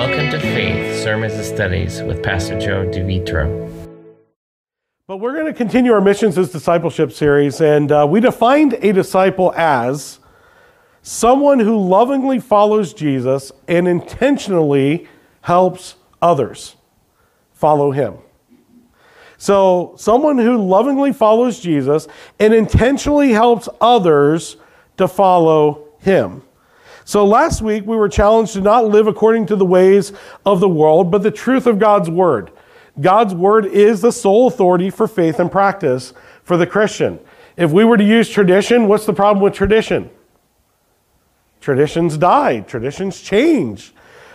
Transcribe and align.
Welcome 0.00 0.30
to 0.30 0.40
Faith 0.40 1.02
Sermons 1.02 1.34
and 1.34 1.44
Studies 1.44 2.02
with 2.02 2.22
Pastor 2.22 2.58
Joe 2.58 2.86
DeVitro. 2.86 3.68
But 5.06 5.18
we're 5.18 5.34
going 5.34 5.44
to 5.44 5.52
continue 5.52 5.92
our 5.92 6.00
Missions 6.00 6.38
as 6.38 6.50
Discipleship 6.50 7.12
series, 7.12 7.60
and 7.60 7.92
uh, 7.92 8.06
we 8.08 8.18
defined 8.20 8.78
a 8.80 8.94
disciple 8.94 9.52
as 9.54 10.18
someone 11.02 11.58
who 11.58 11.78
lovingly 11.86 12.38
follows 12.38 12.94
Jesus 12.94 13.52
and 13.68 13.86
intentionally 13.86 15.06
helps 15.42 15.96
others 16.22 16.76
follow 17.52 17.90
him. 17.90 18.14
So, 19.36 19.92
someone 19.98 20.38
who 20.38 20.66
lovingly 20.66 21.12
follows 21.12 21.60
Jesus 21.60 22.08
and 22.38 22.54
intentionally 22.54 23.32
helps 23.32 23.68
others 23.82 24.56
to 24.96 25.06
follow 25.06 25.88
him. 25.98 26.42
So 27.10 27.26
last 27.26 27.60
week 27.60 27.88
we 27.88 27.96
were 27.96 28.08
challenged 28.08 28.52
to 28.52 28.60
not 28.60 28.84
live 28.84 29.08
according 29.08 29.46
to 29.46 29.56
the 29.56 29.64
ways 29.64 30.12
of 30.46 30.60
the 30.60 30.68
world, 30.68 31.10
but 31.10 31.24
the 31.24 31.32
truth 31.32 31.66
of 31.66 31.80
God's 31.80 32.08
word. 32.08 32.52
God's 33.00 33.34
word 33.34 33.66
is 33.66 34.00
the 34.00 34.12
sole 34.12 34.46
authority 34.46 34.90
for 34.90 35.08
faith 35.08 35.40
and 35.40 35.50
practice 35.50 36.12
for 36.44 36.56
the 36.56 36.68
Christian. 36.68 37.18
If 37.56 37.72
we 37.72 37.84
were 37.84 37.96
to 37.96 38.04
use 38.04 38.30
tradition, 38.30 38.86
what's 38.86 39.06
the 39.06 39.12
problem 39.12 39.42
with 39.42 39.54
tradition? 39.54 40.08
Traditions 41.60 42.16
die, 42.16 42.60
traditions 42.60 43.20
change. 43.20 43.92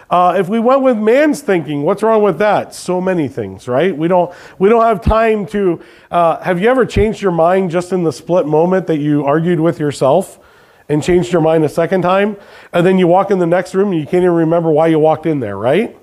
Uh, 0.10 0.36
if 0.38 0.50
we 0.50 0.60
went 0.60 0.82
with 0.82 0.98
man's 0.98 1.40
thinking, 1.40 1.84
what's 1.84 2.04
wrong 2.04 2.24
with 2.24 2.40
that? 2.40 2.76
So 2.76 3.00
many 3.00 3.30
things, 3.30 3.70
right? 3.70 3.98
We 3.98 4.10
don't 4.10 4.36
we 4.60 4.68
don't 4.68 4.84
have 4.84 5.00
time 5.00 5.46
to. 5.46 5.82
Uh, 6.12 6.42
have 6.42 6.60
you 6.60 6.68
ever 6.68 6.86
changed 6.86 7.22
your 7.22 7.32
mind 7.32 7.72
just 7.72 7.94
in 7.94 8.04
the 8.04 8.12
split 8.12 8.46
moment 8.46 8.88
that 8.88 8.98
you 8.98 9.24
argued 9.24 9.62
with 9.62 9.80
yourself? 9.80 10.40
And 10.88 11.02
changed 11.02 11.32
your 11.32 11.42
mind 11.42 11.64
a 11.64 11.70
second 11.70 12.02
time, 12.02 12.38
and 12.72 12.86
then 12.86 12.98
you 12.98 13.08
walk 13.08 13.32
in 13.32 13.40
the 13.40 13.48
next 13.48 13.74
room 13.74 13.92
and 13.92 14.00
you 14.00 14.06
can't 14.06 14.24
even 14.24 14.32
remember 14.32 14.70
why 14.70 14.88
you 14.88 15.00
walked 15.00 15.26
in 15.26 15.40
there, 15.40 15.58
right? 15.58 15.98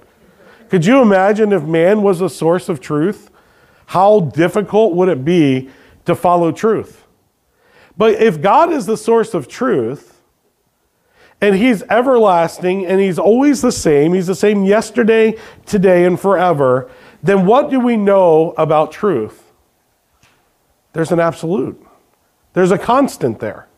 Could 0.68 0.86
you 0.86 1.00
imagine 1.02 1.52
if 1.52 1.62
man 1.62 2.02
was 2.02 2.20
a 2.20 2.28
source 2.28 2.68
of 2.68 2.80
truth? 2.80 3.30
How 3.86 4.20
difficult 4.20 4.94
would 4.94 5.08
it 5.08 5.24
be 5.24 5.70
to 6.06 6.14
follow 6.14 6.50
truth? 6.50 7.06
But 7.96 8.14
if 8.14 8.40
God 8.40 8.72
is 8.72 8.86
the 8.86 8.96
source 8.96 9.34
of 9.34 9.48
truth, 9.48 10.20
and 11.42 11.56
He's 11.56 11.82
everlasting 11.84 12.86
and 12.86 13.00
He's 13.00 13.18
always 13.18 13.60
the 13.60 13.72
same, 13.72 14.14
He's 14.14 14.28
the 14.28 14.34
same 14.34 14.64
yesterday, 14.64 15.36
today, 15.66 16.04
and 16.04 16.18
forever, 16.18 16.90
then 17.22 17.44
what 17.44 17.68
do 17.68 17.78
we 17.78 17.96
know 17.96 18.54
about 18.56 18.92
truth? 18.92 19.52
There's 20.92 21.12
an 21.12 21.20
absolute, 21.20 21.84
there's 22.54 22.70
a 22.70 22.78
constant 22.78 23.40
there. 23.40 23.68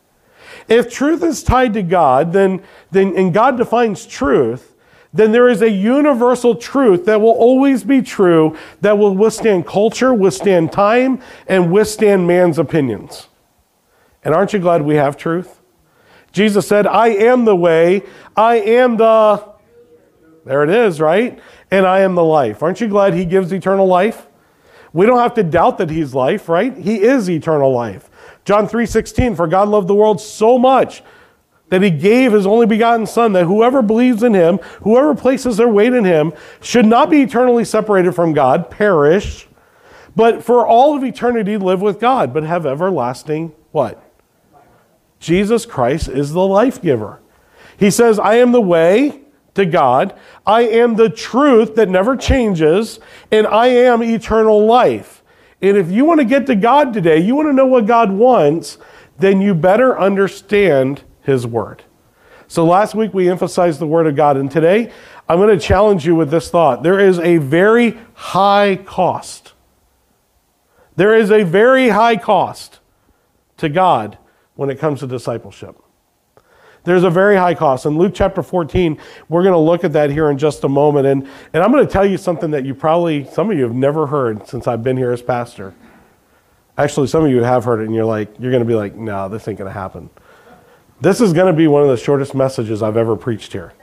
If 0.67 0.91
truth 0.91 1.23
is 1.23 1.43
tied 1.43 1.73
to 1.73 1.83
God, 1.83 2.33
then, 2.33 2.63
then 2.91 3.15
and 3.15 3.33
God 3.33 3.57
defines 3.57 4.05
truth, 4.05 4.75
then 5.13 5.31
there 5.31 5.47
is 5.47 5.61
a 5.61 5.69
universal 5.69 6.55
truth 6.55 7.05
that 7.05 7.21
will 7.21 7.31
always 7.31 7.83
be 7.83 8.01
true, 8.01 8.57
that 8.81 8.97
will 8.97 9.15
withstand 9.15 9.65
culture, 9.65 10.13
withstand 10.13 10.73
time, 10.73 11.21
and 11.47 11.71
withstand 11.71 12.27
man's 12.27 12.59
opinions. 12.59 13.29
And 14.23 14.33
aren't 14.33 14.51
you 14.51 14.59
glad 14.59 14.81
we 14.81 14.95
have 14.95 15.15
truth? 15.15 15.61
Jesus 16.33 16.67
said, 16.67 16.85
I 16.85 17.09
am 17.09 17.45
the 17.45 17.55
way, 17.55 18.03
I 18.35 18.55
am 18.55 18.97
the, 18.97 19.53
there 20.43 20.63
it 20.63 20.69
is, 20.69 20.99
right? 20.99 21.39
And 21.71 21.85
I 21.85 22.01
am 22.01 22.15
the 22.15 22.23
life. 22.23 22.61
Aren't 22.61 22.81
you 22.81 22.89
glad 22.89 23.13
he 23.13 23.23
gives 23.23 23.53
eternal 23.53 23.87
life? 23.87 24.27
We 24.91 25.05
don't 25.05 25.19
have 25.19 25.33
to 25.35 25.43
doubt 25.43 25.77
that 25.77 25.89
he's 25.89 26.13
life, 26.13 26.49
right? 26.49 26.75
He 26.75 27.01
is 27.01 27.29
eternal 27.29 27.71
life. 27.71 28.09
John 28.45 28.67
3:16 28.67 29.35
for 29.35 29.47
God 29.47 29.67
loved 29.67 29.87
the 29.87 29.95
world 29.95 30.21
so 30.21 30.57
much 30.57 31.03
that 31.69 31.81
he 31.81 31.89
gave 31.89 32.31
his 32.31 32.45
only 32.45 32.67
begotten 32.67 33.07
son 33.07 33.33
that 33.33 33.45
whoever 33.45 33.81
believes 33.81 34.21
in 34.21 34.33
him, 34.33 34.59
whoever 34.83 35.15
places 35.15 35.57
their 35.57 35.67
weight 35.67 35.93
in 35.93 36.05
him 36.05 36.31
should 36.61 36.85
not 36.85 37.09
be 37.09 37.23
eternally 37.23 37.65
separated 37.65 38.13
from 38.13 38.33
God, 38.33 38.69
perish, 38.69 39.47
but 40.15 40.43
for 40.43 40.65
all 40.65 40.95
of 40.95 41.03
eternity 41.03 41.57
live 41.57 41.81
with 41.81 41.99
God, 41.99 42.33
but 42.33 42.43
have 42.43 42.65
everlasting 42.65 43.51
what? 43.71 44.01
Jesus 45.19 45.65
Christ 45.65 46.07
is 46.07 46.33
the 46.33 46.45
life 46.45 46.81
giver. 46.81 47.19
He 47.77 47.89
says, 47.89 48.19
I 48.19 48.35
am 48.35 48.51
the 48.51 48.61
way 48.61 49.21
to 49.55 49.65
God, 49.65 50.13
I 50.45 50.63
am 50.63 50.95
the 50.95 51.09
truth 51.09 51.75
that 51.75 51.89
never 51.89 52.15
changes, 52.15 52.99
and 53.31 53.47
I 53.47 53.67
am 53.67 54.03
eternal 54.03 54.65
life. 54.65 55.14
And 55.61 55.77
if 55.77 55.89
you 55.89 56.05
want 56.05 56.19
to 56.19 56.25
get 56.25 56.45
to 56.47 56.55
God 56.55 56.93
today, 56.93 57.19
you 57.19 57.35
want 57.35 57.47
to 57.47 57.53
know 57.53 57.65
what 57.65 57.85
God 57.85 58.11
wants, 58.11 58.77
then 59.17 59.41
you 59.41 59.53
better 59.53 59.97
understand 59.97 61.03
His 61.21 61.47
Word. 61.47 61.83
So 62.47 62.65
last 62.65 62.93
week 62.93 63.13
we 63.13 63.29
emphasized 63.29 63.79
the 63.79 63.87
Word 63.87 64.07
of 64.07 64.15
God, 64.15 64.37
and 64.37 64.51
today 64.51 64.91
I'm 65.27 65.39
going 65.39 65.57
to 65.57 65.63
challenge 65.63 66.05
you 66.05 66.15
with 66.15 66.29
this 66.29 66.49
thought. 66.49 66.83
There 66.83 66.99
is 66.99 67.19
a 67.19 67.37
very 67.37 67.97
high 68.13 68.75
cost. 68.85 69.53
There 70.95 71.15
is 71.15 71.31
a 71.31 71.43
very 71.43 71.89
high 71.89 72.17
cost 72.17 72.79
to 73.57 73.69
God 73.69 74.17
when 74.55 74.69
it 74.69 74.79
comes 74.79 74.99
to 74.99 75.07
discipleship. 75.07 75.75
There's 76.85 77.03
a 77.03 77.09
very 77.09 77.35
high 77.35 77.55
cost. 77.55 77.85
In 77.85 77.97
Luke 77.97 78.13
chapter 78.15 78.43
14, 78.43 78.99
we're 79.27 79.41
going 79.41 79.53
to 79.53 79.59
look 79.59 79.83
at 79.83 79.93
that 79.93 80.11
here 80.11 80.29
in 80.29 80.37
just 80.37 80.63
a 80.63 80.69
moment. 80.69 81.07
And, 81.07 81.27
and 81.51 81.63
I'm 81.63 81.71
going 81.71 81.85
to 81.85 81.91
tell 81.91 82.05
you 82.05 82.17
something 82.17 82.51
that 82.51 82.63
you 82.63 82.75
probably, 82.75 83.25
some 83.25 83.49
of 83.49 83.57
you 83.57 83.63
have 83.63 83.73
never 83.73 84.05
heard 84.05 84.47
since 84.47 84.67
I've 84.67 84.83
been 84.83 84.95
here 84.95 85.11
as 85.11 85.21
pastor. 85.21 85.73
Actually, 86.77 87.07
some 87.07 87.25
of 87.25 87.31
you 87.31 87.41
have 87.41 87.63
heard 87.63 87.81
it 87.81 87.85
and 87.85 87.95
you're 87.95 88.05
like, 88.05 88.29
you're 88.39 88.51
going 88.51 88.63
to 88.63 88.67
be 88.67 88.75
like, 88.75 88.95
no, 88.95 89.27
this 89.27 89.47
ain't 89.47 89.57
going 89.57 89.71
to 89.71 89.77
happen. 89.77 90.09
This 91.01 91.21
is 91.21 91.33
going 91.33 91.51
to 91.51 91.57
be 91.57 91.67
one 91.67 91.81
of 91.81 91.89
the 91.89 91.97
shortest 91.97 92.35
messages 92.35 92.83
I've 92.83 92.97
ever 92.97 93.15
preached 93.15 93.51
here. 93.51 93.73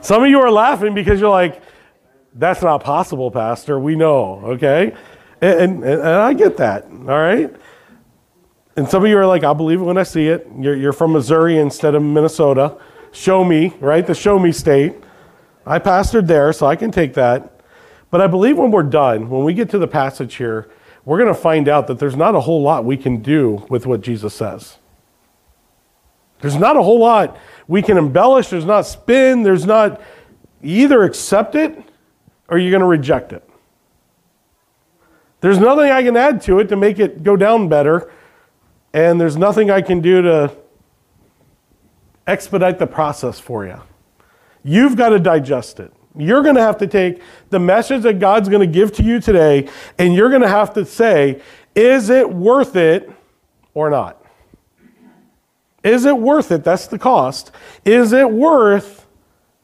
Some 0.00 0.22
of 0.22 0.28
you 0.28 0.40
are 0.40 0.50
laughing 0.50 0.94
because 0.94 1.20
you're 1.20 1.30
like, 1.30 1.60
that's 2.34 2.62
not 2.62 2.84
possible, 2.84 3.30
Pastor. 3.30 3.78
We 3.80 3.96
know, 3.96 4.40
okay? 4.44 4.94
And, 5.40 5.60
and, 5.60 5.84
and 5.84 6.02
I 6.02 6.34
get 6.34 6.58
that, 6.58 6.84
all 6.84 7.06
right? 7.06 7.54
And 8.76 8.88
some 8.88 9.04
of 9.04 9.08
you 9.08 9.16
are 9.18 9.26
like, 9.26 9.44
I'll 9.44 9.54
believe 9.54 9.80
it 9.80 9.84
when 9.84 9.98
I 9.98 10.02
see 10.02 10.28
it. 10.28 10.48
You're, 10.58 10.74
you're 10.74 10.92
from 10.92 11.12
Missouri 11.12 11.58
instead 11.58 11.94
of 11.94 12.02
Minnesota. 12.02 12.76
Show 13.12 13.44
me, 13.44 13.72
right? 13.78 14.04
The 14.04 14.14
show 14.14 14.38
me 14.38 14.50
state. 14.50 14.94
I 15.64 15.78
pastored 15.78 16.26
there, 16.26 16.52
so 16.52 16.66
I 16.66 16.74
can 16.76 16.90
take 16.90 17.14
that. 17.14 17.60
But 18.10 18.20
I 18.20 18.26
believe 18.26 18.58
when 18.58 18.70
we're 18.70 18.82
done, 18.82 19.30
when 19.30 19.44
we 19.44 19.54
get 19.54 19.70
to 19.70 19.78
the 19.78 19.86
passage 19.86 20.34
here, 20.36 20.68
we're 21.04 21.18
going 21.18 21.32
to 21.32 21.40
find 21.40 21.68
out 21.68 21.86
that 21.86 21.98
there's 21.98 22.16
not 22.16 22.34
a 22.34 22.40
whole 22.40 22.62
lot 22.62 22.84
we 22.84 22.96
can 22.96 23.22
do 23.22 23.64
with 23.68 23.86
what 23.86 24.00
Jesus 24.00 24.34
says. 24.34 24.78
There's 26.40 26.56
not 26.56 26.76
a 26.76 26.82
whole 26.82 26.98
lot 26.98 27.38
we 27.68 27.80
can 27.80 27.96
embellish. 27.96 28.48
There's 28.48 28.64
not 28.64 28.82
spin. 28.82 29.42
There's 29.42 29.66
not 29.66 30.00
either 30.62 31.04
accept 31.04 31.54
it 31.54 31.78
or 32.48 32.58
you're 32.58 32.70
going 32.70 32.80
to 32.80 32.86
reject 32.86 33.32
it. 33.32 33.48
There's 35.40 35.58
nothing 35.58 35.90
I 35.90 36.02
can 36.02 36.16
add 36.16 36.42
to 36.42 36.58
it 36.58 36.68
to 36.68 36.76
make 36.76 36.98
it 36.98 37.22
go 37.22 37.36
down 37.36 37.68
better 37.68 38.10
and 38.94 39.20
there's 39.20 39.36
nothing 39.36 39.70
I 39.70 39.82
can 39.82 40.00
do 40.00 40.22
to 40.22 40.56
expedite 42.26 42.78
the 42.78 42.86
process 42.86 43.38
for 43.38 43.66
you. 43.66 43.82
You've 44.62 44.96
got 44.96 45.10
to 45.10 45.18
digest 45.18 45.80
it. 45.80 45.92
You're 46.16 46.42
going 46.42 46.54
to 46.54 46.62
have 46.62 46.78
to 46.78 46.86
take 46.86 47.20
the 47.50 47.58
message 47.58 48.02
that 48.02 48.20
God's 48.20 48.48
going 48.48 48.60
to 48.60 48.72
give 48.72 48.92
to 48.92 49.02
you 49.02 49.20
today, 49.20 49.68
and 49.98 50.14
you're 50.14 50.30
going 50.30 50.42
to 50.42 50.48
have 50.48 50.72
to 50.74 50.86
say, 50.86 51.42
is 51.74 52.08
it 52.08 52.30
worth 52.30 52.76
it 52.76 53.10
or 53.74 53.90
not? 53.90 54.24
Is 55.82 56.04
it 56.04 56.16
worth 56.16 56.52
it? 56.52 56.62
That's 56.62 56.86
the 56.86 56.98
cost. 56.98 57.50
Is 57.84 58.12
it 58.12 58.30
worth 58.30 59.06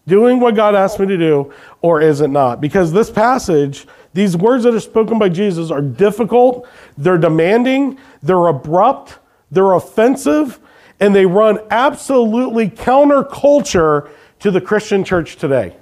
doing 0.08 0.41
what 0.41 0.56
God 0.56 0.74
asked 0.74 0.98
me 0.98 1.06
to 1.06 1.16
do, 1.16 1.52
or 1.82 2.00
is 2.00 2.20
it 2.20 2.28
not? 2.28 2.60
Because 2.60 2.92
this 2.92 3.10
passage, 3.10 3.86
these 4.12 4.36
words 4.36 4.64
that 4.64 4.74
are 4.74 4.80
spoken 4.80 5.20
by 5.20 5.28
Jesus 5.28 5.70
are 5.70 5.80
difficult, 5.80 6.68
they're 6.98 7.16
demanding, 7.16 7.97
they're 8.24 8.48
abrupt, 8.48 9.19
they're 9.50 9.72
offensive, 9.72 10.60
and 11.00 11.14
they 11.14 11.26
run 11.26 11.58
absolutely 11.70 12.68
counterculture 12.68 14.10
to 14.41 14.50
the 14.50 14.60
Christian 14.60 15.04
church 15.04 15.36
today. 15.36 15.76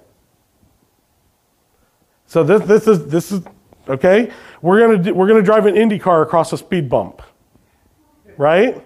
So 2.27 2.45
this, 2.45 2.63
this 2.63 2.87
is 2.87 3.07
this 3.07 3.33
is 3.33 3.43
okay. 3.89 4.31
We're 4.61 4.81
gonna 4.81 5.03
do, 5.03 5.15
we're 5.15 5.29
gonna 5.29 5.43
drive 5.43 5.67
an 5.67 5.77
Indy 5.77 5.99
car 5.99 6.23
across 6.23 6.53
a 6.53 6.59
speed 6.59 6.89
bump, 6.89 7.23
right? 8.37 8.85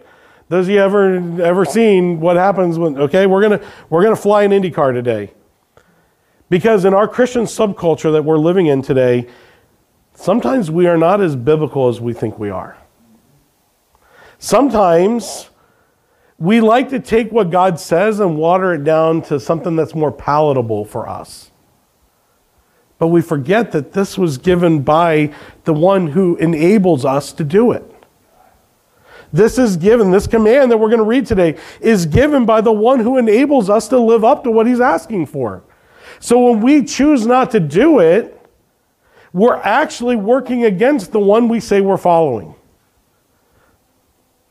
Those 0.48 0.66
of 0.66 0.74
you 0.74 0.80
ever 0.80 1.42
ever 1.42 1.64
seen 1.64 2.20
what 2.20 2.36
happens 2.36 2.78
when 2.78 2.98
okay? 2.98 3.26
We're 3.26 3.42
gonna 3.42 3.60
we're 3.90 4.02
gonna 4.02 4.16
fly 4.16 4.44
an 4.44 4.52
Indy 4.52 4.70
car 4.70 4.92
today, 4.92 5.32
because 6.50 6.84
in 6.84 6.94
our 6.94 7.08
Christian 7.08 7.44
subculture 7.44 8.12
that 8.12 8.24
we're 8.24 8.38
living 8.38 8.66
in 8.66 8.82
today, 8.82 9.28
sometimes 10.14 10.70
we 10.70 10.86
are 10.86 10.98
not 10.98 11.20
as 11.20 11.34
biblical 11.34 11.88
as 11.88 12.00
we 12.00 12.12
think 12.12 12.38
we 12.38 12.50
are. 12.50 12.76
Sometimes 14.42 15.48
we 16.36 16.60
like 16.60 16.88
to 16.88 16.98
take 16.98 17.30
what 17.30 17.50
God 17.50 17.78
says 17.78 18.18
and 18.18 18.36
water 18.36 18.74
it 18.74 18.82
down 18.82 19.22
to 19.22 19.38
something 19.38 19.76
that's 19.76 19.94
more 19.94 20.10
palatable 20.10 20.84
for 20.84 21.08
us. 21.08 21.52
But 22.98 23.06
we 23.06 23.22
forget 23.22 23.70
that 23.70 23.92
this 23.92 24.18
was 24.18 24.38
given 24.38 24.82
by 24.82 25.32
the 25.62 25.72
one 25.72 26.08
who 26.08 26.34
enables 26.38 27.04
us 27.04 27.32
to 27.34 27.44
do 27.44 27.70
it. 27.70 27.88
This 29.32 29.58
is 29.58 29.76
given, 29.76 30.10
this 30.10 30.26
command 30.26 30.72
that 30.72 30.76
we're 30.76 30.88
going 30.88 30.98
to 30.98 31.04
read 31.04 31.24
today 31.24 31.56
is 31.80 32.04
given 32.04 32.44
by 32.44 32.60
the 32.62 32.72
one 32.72 32.98
who 32.98 33.18
enables 33.18 33.70
us 33.70 33.86
to 33.90 33.98
live 34.00 34.24
up 34.24 34.42
to 34.42 34.50
what 34.50 34.66
he's 34.66 34.80
asking 34.80 35.26
for. 35.26 35.62
So 36.18 36.50
when 36.50 36.60
we 36.60 36.84
choose 36.84 37.24
not 37.26 37.52
to 37.52 37.60
do 37.60 38.00
it, 38.00 38.44
we're 39.32 39.54
actually 39.54 40.16
working 40.16 40.64
against 40.64 41.12
the 41.12 41.20
one 41.20 41.48
we 41.48 41.60
say 41.60 41.80
we're 41.80 41.96
following. 41.96 42.56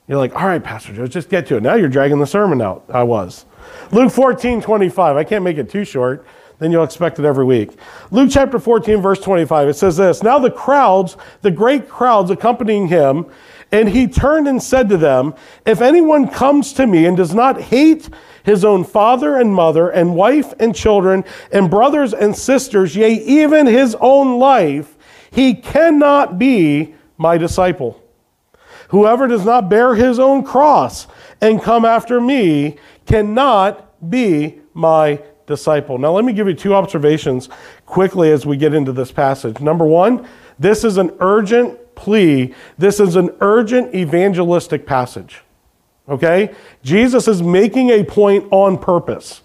You're 0.07 0.18
like, 0.18 0.36
all 0.36 0.48
right, 0.48 0.63
Pastor 0.63 0.94
Joe, 0.94 1.07
just 1.07 1.30
get 1.30 1.48
to 1.48 1.57
it. 1.57 1.63
Now 1.63 1.75
you're 1.75 1.89
dragging 1.89 2.19
the 2.19 2.27
sermon 2.27 2.62
out. 2.62 2.86
I 2.89 3.03
was. 3.03 3.45
Luke 3.92 4.12
14, 4.12 4.62
25. 4.62 5.15
I 5.15 5.24
can't 5.24 5.44
make 5.44 5.57
it 5.57 5.69
too 5.69 5.86
short. 5.86 6.25
Then 6.59 6.71
you'll 6.71 6.83
expect 6.83 7.18
it 7.18 7.25
every 7.25 7.45
week. 7.45 7.71
Luke 8.12 8.30
chapter 8.31 8.59
14, 8.59 9.01
verse 9.01 9.19
25. 9.19 9.69
It 9.69 9.74
says 9.74 9.98
this 9.98 10.21
Now 10.21 10.38
the 10.38 10.51
crowds, 10.51 11.18
the 11.42 11.50
great 11.50 11.89
crowds 11.89 12.30
accompanying 12.30 12.88
him, 12.88 13.25
and 13.71 13.89
he 13.89 14.07
turned 14.07 14.48
and 14.48 14.62
said 14.62 14.89
to 14.89 14.98
them, 14.98 15.33
If 15.65 15.81
anyone 15.81 16.27
comes 16.27 16.74
to 16.74 16.86
me 16.86 17.06
and 17.06 17.15
does 17.15 17.33
not 17.33 17.59
hate 17.62 18.09
his 18.44 18.65
own 18.65 18.83
father 18.83 19.38
and 19.38 19.53
mother, 19.53 19.89
and 19.89 20.15
wife 20.15 20.53
and 20.59 20.75
children, 20.75 21.24
and 21.51 21.69
brothers 21.69 22.13
and 22.13 22.36
sisters, 22.36 22.95
yea, 22.95 23.13
even 23.13 23.65
his 23.65 23.95
own 24.00 24.39
life, 24.39 24.98
he 25.31 25.53
cannot 25.56 26.38
be 26.38 26.95
my 27.18 27.38
disciple. 27.38 28.00
Whoever 28.92 29.26
does 29.26 29.46
not 29.46 29.70
bear 29.70 29.96
his 29.96 30.20
own 30.20 30.44
cross 30.44 31.08
and 31.40 31.62
come 31.62 31.86
after 31.86 32.20
me 32.20 32.76
cannot 33.06 34.10
be 34.10 34.60
my 34.74 35.22
disciple. 35.48 35.98
Now, 35.98 36.12
let 36.12 36.26
me 36.26 36.34
give 36.34 36.48
you 36.48 36.54
two 36.54 36.76
observations 36.76 37.48
quickly 37.86 38.32
as 38.32 38.46
we 38.46 38.58
get 38.58 38.74
into 38.74 38.92
this 38.92 39.10
passage. 39.10 39.62
Number 39.62 39.86
one, 39.86 40.28
this 40.60 40.84
is 40.84 40.98
an 40.98 41.16
urgent 41.22 41.96
plea, 41.96 42.54
this 42.78 43.00
is 43.00 43.16
an 43.16 43.30
urgent 43.40 43.96
evangelistic 43.96 44.86
passage. 44.86 45.42
Okay? 46.10 46.54
Jesus 46.84 47.30
is 47.30 47.42
making 47.42 47.92
a 47.92 48.04
point 48.04 48.46
on 48.52 48.78
purpose. 48.78 49.42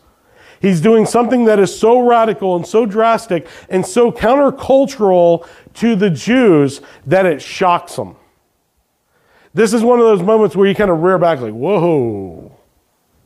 He's 0.60 0.80
doing 0.80 1.06
something 1.06 1.44
that 1.44 1.60
is 1.60 1.78
so 1.78 2.00
radical 2.00 2.56
and 2.56 2.66
so 2.66 2.84
drastic 2.84 3.46
and 3.68 3.86
so 3.86 4.10
countercultural 4.10 5.46
to 5.74 5.94
the 5.94 6.10
Jews 6.10 6.80
that 7.06 7.26
it 7.26 7.40
shocks 7.40 7.94
them. 7.94 8.16
This 9.56 9.72
is 9.72 9.82
one 9.82 9.98
of 9.98 10.04
those 10.04 10.22
moments 10.22 10.54
where 10.54 10.68
you 10.68 10.74
kind 10.74 10.90
of 10.90 11.00
rear 11.00 11.16
back, 11.16 11.40
like, 11.40 11.54
whoa. 11.54 12.54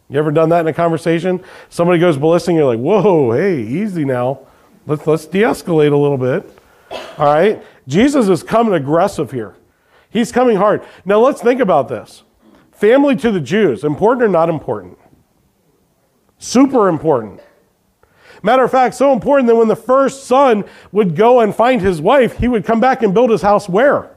You 0.08 0.16
ever 0.16 0.30
done 0.30 0.50
that 0.50 0.60
in 0.60 0.68
a 0.68 0.72
conversation? 0.72 1.42
Somebody 1.70 1.98
goes 1.98 2.16
ballistic, 2.16 2.54
you're 2.54 2.66
like, 2.66 2.78
whoa, 2.78 3.32
hey, 3.32 3.60
easy 3.60 4.04
now. 4.04 4.46
Let's, 4.86 5.04
let's 5.08 5.26
de 5.26 5.40
escalate 5.40 5.90
a 5.90 5.96
little 5.96 6.16
bit. 6.16 6.48
All 7.18 7.34
right? 7.34 7.60
Jesus 7.88 8.28
is 8.28 8.44
coming 8.44 8.74
aggressive 8.74 9.32
here. 9.32 9.56
He's 10.08 10.30
coming 10.30 10.56
hard. 10.56 10.84
Now 11.04 11.18
let's 11.18 11.42
think 11.42 11.60
about 11.60 11.88
this. 11.88 12.22
Family 12.70 13.16
to 13.16 13.32
the 13.32 13.40
Jews, 13.40 13.82
important 13.82 14.22
or 14.22 14.28
not 14.28 14.48
important? 14.48 14.98
Super 16.38 16.88
important. 16.88 17.40
Matter 18.44 18.62
of 18.62 18.70
fact, 18.70 18.94
so 18.94 19.12
important 19.12 19.48
that 19.48 19.56
when 19.56 19.66
the 19.66 19.74
first 19.74 20.26
son 20.28 20.62
would 20.92 21.16
go 21.16 21.40
and 21.40 21.52
find 21.52 21.80
his 21.80 22.00
wife, 22.00 22.36
he 22.36 22.46
would 22.46 22.64
come 22.64 22.78
back 22.78 23.02
and 23.02 23.12
build 23.12 23.30
his 23.30 23.42
house 23.42 23.68
where? 23.68 24.14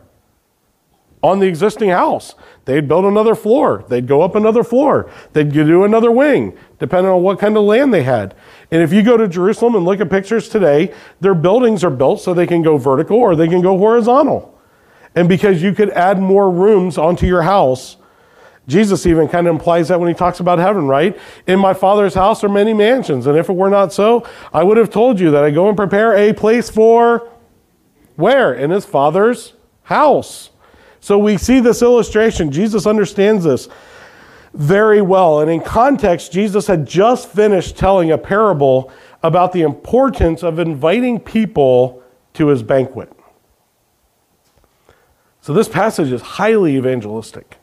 On 1.24 1.40
the 1.40 1.48
existing 1.48 1.90
house. 1.90 2.36
They'd 2.66 2.88
build 2.88 3.06
another 3.06 3.34
floor. 3.34 3.86
They'd 3.88 4.08
go 4.08 4.22
up 4.22 4.36
another 4.36 4.64
floor. 4.64 5.10
They'd 5.32 5.52
do 5.52 5.84
another 5.84 6.12
wing, 6.12 6.58
depending 6.80 7.12
on 7.12 7.24
what 7.24 7.40
kind 7.40 7.58
of 7.58 7.64
land 7.64 7.94
they 7.94 8.04
had. 8.04 8.36
And 8.72 8.82
if 8.82 8.94
you 8.94 9.04
go 9.04 9.18
to 9.18 9.28
Jerusalem 9.28 9.76
and 9.76 9.86
look 9.86 10.02
at 10.02 10.10
pictures 10.10 10.50
today, 10.50 10.94
their 11.22 11.34
buildings 11.34 11.84
are 11.84 11.90
built 11.90 12.22
so 12.22 12.34
they 12.34 12.46
can 12.46 12.62
go 12.62 12.78
vertical 12.78 13.18
or 13.18 13.36
they 13.36 13.48
can 13.48 13.62
go 13.62 13.78
horizontal. 13.78 14.54
And 15.16 15.30
because 15.30 15.64
you 15.64 15.74
could 15.74 15.92
add 15.92 16.20
more 16.20 16.52
rooms 16.52 16.98
onto 16.98 17.26
your 17.26 17.44
house, 17.44 17.98
Jesus 18.68 19.06
even 19.06 19.28
kind 19.28 19.48
of 19.48 19.54
implies 19.54 19.90
that 19.90 20.00
when 20.00 20.08
he 20.08 20.16
talks 20.16 20.40
about 20.40 20.58
heaven, 20.58 20.88
right? 20.88 21.18
In 21.48 21.60
my 21.60 21.74
Father's 21.74 22.14
house 22.14 22.44
are 22.44 22.50
many 22.50 22.74
mansions, 22.74 23.28
and 23.28 23.38
if 23.38 23.50
it 23.50 23.54
were 23.54 23.70
not 23.70 23.92
so, 23.92 24.26
I 24.54 24.64
would 24.64 24.78
have 24.78 24.90
told 24.90 25.20
you 25.20 25.32
that 25.32 25.44
I 25.44 25.52
go 25.52 25.68
and 25.68 25.76
prepare 25.76 26.16
a 26.16 26.34
place 26.34 26.70
for 26.70 27.30
where? 28.16 28.54
In 28.54 28.72
his 28.72 28.86
Father's 28.86 29.54
house. 29.84 30.50
So 31.04 31.18
we 31.18 31.36
see 31.36 31.60
this 31.60 31.82
illustration. 31.82 32.50
Jesus 32.50 32.88
understands 32.88 33.44
this 33.44 33.68
very 34.54 35.02
well. 35.02 35.42
And 35.42 35.52
in 35.52 35.60
context, 35.60 36.32
Jesus 36.32 36.66
had 36.66 36.88
just 36.88 37.28
finished 37.28 37.76
telling 37.76 38.12
a 38.12 38.18
parable 38.18 38.90
about 39.22 39.52
the 39.52 39.64
importance 39.64 40.44
of 40.44 40.60
inviting 40.60 41.20
people 41.20 42.02
to 42.36 42.48
his 42.48 42.64
banquet. 42.64 43.12
So 45.42 45.54
this 45.54 45.68
passage 45.68 46.10
is 46.10 46.22
highly 46.22 46.78
evangelistic. 46.78 47.58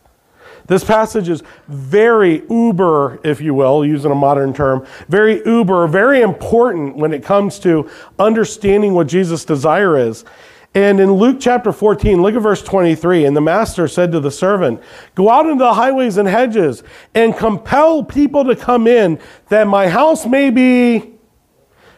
This 0.67 0.85
passage 0.85 1.31
is 1.31 1.43
very 1.67 2.43
uber, 2.51 3.21
if 3.25 3.41
you 3.41 3.55
will, 3.55 3.87
using 3.87 4.13
a 4.13 4.15
modern 4.15 4.53
term, 4.53 4.87
very 5.09 5.43
uber, 5.47 5.87
very 5.87 6.21
important 6.21 6.97
when 6.97 7.15
it 7.15 7.25
comes 7.25 7.59
to 7.61 7.89
understanding 8.19 8.93
what 8.93 9.07
Jesus' 9.07 9.47
desire 9.47 9.97
is. 9.97 10.27
And 10.75 11.01
in 11.01 11.13
Luke 11.13 11.39
chapter 11.41 11.73
14, 11.73 12.23
look 12.23 12.35
at 12.35 12.43
verse 12.43 12.63
23. 12.63 13.25
And 13.25 13.37
the 13.37 13.41
master 13.41 13.89
said 13.89 14.13
to 14.13 14.21
the 14.21 14.31
servant, 14.31 14.81
Go 15.15 15.29
out 15.29 15.47
into 15.47 15.59
the 15.59 15.75
highways 15.75 16.17
and 16.17 16.29
hedges 16.29 16.85
and 17.15 17.37
compel 17.37 18.05
people 18.05 18.45
to 18.45 18.55
come 18.55 18.87
in 18.87 19.19
that 19.49 19.67
my 19.67 19.89
house 19.89 20.27
may 20.27 20.51
be. 20.51 21.15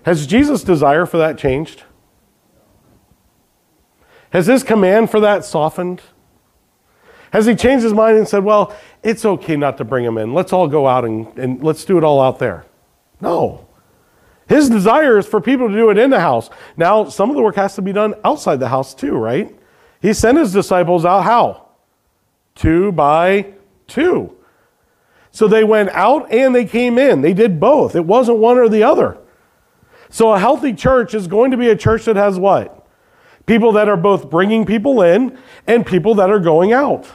Has 0.04 0.26
Jesus' 0.26 0.64
desire 0.64 1.04
for 1.04 1.18
that 1.18 1.38
changed? 1.38 1.82
Has 4.30 4.46
his 4.46 4.62
command 4.62 5.10
for 5.10 5.20
that 5.20 5.44
softened? 5.44 6.00
Has 7.32 7.44
he 7.46 7.54
changed 7.54 7.84
his 7.84 7.92
mind 7.92 8.16
and 8.16 8.26
said, 8.26 8.42
Well, 8.42 8.74
it's 9.02 9.24
okay 9.24 9.56
not 9.56 9.76
to 9.78 9.84
bring 9.84 10.04
them 10.04 10.16
in. 10.16 10.32
Let's 10.32 10.52
all 10.52 10.66
go 10.66 10.86
out 10.86 11.04
and, 11.04 11.26
and 11.38 11.62
let's 11.62 11.84
do 11.84 11.98
it 11.98 12.04
all 12.04 12.20
out 12.20 12.38
there? 12.38 12.64
No. 13.20 13.68
His 14.52 14.68
desire 14.68 15.16
is 15.16 15.26
for 15.26 15.40
people 15.40 15.66
to 15.66 15.74
do 15.74 15.88
it 15.88 15.96
in 15.96 16.10
the 16.10 16.20
house. 16.20 16.50
Now, 16.76 17.06
some 17.08 17.30
of 17.30 17.36
the 17.36 17.42
work 17.42 17.56
has 17.56 17.74
to 17.76 17.80
be 17.80 17.90
done 17.90 18.14
outside 18.22 18.60
the 18.60 18.68
house 18.68 18.92
too, 18.92 19.16
right? 19.16 19.50
He 20.02 20.12
sent 20.12 20.36
his 20.36 20.52
disciples 20.52 21.06
out 21.06 21.22
how? 21.22 21.68
Two 22.54 22.92
by 22.92 23.54
two. 23.86 24.36
So 25.30 25.48
they 25.48 25.64
went 25.64 25.88
out 25.92 26.30
and 26.30 26.54
they 26.54 26.66
came 26.66 26.98
in. 26.98 27.22
They 27.22 27.32
did 27.32 27.60
both. 27.60 27.96
It 27.96 28.04
wasn't 28.04 28.40
one 28.40 28.58
or 28.58 28.68
the 28.68 28.82
other. 28.82 29.16
So 30.10 30.34
a 30.34 30.38
healthy 30.38 30.74
church 30.74 31.14
is 31.14 31.26
going 31.26 31.52
to 31.52 31.56
be 31.56 31.70
a 31.70 31.76
church 31.76 32.04
that 32.04 32.16
has 32.16 32.38
what? 32.38 32.86
People 33.46 33.72
that 33.72 33.88
are 33.88 33.96
both 33.96 34.28
bringing 34.28 34.66
people 34.66 35.00
in 35.00 35.38
and 35.66 35.86
people 35.86 36.16
that 36.16 36.28
are 36.28 36.40
going 36.40 36.74
out. 36.74 37.08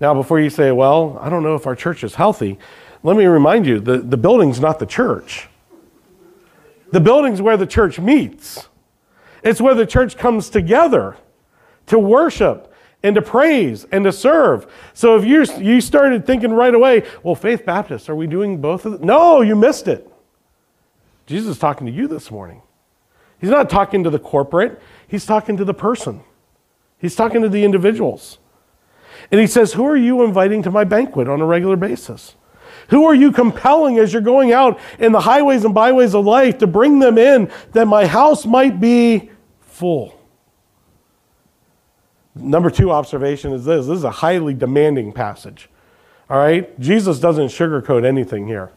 Now, 0.00 0.14
before 0.14 0.40
you 0.40 0.48
say, 0.48 0.72
well, 0.72 1.18
I 1.20 1.28
don't 1.28 1.42
know 1.42 1.54
if 1.54 1.66
our 1.66 1.76
church 1.76 2.02
is 2.02 2.14
healthy, 2.14 2.58
let 3.02 3.16
me 3.16 3.26
remind 3.26 3.66
you 3.66 3.80
the, 3.80 3.98
the 3.98 4.16
building's 4.16 4.60
not 4.60 4.78
the 4.78 4.86
church. 4.86 5.48
The 6.90 7.00
building's 7.00 7.42
where 7.42 7.56
the 7.56 7.66
church 7.66 7.98
meets, 7.98 8.68
it's 9.42 9.60
where 9.60 9.74
the 9.74 9.86
church 9.86 10.16
comes 10.16 10.50
together 10.50 11.16
to 11.86 11.98
worship 11.98 12.72
and 13.02 13.14
to 13.14 13.22
praise 13.22 13.84
and 13.92 14.04
to 14.04 14.12
serve. 14.12 14.66
So 14.94 15.16
if 15.16 15.24
you 15.24 15.44
you 15.62 15.80
started 15.80 16.26
thinking 16.26 16.52
right 16.52 16.74
away, 16.74 17.06
well, 17.22 17.34
Faith 17.34 17.64
Baptist, 17.64 18.08
are 18.08 18.16
we 18.16 18.26
doing 18.26 18.60
both 18.60 18.84
of 18.86 18.92
them? 18.92 19.06
No, 19.06 19.42
you 19.42 19.54
missed 19.54 19.86
it. 19.86 20.10
Jesus 21.26 21.50
is 21.50 21.58
talking 21.58 21.86
to 21.86 21.92
you 21.92 22.08
this 22.08 22.30
morning. 22.30 22.62
He's 23.38 23.50
not 23.50 23.70
talking 23.70 24.02
to 24.04 24.10
the 24.10 24.18
corporate, 24.18 24.80
he's 25.06 25.24
talking 25.26 25.56
to 25.56 25.64
the 25.64 25.74
person. 25.74 26.22
He's 26.98 27.14
talking 27.14 27.42
to 27.42 27.48
the 27.48 27.64
individuals. 27.64 28.38
And 29.30 29.40
he 29.40 29.46
says, 29.46 29.74
Who 29.74 29.84
are 29.86 29.96
you 29.96 30.24
inviting 30.24 30.62
to 30.64 30.70
my 30.70 30.84
banquet 30.84 31.28
on 31.28 31.40
a 31.40 31.46
regular 31.46 31.76
basis? 31.76 32.34
Who 32.88 33.04
are 33.04 33.14
you 33.14 33.32
compelling 33.32 33.98
as 33.98 34.12
you're 34.12 34.22
going 34.22 34.52
out 34.52 34.78
in 34.98 35.12
the 35.12 35.20
highways 35.20 35.64
and 35.64 35.74
byways 35.74 36.14
of 36.14 36.24
life 36.24 36.58
to 36.58 36.66
bring 36.66 36.98
them 36.98 37.18
in 37.18 37.50
that 37.72 37.86
my 37.86 38.06
house 38.06 38.46
might 38.46 38.80
be 38.80 39.30
full? 39.60 40.18
Number 42.34 42.70
two 42.70 42.90
observation 42.90 43.52
is 43.52 43.64
this 43.64 43.86
this 43.86 43.98
is 43.98 44.04
a 44.04 44.10
highly 44.10 44.54
demanding 44.54 45.12
passage. 45.12 45.68
All 46.30 46.38
right? 46.38 46.78
Jesus 46.80 47.18
doesn't 47.18 47.48
sugarcoat 47.48 48.04
anything 48.04 48.46
here. 48.46 48.72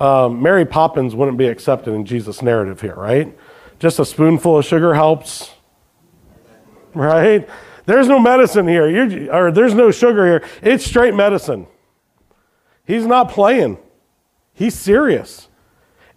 Um, 0.00 0.42
Mary 0.42 0.64
Poppins 0.64 1.14
wouldn't 1.14 1.38
be 1.38 1.46
accepted 1.46 1.94
in 1.94 2.04
Jesus' 2.04 2.42
narrative 2.42 2.80
here, 2.80 2.94
right? 2.94 3.36
Just 3.78 4.00
a 4.00 4.04
spoonful 4.04 4.58
of 4.58 4.64
sugar 4.64 4.94
helps, 4.94 5.54
right? 6.94 7.48
There's 7.86 8.08
no 8.08 8.18
medicine 8.18 8.66
here, 8.66 8.88
You're, 8.88 9.32
or 9.32 9.52
there's 9.52 9.74
no 9.74 9.90
sugar 9.90 10.26
here. 10.26 10.44
It's 10.60 10.84
straight 10.84 11.14
medicine. 11.14 11.66
He's 12.92 13.06
not 13.06 13.30
playing, 13.30 13.78
he's 14.52 14.74
serious. 14.74 15.48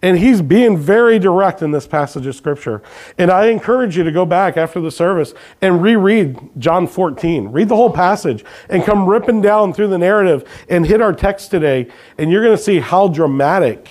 And 0.01 0.19
he's 0.19 0.41
being 0.41 0.77
very 0.77 1.19
direct 1.19 1.61
in 1.61 1.71
this 1.71 1.87
passage 1.87 2.27
of 2.27 2.35
scripture. 2.35 2.83
And 3.17 3.31
I 3.31 3.45
encourage 3.45 3.95
you 3.95 4.03
to 4.03 4.11
go 4.11 4.25
back 4.25 4.57
after 4.57 4.81
the 4.81 4.91
service 4.91 5.33
and 5.61 5.81
reread 5.81 6.37
John 6.59 6.85
14. 6.85 7.47
Read 7.47 7.69
the 7.69 7.77
whole 7.77 7.89
passage 7.89 8.43
and 8.69 8.83
come 8.83 9.07
ripping 9.07 9.41
down 9.41 9.71
through 9.73 9.87
the 9.87 9.97
narrative 9.97 10.43
and 10.69 10.85
hit 10.85 11.01
our 11.01 11.13
text 11.13 11.49
today. 11.49 11.87
And 12.17 12.29
you're 12.29 12.43
going 12.43 12.57
to 12.57 12.61
see 12.61 12.81
how 12.81 13.07
dramatic 13.07 13.89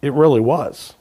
it 0.00 0.14
really 0.14 0.40
was, 0.40 0.94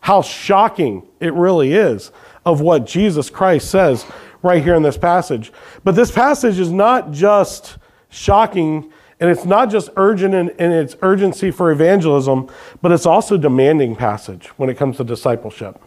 how 0.00 0.22
shocking 0.22 1.06
it 1.20 1.34
really 1.34 1.74
is 1.74 2.10
of 2.46 2.62
what 2.62 2.86
Jesus 2.86 3.28
Christ 3.28 3.70
says 3.70 4.06
right 4.42 4.62
here 4.62 4.74
in 4.74 4.82
this 4.82 4.96
passage. 4.96 5.52
But 5.84 5.94
this 5.94 6.10
passage 6.10 6.58
is 6.58 6.72
not 6.72 7.12
just 7.12 7.76
shocking 8.08 8.90
and 9.20 9.30
it's 9.30 9.44
not 9.44 9.70
just 9.70 9.90
urgent 9.96 10.34
in, 10.34 10.50
in, 10.50 10.72
its 10.72 10.96
urgency 11.02 11.50
for 11.50 11.70
evangelism, 11.70 12.50
but 12.82 12.92
it's 12.92 13.06
also 13.06 13.36
demanding 13.36 13.94
passage 13.94 14.48
when 14.56 14.68
it 14.68 14.76
comes 14.76 14.96
to 14.96 15.04
discipleship. 15.04 15.80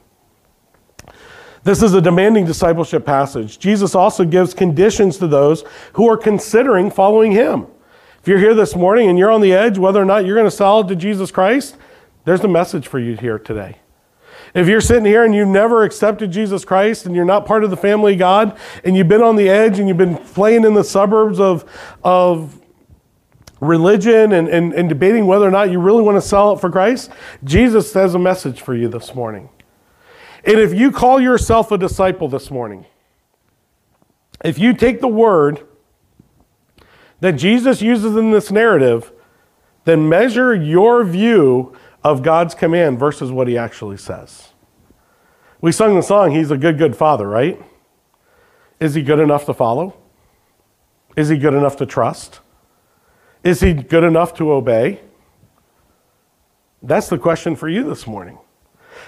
This 1.64 1.84
is 1.84 1.94
a 1.94 2.02
demanding 2.02 2.46
discipleship 2.46 3.06
passage. 3.06 3.60
Jesus 3.60 3.94
also 3.94 4.24
gives 4.24 4.54
conditions 4.54 5.18
to 5.18 5.28
those 5.28 5.66
who 5.94 6.10
are 6.10 6.18
considering 6.18 6.90
following 6.90 7.34
him. 7.34 7.68
If 8.22 8.28
you're 8.28 8.40
here 8.40 8.54
this 8.54 8.76
morning 8.76 9.10
and 9.10 9.20
you're 9.20 9.32
on 9.32 9.42
the 9.42 9.54
edge 9.54 9.78
whether 9.78 10.02
or 10.02 10.06
not 10.06 10.26
you're 10.26 10.36
going 10.36 10.50
to 10.50 10.52
sell 10.52 10.84
to 10.84 10.96
Jesus 10.96 11.32
Christ, 11.32 11.76
there's 12.24 12.44
a 12.44 12.48
message 12.48 12.88
for 12.88 13.00
you 13.00 13.18
here 13.18 13.38
today. 13.40 13.80
If 14.54 14.68
you're 14.68 14.82
sitting 14.82 15.06
here 15.06 15.24
and 15.24 15.36
you've 15.36 15.48
never 15.48 15.84
accepted 15.84 16.32
Jesus 16.32 16.64
Christ 16.64 17.06
and 17.06 17.16
you're 17.16 17.26
not 17.26 17.46
part 17.46 17.64
of 17.64 17.70
the 17.70 17.78
family 17.78 18.14
of 18.14 18.20
God 18.20 18.58
and 18.84 18.96
you've 18.96 19.08
been 19.08 19.22
on 19.22 19.36
the 19.36 19.50
edge 19.50 19.80
and 19.80 19.88
you've 19.88 19.98
been 19.98 20.18
playing 20.18 20.64
in 20.64 20.74
the 20.74 20.84
suburbs 20.84 21.40
of, 21.40 21.70
of 22.04 22.60
religion 23.60 24.34
and, 24.34 24.48
and, 24.48 24.74
and 24.74 24.90
debating 24.90 25.26
whether 25.26 25.48
or 25.48 25.52
not 25.52 25.72
you 25.72 25.80
really 25.80 26.02
want 26.02 26.16
to 26.16 26.22
sell 26.22 26.54
it 26.54 26.60
for 26.60 26.70
Christ, 26.70 27.12
Jesus 27.44 27.94
has 27.94 28.16
a 28.16 28.20
message 28.20 28.62
for 28.62 28.76
you 28.76 28.88
this 28.88 29.16
morning. 29.16 29.50
And 30.44 30.60
if 30.60 30.74
you 30.74 30.92
call 30.92 31.20
yourself 31.20 31.72
a 31.72 31.78
disciple 31.78 32.30
this 32.30 32.50
morning, 32.52 32.86
if 34.44 34.60
you 34.60 34.74
take 34.74 35.02
the 35.02 35.08
word 35.08 35.66
that 37.20 37.34
Jesus 37.34 37.82
uses 37.82 38.16
in 38.16 38.32
this 38.32 38.52
narrative, 38.52 39.12
then 39.86 40.08
measure 40.08 40.54
your 40.54 41.04
view 41.04 41.76
of 42.04 42.22
God's 42.22 42.54
command 42.54 43.00
versus 43.00 43.32
what 43.32 43.48
he 43.48 43.58
actually 43.58 43.98
says. 43.98 44.50
We 45.60 45.72
sung 45.72 45.96
the 45.96 46.04
song, 46.04 46.32
He's 46.32 46.52
a 46.52 46.58
good, 46.58 46.78
good 46.78 46.96
father, 46.96 47.28
right? 47.28 47.60
Is 48.80 48.94
he 48.94 49.02
good 49.02 49.20
enough 49.20 49.46
to 49.46 49.54
follow? 49.54 49.98
Is 51.16 51.30
he 51.30 51.38
good 51.38 51.56
enough 51.56 51.78
to 51.78 51.86
trust? 51.86 52.42
Is 53.48 53.62
he 53.62 53.72
good 53.72 54.04
enough 54.04 54.34
to 54.40 54.52
obey? 54.52 55.00
That's 56.84 57.08
the 57.08 57.18
question 57.18 57.56
for 57.56 57.70
you 57.70 57.82
this 57.86 58.06
morning. 58.06 58.38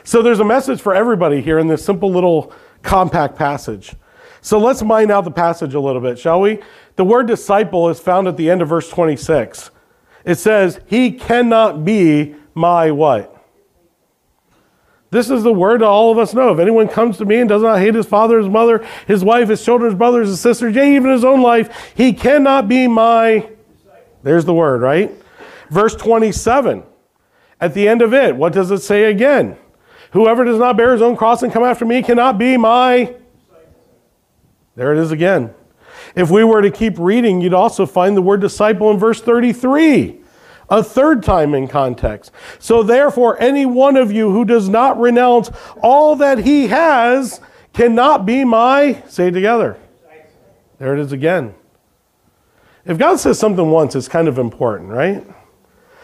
So 0.05 0.21
there's 0.21 0.39
a 0.39 0.45
message 0.45 0.79
for 0.79 0.95
everybody 0.95 1.41
here 1.41 1.59
in 1.59 1.67
this 1.67 1.83
simple 1.83 2.09
little 2.09 2.53
compact 2.81 3.35
passage. 3.35 3.93
So 4.39 4.57
let's 4.57 4.81
mine 4.81 5.11
out 5.11 5.25
the 5.25 5.31
passage 5.31 5.73
a 5.73 5.79
little 5.81 6.01
bit, 6.01 6.17
shall 6.17 6.39
we? 6.39 6.59
The 6.95 7.03
word 7.03 7.27
disciple 7.27 7.89
is 7.89 7.99
found 7.99 8.29
at 8.29 8.37
the 8.37 8.49
end 8.49 8.61
of 8.61 8.69
verse 8.69 8.89
26. 8.89 9.71
It 10.23 10.35
says, 10.35 10.79
He 10.85 11.11
cannot 11.11 11.83
be 11.83 12.33
my 12.55 12.91
what? 12.91 13.45
This 15.11 15.29
is 15.29 15.43
the 15.43 15.51
word 15.51 15.81
that 15.81 15.87
all 15.87 16.13
of 16.13 16.17
us 16.17 16.33
know. 16.33 16.53
If 16.53 16.59
anyone 16.59 16.87
comes 16.87 17.17
to 17.17 17.25
me 17.25 17.41
and 17.41 17.49
does 17.49 17.61
not 17.61 17.79
hate 17.79 17.93
his 17.93 18.05
father, 18.05 18.37
his 18.37 18.47
mother, 18.47 18.87
his 19.05 19.21
wife, 19.21 19.49
his 19.49 19.65
children, 19.65 19.91
his 19.91 19.97
brothers, 19.97 20.29
his 20.29 20.39
sisters, 20.39 20.77
yea, 20.77 20.95
even 20.95 21.11
his 21.11 21.25
own 21.25 21.41
life, 21.41 21.91
he 21.93 22.13
cannot 22.13 22.69
be 22.69 22.87
my. 22.87 23.49
There's 24.23 24.45
the 24.45 24.53
word, 24.53 24.81
right? 24.81 25.11
Verse 25.69 25.95
27. 25.95 26.83
At 27.61 27.73
the 27.73 27.87
end 27.87 28.01
of 28.01 28.13
it, 28.13 28.35
what 28.35 28.53
does 28.53 28.71
it 28.71 28.79
say 28.79 29.05
again? 29.05 29.57
Whoever 30.11 30.43
does 30.43 30.59
not 30.59 30.77
bear 30.77 30.93
his 30.93 31.01
own 31.01 31.15
cross 31.15 31.43
and 31.43 31.51
come 31.51 31.63
after 31.63 31.85
me 31.85 32.01
cannot 32.01 32.37
be 32.37 32.57
my. 32.57 33.15
There 34.75 34.93
it 34.93 34.99
is 34.99 35.11
again. 35.11 35.53
If 36.15 36.31
we 36.31 36.43
were 36.43 36.61
to 36.61 36.71
keep 36.71 36.97
reading, 36.97 37.41
you'd 37.41 37.53
also 37.53 37.85
find 37.85 38.15
the 38.15 38.21
word 38.21 38.41
disciple 38.41 38.89
in 38.91 38.97
verse 38.97 39.21
33, 39.21 40.21
a 40.69 40.83
third 40.83 41.21
time 41.21 41.53
in 41.53 41.67
context. 41.67 42.31
So, 42.57 42.81
therefore, 42.81 43.39
any 43.41 43.65
one 43.65 43.97
of 43.97 44.11
you 44.11 44.31
who 44.31 44.45
does 44.45 44.69
not 44.69 44.99
renounce 44.99 45.51
all 45.81 46.15
that 46.15 46.39
he 46.39 46.67
has 46.67 47.41
cannot 47.73 48.25
be 48.25 48.43
my. 48.43 49.03
Say 49.07 49.29
together. 49.31 49.77
There 50.79 50.93
it 50.93 50.99
is 50.99 51.11
again. 51.11 51.53
If 52.89 52.97
God 52.97 53.19
says 53.19 53.37
something 53.37 53.69
once, 53.69 53.95
it's 53.95 54.07
kind 54.07 54.27
of 54.27 54.39
important, 54.39 54.89
right? 54.89 55.23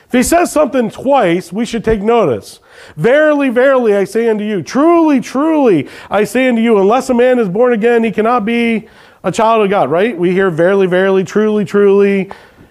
If 0.06 0.12
he 0.12 0.22
says 0.22 0.52
something 0.52 0.92
twice, 0.92 1.52
we 1.52 1.66
should 1.66 1.84
take 1.84 2.00
notice. 2.00 2.60
Verily, 2.96 3.50
verily, 3.50 3.96
I 3.96 4.04
say 4.04 4.30
unto 4.30 4.44
you, 4.44 4.62
truly, 4.62 5.20
truly, 5.20 5.90
I 6.12 6.26
say 6.26 6.48
unto 6.48 6.62
you, 6.62 6.78
unless 6.78 7.10
a 7.10 7.16
man 7.16 7.40
is 7.40 7.50
born 7.50 7.74
again, 7.74 8.04
he 8.04 8.12
cannot 8.12 8.46
be 8.46 8.88
a 9.24 9.32
child 9.32 9.64
of 9.64 9.72
God, 9.72 9.90
right? 9.90 10.16
We 10.16 10.32
hear 10.32 10.52
verily, 10.52 10.86
verily, 10.86 11.24
truly, 11.24 11.66
truly, 11.66 12.30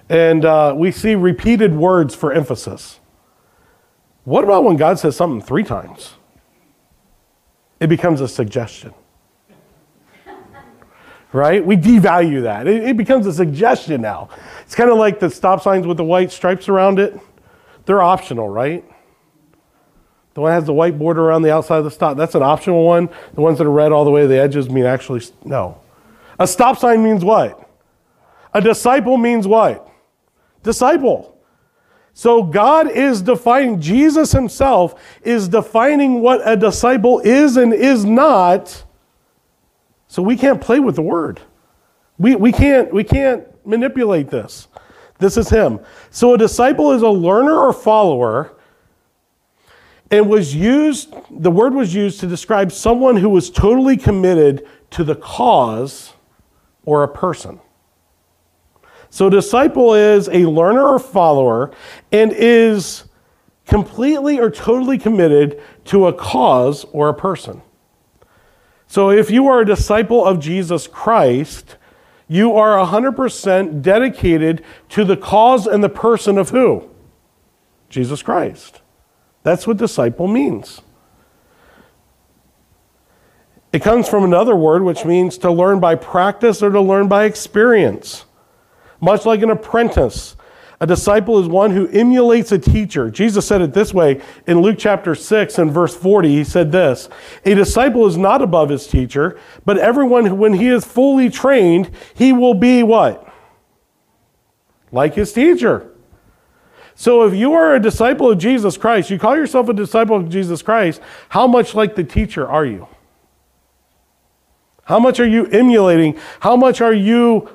and 0.09 0.44
uh, 0.44 0.75
we 0.76 0.92
see 0.92 1.16
repeated 1.16 1.75
words 1.75 2.14
for 2.14 2.33
emphasis. 2.33 3.00
What 4.23 4.44
about 4.44 4.62
when 4.62 4.76
God 4.76 5.00
says 5.00 5.16
something 5.16 5.44
three 5.44 5.64
times? 5.64 6.14
It 7.80 7.88
becomes 7.88 8.21
a 8.21 8.28
suggestion. 8.28 8.94
Right? 11.35 11.67
We 11.67 11.76
devalue 11.76 12.43
that. 12.45 12.69
It, 12.69 12.85
it 12.85 12.97
becomes 12.97 13.26
a 13.26 13.33
suggestion 13.33 14.00
now. 14.00 14.29
It's 14.62 14.75
kind 14.75 14.88
of 14.88 14.97
like 14.97 15.19
the 15.19 15.29
stop 15.29 15.62
signs 15.62 15.85
with 15.85 15.97
the 15.97 16.05
white 16.05 16.31
stripes 16.31 16.69
around 16.69 17.00
it. 17.00 17.19
They're 17.87 18.03
optional, 18.03 18.49
right? 18.49 18.85
The 20.35 20.41
one 20.41 20.50
that 20.50 20.55
has 20.55 20.64
the 20.64 20.73
white 20.73 20.97
border 20.97 21.23
around 21.23 21.43
the 21.43 21.53
outside 21.53 21.79
of 21.79 21.85
the 21.85 21.91
stop, 21.91 22.17
that's 22.17 22.37
an 22.37 22.43
optional 22.43 22.85
one. 22.85 23.09
The 23.35 23.41
ones 23.41 23.59
that 23.59 23.67
are 23.67 23.71
red 23.71 23.91
all 23.91 24.05
the 24.05 24.12
way 24.12 24.23
to 24.23 24.29
the 24.29 24.38
edges 24.38 24.71
mean 24.71 24.87
actually, 24.87 25.23
no. 25.45 25.81
A 26.38 26.47
stop 26.47 26.79
sign 26.79 27.03
means 27.03 27.25
what? 27.25 27.69
A 28.53 28.61
disciple 28.61 29.17
means 29.17 29.47
what? 29.47 29.88
Disciple. 30.62 31.37
So 32.12 32.45
God 32.45 32.88
is 32.88 33.23
defining, 33.23 33.81
Jesus 33.81 34.31
himself 34.31 34.95
is 35.23 35.49
defining 35.49 36.21
what 36.21 36.41
a 36.45 36.57
disciple 36.57 37.19
is 37.19 37.57
and 37.57 37.75
is 37.75 38.05
not. 38.05 38.85
So 40.14 40.23
we 40.23 40.37
can't 40.37 40.61
play 40.61 40.78
with 40.78 40.94
the 40.94 41.02
word. 41.02 41.40
We, 42.18 42.37
we, 42.37 42.52
can't, 42.52 42.94
we 42.94 43.02
can't 43.02 43.49
manipulate 43.66 44.30
this. 44.30 44.68
This 45.18 45.37
is 45.37 45.49
him. 45.49 45.80
So 46.11 46.35
a 46.35 46.38
disciple 46.38 46.92
is 46.92 47.02
a 47.02 47.09
learner 47.09 47.59
or 47.59 47.73
follower 47.73 48.54
and 50.12 50.28
was 50.30 50.54
used, 50.54 51.12
the 51.33 51.50
word 51.50 51.75
was 51.75 51.92
used 51.92 52.21
to 52.21 52.28
describe 52.28 52.71
someone 52.71 53.16
who 53.16 53.28
was 53.28 53.50
totally 53.50 53.97
committed 53.97 54.68
to 54.90 55.02
the 55.02 55.16
cause 55.16 56.12
or 56.85 57.02
a 57.02 57.09
person. 57.09 57.59
So, 59.11 59.28
disciple 59.28 59.94
is 59.94 60.28
a 60.28 60.47
learner 60.49 60.87
or 60.87 61.00
follower 61.00 61.73
and 62.12 62.33
is 62.33 63.04
completely 63.66 64.38
or 64.38 64.49
totally 64.49 64.97
committed 64.97 65.61
to 65.87 66.06
a 66.06 66.12
cause 66.12 66.85
or 66.92 67.09
a 67.09 67.14
person. 67.14 67.62
So, 68.95 69.11
if 69.11 69.29
you 69.29 69.49
are 69.49 69.63
a 69.63 69.67
disciple 69.67 70.25
of 70.25 70.39
Jesus 70.39 70.87
Christ, 70.87 71.79
you 72.29 72.55
are 72.55 72.77
100% 72.77 73.83
dedicated 73.83 74.65
to 74.91 75.05
the 75.05 75.17
cause 75.17 75.67
and 75.67 75.83
the 75.83 75.89
person 75.89 76.39
of 76.39 76.51
who? 76.51 76.89
Jesus 77.89 78.23
Christ. 78.23 78.83
That's 79.43 79.67
what 79.67 79.79
disciple 79.79 80.29
means. 80.29 80.81
It 83.73 83.83
comes 83.83 84.09
from 84.09 84.23
another 84.23 84.55
word 84.55 84.85
which 84.85 85.05
means 85.05 85.39
to 85.39 85.51
learn 85.51 85.81
by 85.81 85.97
practice 85.97 86.63
or 86.63 86.71
to 86.71 86.81
learn 86.81 87.09
by 87.09 87.25
experience. 87.25 88.27
Much 89.01 89.27
like 89.27 89.43
an 89.43 89.51
apprentice, 89.51 90.37
a 90.81 90.87
disciple 90.87 91.38
is 91.38 91.47
one 91.47 91.71
who 91.71 91.87
emulates 91.88 92.50
a 92.50 92.59
teacher. 92.59 93.11
Jesus 93.11 93.47
said 93.47 93.61
it 93.61 93.73
this 93.73 93.95
way 93.95 94.21
in 94.47 94.61
Luke 94.61 94.76
chapter 94.78 95.14
6 95.14 95.59
and 95.59 95.71
verse 95.71 95.95
40. 95.95 96.28
He 96.28 96.45
said 96.45 96.73
this 96.73 97.09
A 97.45 97.54
disciple 97.54 98.07
is 98.07 98.16
not 98.16 98.43
above 98.43 98.71
his 98.71 98.87
teacher, 98.87 99.38
but 99.64 99.78
everyone 99.78 100.38
when 100.38 100.54
he 100.54 100.69
is 100.69 100.85
fully 100.85 101.31
trained, 101.31 101.90
he 102.14 102.33
will 102.33 102.54
be 102.54 102.83
what? 102.83 103.33
Like 104.90 105.14
his 105.14 105.33
teacher. 105.33 105.90
So 106.97 107.25
if 107.25 107.35
you 107.35 107.52
are 107.54 107.75
a 107.75 107.81
disciple 107.81 108.31
of 108.31 108.38
Jesus 108.38 108.76
Christ, 108.76 109.11
you 109.11 109.19
call 109.19 109.37
yourself 109.37 109.69
a 109.69 109.75
disciple 109.75 110.16
of 110.16 110.28
Jesus 110.28 110.62
Christ, 110.62 111.00
how 111.28 111.47
much 111.47 111.75
like 111.75 111.95
the 111.97 112.04
teacher 112.04 112.47
are 112.49 112.64
you? 112.64 112.87
How 114.85 114.99
much 114.99 115.19
are 115.19 115.26
you 115.26 115.47
emulating? 115.47 116.19
How 116.40 116.57
much 116.57 116.81
are 116.81 116.93
you 116.93 117.49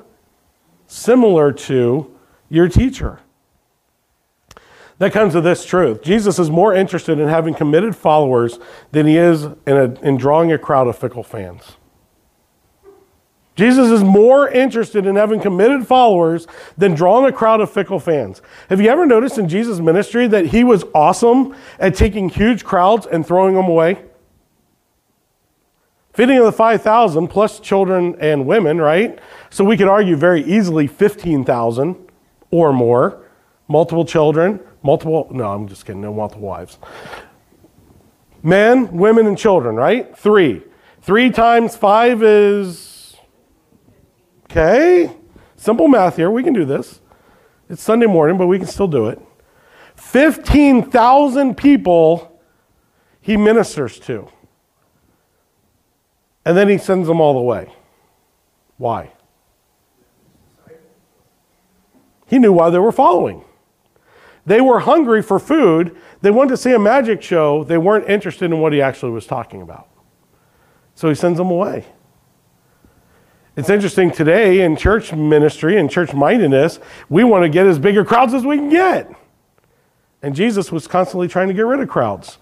similar 0.86 1.52
to 1.52 2.09
your 2.50 2.68
teacher? 2.68 3.20
That 4.98 5.12
comes 5.12 5.32
to 5.32 5.40
this 5.40 5.64
truth. 5.64 6.02
Jesus 6.02 6.38
is 6.38 6.50
more 6.50 6.74
interested 6.74 7.18
in 7.18 7.26
having 7.28 7.54
committed 7.54 7.96
followers 7.96 8.58
than 8.92 9.06
he 9.06 9.16
is 9.16 9.44
in, 9.44 9.56
a, 9.66 9.84
in 10.02 10.18
drawing 10.18 10.52
a 10.52 10.58
crowd 10.58 10.88
of 10.88 10.98
fickle 10.98 11.22
fans. 11.22 11.76
Jesus 13.56 13.90
is 13.90 14.04
more 14.04 14.48
interested 14.48 15.06
in 15.06 15.16
having 15.16 15.40
committed 15.40 15.86
followers 15.86 16.46
than 16.76 16.94
drawing 16.94 17.26
a 17.26 17.32
crowd 17.32 17.62
of 17.62 17.70
fickle 17.70 17.98
fans. 17.98 18.42
Have 18.68 18.80
you 18.80 18.90
ever 18.90 19.06
noticed 19.06 19.38
in 19.38 19.48
Jesus' 19.48 19.80
ministry 19.80 20.26
that 20.28 20.46
he 20.46 20.64
was 20.64 20.84
awesome 20.94 21.56
at 21.78 21.94
taking 21.94 22.28
huge 22.28 22.64
crowds 22.64 23.06
and 23.06 23.26
throwing 23.26 23.54
them 23.54 23.66
away? 23.66 24.04
Feeding 26.12 26.38
of 26.38 26.44
the 26.44 26.52
5,000 26.52 27.28
plus 27.28 27.60
children 27.60 28.16
and 28.20 28.46
women, 28.46 28.78
right? 28.78 29.18
So 29.48 29.64
we 29.64 29.76
could 29.76 29.88
argue 29.88 30.16
very 30.16 30.42
easily 30.44 30.86
15,000 30.86 32.09
or 32.50 32.72
more. 32.72 33.26
Multiple 33.68 34.04
children, 34.04 34.60
multiple, 34.82 35.28
no, 35.30 35.52
I'm 35.52 35.68
just 35.68 35.86
kidding, 35.86 36.00
no 36.00 36.12
multiple 36.12 36.46
wives. 36.46 36.78
Men, 38.42 38.90
women, 38.90 39.26
and 39.26 39.38
children, 39.38 39.76
right? 39.76 40.16
Three. 40.16 40.62
Three 41.02 41.30
times 41.30 41.76
five 41.76 42.22
is 42.22 42.90
Okay? 44.50 45.16
Simple 45.56 45.86
math 45.86 46.16
here. 46.16 46.30
We 46.30 46.42
can 46.42 46.52
do 46.52 46.64
this. 46.64 47.00
It's 47.68 47.82
Sunday 47.82 48.06
morning, 48.06 48.36
but 48.36 48.48
we 48.48 48.58
can 48.58 48.66
still 48.66 48.88
do 48.88 49.06
it. 49.06 49.20
15,000 49.94 51.56
people 51.56 52.40
he 53.20 53.36
ministers 53.36 54.00
to. 54.00 54.28
And 56.44 56.56
then 56.56 56.68
he 56.68 56.78
sends 56.78 57.06
them 57.06 57.20
all 57.20 57.38
away. 57.38 57.72
Why? 58.76 59.12
He 62.30 62.38
knew 62.38 62.52
why 62.52 62.70
they 62.70 62.78
were 62.78 62.92
following. 62.92 63.44
They 64.46 64.60
were 64.60 64.78
hungry 64.78 65.20
for 65.20 65.40
food. 65.40 65.96
They 66.22 66.30
wanted 66.30 66.50
to 66.50 66.56
see 66.58 66.72
a 66.72 66.78
magic 66.78 67.22
show. 67.22 67.64
They 67.64 67.76
weren't 67.76 68.08
interested 68.08 68.44
in 68.44 68.60
what 68.60 68.72
he 68.72 68.80
actually 68.80 69.10
was 69.10 69.26
talking 69.26 69.60
about. 69.60 69.88
So 70.94 71.08
he 71.08 71.16
sends 71.16 71.38
them 71.38 71.50
away. 71.50 71.86
It's 73.56 73.68
interesting 73.68 74.12
today 74.12 74.60
in 74.60 74.76
church 74.76 75.12
ministry 75.12 75.76
and 75.76 75.90
church 75.90 76.14
mindedness, 76.14 76.78
we 77.08 77.24
want 77.24 77.42
to 77.42 77.48
get 77.48 77.66
as 77.66 77.80
big 77.80 77.98
a 77.98 78.04
crowds 78.04 78.32
as 78.32 78.46
we 78.46 78.56
can 78.56 78.70
get. 78.70 79.12
And 80.22 80.32
Jesus 80.32 80.70
was 80.70 80.86
constantly 80.86 81.26
trying 81.26 81.48
to 81.48 81.54
get 81.54 81.62
rid 81.62 81.80
of 81.80 81.88
crowds. 81.88 82.38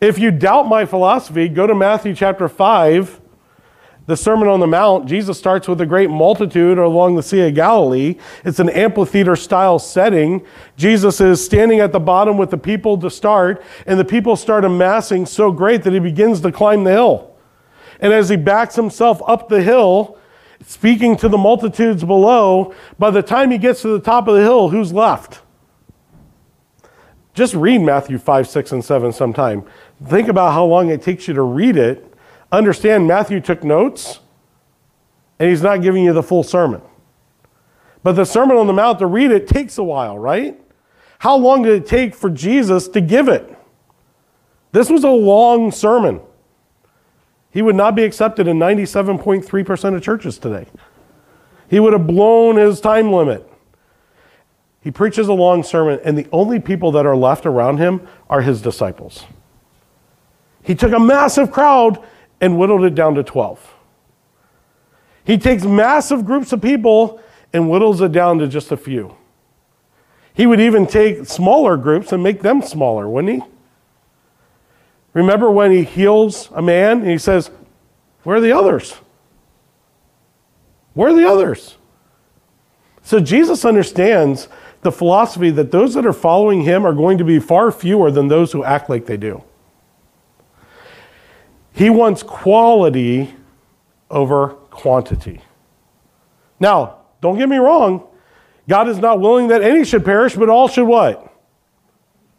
If 0.00 0.18
you 0.18 0.30
doubt 0.30 0.66
my 0.66 0.86
philosophy, 0.86 1.46
go 1.48 1.66
to 1.66 1.74
Matthew 1.74 2.14
chapter 2.14 2.48
5 2.48 3.20
the 4.06 4.16
Sermon 4.16 4.46
on 4.46 4.60
the 4.60 4.66
Mount, 4.68 5.06
Jesus 5.06 5.36
starts 5.36 5.66
with 5.66 5.80
a 5.80 5.86
great 5.86 6.10
multitude 6.10 6.78
along 6.78 7.16
the 7.16 7.22
Sea 7.22 7.48
of 7.48 7.54
Galilee. 7.54 8.16
It's 8.44 8.60
an 8.60 8.70
amphitheater 8.70 9.34
style 9.34 9.80
setting. 9.80 10.46
Jesus 10.76 11.20
is 11.20 11.44
standing 11.44 11.80
at 11.80 11.90
the 11.90 11.98
bottom 11.98 12.36
with 12.36 12.50
the 12.50 12.58
people 12.58 12.96
to 12.98 13.10
start, 13.10 13.62
and 13.84 13.98
the 13.98 14.04
people 14.04 14.36
start 14.36 14.64
amassing 14.64 15.26
so 15.26 15.50
great 15.50 15.82
that 15.82 15.92
he 15.92 15.98
begins 15.98 16.40
to 16.42 16.52
climb 16.52 16.84
the 16.84 16.92
hill. 16.92 17.34
And 18.00 18.12
as 18.12 18.28
he 18.28 18.36
backs 18.36 18.76
himself 18.76 19.20
up 19.26 19.48
the 19.48 19.62
hill, 19.62 20.18
speaking 20.64 21.16
to 21.16 21.28
the 21.28 21.38
multitudes 21.38 22.04
below, 22.04 22.74
by 23.00 23.10
the 23.10 23.22
time 23.22 23.50
he 23.50 23.58
gets 23.58 23.82
to 23.82 23.88
the 23.88 24.00
top 24.00 24.28
of 24.28 24.36
the 24.36 24.42
hill, 24.42 24.68
who's 24.68 24.92
left? 24.92 25.40
Just 27.34 27.54
read 27.54 27.80
Matthew 27.82 28.18
5, 28.18 28.48
6, 28.48 28.72
and 28.72 28.84
7 28.84 29.12
sometime. 29.12 29.64
Think 30.06 30.28
about 30.28 30.52
how 30.52 30.64
long 30.64 30.90
it 30.90 31.02
takes 31.02 31.26
you 31.26 31.34
to 31.34 31.42
read 31.42 31.76
it 31.76 32.15
Understand, 32.56 33.06
Matthew 33.06 33.38
took 33.40 33.62
notes, 33.62 34.20
and 35.38 35.50
he's 35.50 35.60
not 35.60 35.82
giving 35.82 36.02
you 36.02 36.14
the 36.14 36.22
full 36.22 36.42
sermon. 36.42 36.80
But 38.02 38.12
the 38.12 38.24
Sermon 38.24 38.56
on 38.56 38.66
the 38.66 38.72
Mount, 38.72 38.98
to 39.00 39.06
read 39.06 39.30
it 39.30 39.46
takes 39.46 39.76
a 39.76 39.82
while, 39.82 40.18
right? 40.18 40.58
How 41.18 41.36
long 41.36 41.64
did 41.64 41.74
it 41.82 41.86
take 41.86 42.14
for 42.14 42.30
Jesus 42.30 42.88
to 42.88 43.02
give 43.02 43.28
it? 43.28 43.54
This 44.72 44.88
was 44.88 45.04
a 45.04 45.10
long 45.10 45.70
sermon. 45.70 46.22
He 47.50 47.60
would 47.60 47.76
not 47.76 47.94
be 47.94 48.04
accepted 48.04 48.48
in 48.48 48.58
97.3% 48.58 49.94
of 49.94 50.02
churches 50.02 50.38
today. 50.38 50.66
He 51.68 51.78
would 51.78 51.92
have 51.92 52.06
blown 52.06 52.56
his 52.56 52.80
time 52.80 53.12
limit. 53.12 53.46
He 54.80 54.90
preaches 54.90 55.28
a 55.28 55.34
long 55.34 55.62
sermon, 55.62 56.00
and 56.04 56.16
the 56.16 56.26
only 56.32 56.58
people 56.58 56.90
that 56.92 57.04
are 57.04 57.16
left 57.16 57.44
around 57.44 57.76
him 57.76 58.08
are 58.30 58.40
his 58.40 58.62
disciples. 58.62 59.26
He 60.62 60.74
took 60.74 60.94
a 60.94 60.98
massive 60.98 61.50
crowd 61.50 62.02
and 62.40 62.58
whittled 62.58 62.84
it 62.84 62.94
down 62.94 63.14
to 63.14 63.22
12. 63.22 63.74
He 65.24 65.38
takes 65.38 65.64
massive 65.64 66.24
groups 66.24 66.52
of 66.52 66.62
people 66.62 67.20
and 67.52 67.68
whittles 67.68 68.00
it 68.00 68.12
down 68.12 68.38
to 68.38 68.48
just 68.48 68.70
a 68.70 68.76
few. 68.76 69.16
He 70.34 70.46
would 70.46 70.60
even 70.60 70.86
take 70.86 71.26
smaller 71.26 71.76
groups 71.76 72.12
and 72.12 72.22
make 72.22 72.42
them 72.42 72.62
smaller, 72.62 73.08
wouldn't 73.08 73.42
he? 73.42 73.50
Remember 75.14 75.50
when 75.50 75.72
he 75.72 75.82
heals 75.82 76.50
a 76.52 76.60
man 76.60 77.00
and 77.00 77.10
he 77.10 77.16
says, 77.16 77.50
Where 78.22 78.36
are 78.36 78.40
the 78.40 78.52
others? 78.52 78.96
Where 80.92 81.08
are 81.08 81.14
the 81.14 81.26
others? 81.26 81.76
So 83.02 83.18
Jesus 83.18 83.64
understands 83.64 84.48
the 84.82 84.92
philosophy 84.92 85.50
that 85.50 85.70
those 85.70 85.94
that 85.94 86.04
are 86.04 86.12
following 86.12 86.62
him 86.62 86.86
are 86.86 86.92
going 86.92 87.18
to 87.18 87.24
be 87.24 87.38
far 87.38 87.72
fewer 87.72 88.10
than 88.10 88.28
those 88.28 88.52
who 88.52 88.62
act 88.62 88.90
like 88.90 89.06
they 89.06 89.16
do. 89.16 89.42
He 91.76 91.90
wants 91.90 92.22
quality 92.22 93.34
over 94.10 94.48
quantity. 94.70 95.42
Now, 96.58 97.00
don't 97.20 97.36
get 97.36 97.50
me 97.50 97.58
wrong. 97.58 98.06
God 98.66 98.88
is 98.88 98.98
not 98.98 99.20
willing 99.20 99.48
that 99.48 99.60
any 99.60 99.84
should 99.84 100.02
perish, 100.02 100.34
but 100.34 100.48
all 100.48 100.68
should 100.68 100.86
what? 100.86 101.30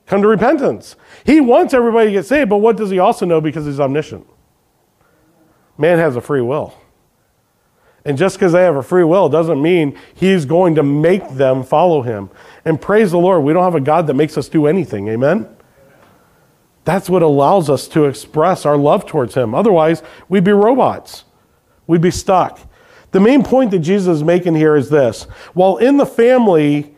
Come 0.08 0.24
to 0.24 0.28
repentance. 0.28 0.96
He 1.24 1.40
wants 1.40 1.76
everybody 1.76 2.08
to 2.08 2.14
get 2.14 2.26
saved, 2.26 2.50
but 2.50 2.58
what 2.58 2.78
does 2.78 2.90
he 2.90 2.98
also 2.98 3.28
know 3.28 3.40
because 3.40 3.68
he's 3.68 3.80
omniscient? 3.80 4.26
Man 5.78 6.00
has 6.00 6.16
a 6.16 6.22
free 6.22 6.42
will. 6.42 6.74
And 8.06 8.18
just 8.18 8.38
because 8.38 8.54
they 8.54 8.64
have 8.64 8.78
a 8.78 8.82
free 8.82 9.04
will 9.04 9.30
doesn't 9.30 9.62
mean 9.62 10.00
he's 10.16 10.46
going 10.46 10.74
to 10.76 10.84
make 10.84 11.30
them 11.30 11.64
follow 11.64 12.02
him. 12.02 12.32
And 12.66 12.82
praise 12.82 13.12
the 13.12 13.20
Lord, 13.20 13.44
we 13.44 13.54
don't 13.54 13.64
have 13.64 13.76
a 13.76 13.82
God 13.82 14.08
that 14.08 14.16
makes 14.16 14.36
us 14.36 14.50
do 14.50 14.66
anything. 14.66 15.10
Amen? 15.10 15.48
That's 16.88 17.10
what 17.10 17.22
allows 17.22 17.70
us 17.70 17.86
to 17.90 18.06
express 18.06 18.66
our 18.66 18.78
love 18.78 19.06
towards 19.06 19.36
Him. 19.36 19.54
Otherwise, 19.54 20.02
we'd 20.30 20.46
be 20.46 20.54
robots, 20.54 21.26
we'd 21.86 22.00
be 22.00 22.12
stuck. 22.12 22.62
The 23.12 23.20
main 23.20 23.44
point 23.44 23.72
that 23.72 23.80
Jesus 23.80 24.16
is 24.16 24.24
making 24.24 24.56
here 24.56 24.78
is 24.78 24.90
this 24.90 25.24
while 25.54 25.76
in 25.76 25.98
the 25.98 26.06
family, 26.06 26.96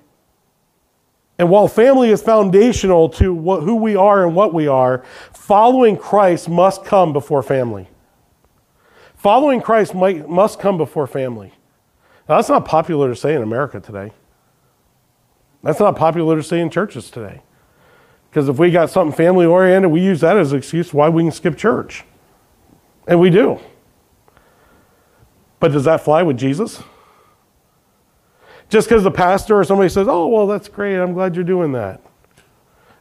and 1.39 1.49
while 1.49 1.67
family 1.67 2.11
is 2.11 2.21
foundational 2.21 3.09
to 3.09 3.33
what, 3.33 3.63
who 3.63 3.77
we 3.77 3.95
are 3.95 4.23
and 4.23 4.35
what 4.35 4.53
we 4.53 4.67
are, 4.67 5.03
following 5.33 5.97
Christ 5.97 6.47
must 6.47 6.85
come 6.85 7.11
before 7.11 7.41
family. 7.41 7.89
Following 9.15 9.59
Christ 9.59 9.95
might, 9.95 10.29
must 10.29 10.59
come 10.59 10.77
before 10.77 11.07
family. 11.07 11.51
Now, 12.27 12.35
that's 12.35 12.49
not 12.49 12.63
popular 12.63 13.09
to 13.09 13.15
say 13.15 13.33
in 13.33 13.41
America 13.41 13.79
today. 13.79 14.11
That's 15.63 15.79
not 15.79 15.95
popular 15.95 16.35
to 16.35 16.43
say 16.43 16.59
in 16.59 16.69
churches 16.69 17.09
today. 17.09 17.41
Because 18.29 18.47
if 18.47 18.57
we 18.57 18.71
got 18.71 18.89
something 18.89 19.15
family 19.15 19.45
oriented, 19.45 19.91
we 19.91 20.01
use 20.01 20.21
that 20.21 20.37
as 20.37 20.51
an 20.51 20.59
excuse 20.59 20.93
why 20.93 21.09
we 21.09 21.23
can 21.23 21.31
skip 21.31 21.57
church. 21.57 22.03
And 23.07 23.19
we 23.19 23.29
do. 23.29 23.59
But 25.59 25.71
does 25.71 25.85
that 25.85 26.01
fly 26.01 26.21
with 26.23 26.37
Jesus? 26.37 26.83
Just 28.69 28.87
because 28.87 29.03
the 29.03 29.11
pastor 29.11 29.59
or 29.59 29.63
somebody 29.63 29.89
says, 29.89 30.07
oh, 30.07 30.27
well, 30.27 30.45
that's 30.45 30.67
great, 30.67 30.95
I'm 30.95 31.13
glad 31.13 31.35
you're 31.35 31.43
doing 31.43 31.71
that. 31.71 32.01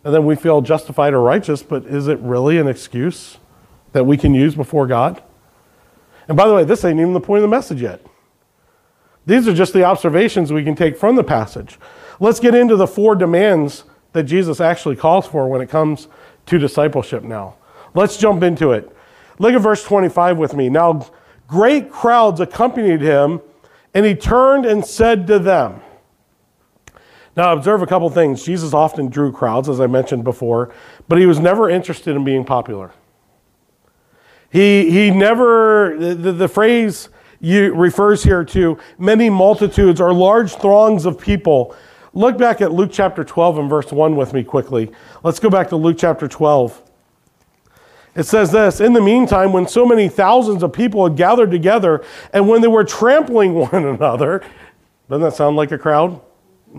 And 0.02 0.14
then 0.14 0.24
we 0.24 0.34
feel 0.34 0.62
justified 0.62 1.12
or 1.12 1.20
righteous, 1.20 1.62
but 1.62 1.84
is 1.84 2.08
it 2.08 2.18
really 2.20 2.58
an 2.58 2.66
excuse 2.66 3.36
that 3.92 4.04
we 4.04 4.16
can 4.16 4.32
use 4.32 4.54
before 4.54 4.86
God? 4.86 5.22
And 6.26 6.36
by 6.36 6.48
the 6.48 6.54
way, 6.54 6.64
this 6.64 6.84
ain't 6.84 6.98
even 6.98 7.12
the 7.12 7.20
point 7.20 7.38
of 7.38 7.50
the 7.50 7.54
message 7.54 7.82
yet. 7.82 8.04
These 9.26 9.46
are 9.46 9.52
just 9.52 9.74
the 9.74 9.84
observations 9.84 10.50
we 10.50 10.64
can 10.64 10.74
take 10.74 10.96
from 10.96 11.16
the 11.16 11.24
passage. 11.24 11.78
Let's 12.18 12.40
get 12.40 12.54
into 12.54 12.76
the 12.76 12.86
four 12.86 13.14
demands 13.14 13.84
that 14.18 14.24
Jesus 14.24 14.60
actually 14.60 14.96
calls 14.96 15.28
for 15.28 15.46
when 15.48 15.60
it 15.60 15.68
comes 15.68 16.08
to 16.46 16.58
discipleship 16.58 17.22
now. 17.22 17.54
Let's 17.94 18.16
jump 18.16 18.42
into 18.42 18.72
it. 18.72 18.90
Look 19.38 19.54
at 19.54 19.60
verse 19.60 19.84
25 19.84 20.38
with 20.38 20.54
me. 20.54 20.68
Now, 20.68 21.06
great 21.46 21.88
crowds 21.88 22.40
accompanied 22.40 23.00
him, 23.00 23.40
and 23.94 24.04
he 24.04 24.16
turned 24.16 24.66
and 24.66 24.84
said 24.84 25.28
to 25.28 25.38
them, 25.38 25.82
now, 27.36 27.52
observe 27.52 27.82
a 27.82 27.86
couple 27.86 28.10
things. 28.10 28.42
Jesus 28.42 28.74
often 28.74 29.08
drew 29.10 29.30
crowds, 29.30 29.68
as 29.68 29.80
I 29.80 29.86
mentioned 29.86 30.24
before, 30.24 30.74
but 31.06 31.20
he 31.20 31.26
was 31.26 31.38
never 31.38 31.70
interested 31.70 32.16
in 32.16 32.24
being 32.24 32.44
popular. 32.44 32.90
He, 34.50 34.90
he 34.90 35.12
never, 35.12 35.96
the, 35.96 36.32
the 36.32 36.48
phrase 36.48 37.08
you, 37.38 37.72
refers 37.72 38.24
here 38.24 38.44
to 38.46 38.78
many 38.98 39.30
multitudes 39.30 40.00
or 40.00 40.12
large 40.12 40.56
throngs 40.56 41.06
of 41.06 41.20
people 41.20 41.76
Look 42.18 42.36
back 42.36 42.60
at 42.60 42.72
Luke 42.72 42.90
chapter 42.92 43.22
12 43.22 43.58
and 43.58 43.70
verse 43.70 43.92
1 43.92 44.16
with 44.16 44.32
me 44.32 44.42
quickly. 44.42 44.90
Let's 45.22 45.38
go 45.38 45.48
back 45.48 45.68
to 45.68 45.76
Luke 45.76 45.98
chapter 46.00 46.26
12. 46.26 46.82
It 48.16 48.24
says 48.24 48.50
this 48.50 48.80
In 48.80 48.92
the 48.92 49.00
meantime, 49.00 49.52
when 49.52 49.68
so 49.68 49.86
many 49.86 50.08
thousands 50.08 50.64
of 50.64 50.72
people 50.72 51.06
had 51.06 51.16
gathered 51.16 51.52
together 51.52 52.04
and 52.32 52.48
when 52.48 52.60
they 52.60 52.66
were 52.66 52.82
trampling 52.82 53.54
one 53.70 53.84
another, 53.84 54.42
doesn't 55.08 55.22
that 55.22 55.36
sound 55.36 55.54
like 55.54 55.70
a 55.70 55.78
crowd? 55.78 56.20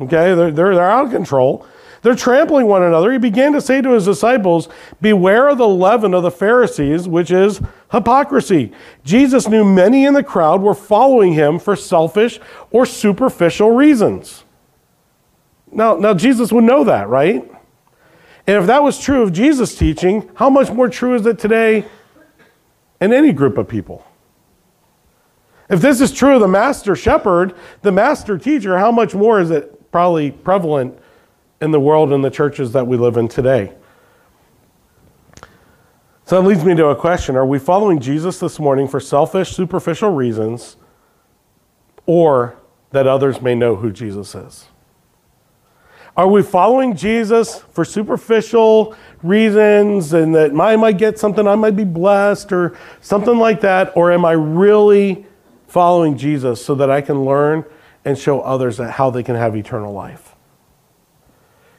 Okay, 0.01 0.35
they're, 0.35 0.51
they're, 0.51 0.75
they're 0.75 0.91
out 0.91 1.05
of 1.05 1.11
control. 1.11 1.65
They're 2.01 2.15
trampling 2.15 2.67
one 2.67 2.83
another. 2.83 3.09
He 3.09 3.17
began 3.17 3.53
to 3.53 3.61
say 3.61 3.81
to 3.81 3.91
his 3.91 4.03
disciples, 4.03 4.67
Beware 4.99 5.47
of 5.47 5.57
the 5.57 5.69
leaven 5.69 6.13
of 6.13 6.23
the 6.23 6.31
Pharisees, 6.31 7.07
which 7.07 7.31
is 7.31 7.61
hypocrisy. 7.93 8.73
Jesus 9.05 9.47
knew 9.47 9.63
many 9.63 10.03
in 10.03 10.15
the 10.15 10.21
crowd 10.21 10.61
were 10.61 10.75
following 10.75 11.31
him 11.31 11.59
for 11.59 11.77
selfish 11.77 12.41
or 12.71 12.85
superficial 12.85 13.71
reasons. 13.71 14.43
Now, 15.71 15.95
now 15.95 16.13
Jesus 16.13 16.51
would 16.51 16.63
know 16.63 16.83
that, 16.83 17.09
right? 17.09 17.49
And 18.47 18.57
if 18.57 18.65
that 18.67 18.81
was 18.81 18.99
true 18.99 19.21
of 19.21 19.31
Jesus' 19.33 19.75
teaching, 19.75 20.29
how 20.35 20.49
much 20.49 20.71
more 20.71 20.89
true 20.89 21.15
is 21.15 21.25
it 21.25 21.37
today 21.37 21.85
in 22.99 23.13
any 23.13 23.31
group 23.31 23.57
of 23.57 23.67
people? 23.67 24.05
If 25.69 25.81
this 25.81 26.01
is 26.01 26.11
true 26.11 26.35
of 26.35 26.41
the 26.41 26.47
master 26.47 26.95
shepherd, 26.95 27.53
the 27.83 27.91
master 27.91 28.37
teacher, 28.37 28.79
how 28.79 28.91
much 28.91 29.13
more 29.13 29.39
is 29.39 29.51
it 29.51 29.91
probably 29.91 30.31
prevalent 30.31 30.97
in 31.61 31.71
the 31.71 31.79
world 31.79 32.11
and 32.11 32.23
the 32.23 32.31
churches 32.31 32.71
that 32.73 32.87
we 32.87 32.97
live 32.97 33.17
in 33.17 33.27
today? 33.27 33.73
So 36.25 36.41
that 36.41 36.47
leads 36.47 36.63
me 36.63 36.75
to 36.75 36.87
a 36.87 36.95
question 36.95 37.35
Are 37.35 37.45
we 37.45 37.59
following 37.59 37.99
Jesus 37.99 38.39
this 38.39 38.59
morning 38.59 38.87
for 38.87 38.99
selfish, 38.99 39.55
superficial 39.55 40.11
reasons? 40.11 40.77
or 42.09 42.57
that 42.89 43.05
others 43.05 43.39
may 43.39 43.53
know 43.53 43.75
who 43.75 43.91
Jesus 43.91 44.33
is? 44.33 44.65
Are 46.19 46.27
we 46.27 46.43
following 46.43 46.97
Jesus 46.97 47.59
for 47.71 47.85
superficial 47.85 48.93
reasons 49.23 50.11
and 50.11 50.35
that 50.35 50.51
I 50.51 50.75
might 50.75 50.97
get 50.97 51.17
something, 51.17 51.47
I 51.47 51.55
might 51.55 51.77
be 51.77 51.85
blessed 51.85 52.51
or 52.51 52.77
something 52.99 53.37
like 53.37 53.61
that? 53.61 53.93
Or 53.95 54.11
am 54.11 54.25
I 54.25 54.33
really 54.33 55.25
following 55.67 56.17
Jesus 56.17 56.61
so 56.61 56.75
that 56.75 56.89
I 56.91 56.99
can 56.99 57.23
learn 57.23 57.63
and 58.03 58.17
show 58.17 58.41
others 58.41 58.79
how 58.79 59.09
they 59.09 59.23
can 59.23 59.35
have 59.35 59.55
eternal 59.55 59.93
life? 59.93 60.35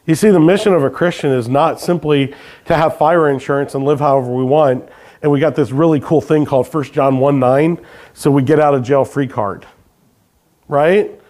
You 0.07 0.15
see, 0.15 0.31
the 0.31 0.41
mission 0.41 0.73
of 0.73 0.85
a 0.85 0.91
Christian 0.91 1.33
is 1.33 1.47
not 1.47 1.79
simply 1.79 2.35
to 2.65 2.75
have 2.75 2.97
fire 2.97 3.29
insurance 3.29 3.75
and 3.75 3.85
live 3.85 4.01
however 4.01 4.35
we 4.35 4.45
want. 4.45 4.89
And 5.21 5.31
we 5.31 5.39
got 5.39 5.55
this 5.55 5.71
really 5.71 6.01
cool 6.01 6.23
thing 6.23 6.47
called 6.47 6.67
1 6.67 6.85
John 6.85 7.19
1 7.19 7.39
9, 7.39 7.79
so 8.15 8.31
we 8.31 8.43
get 8.43 8.59
out 8.59 8.75
of 8.75 8.85
jail 8.85 9.05
free 9.05 9.29
card. 9.29 9.67
Right? 10.67 11.21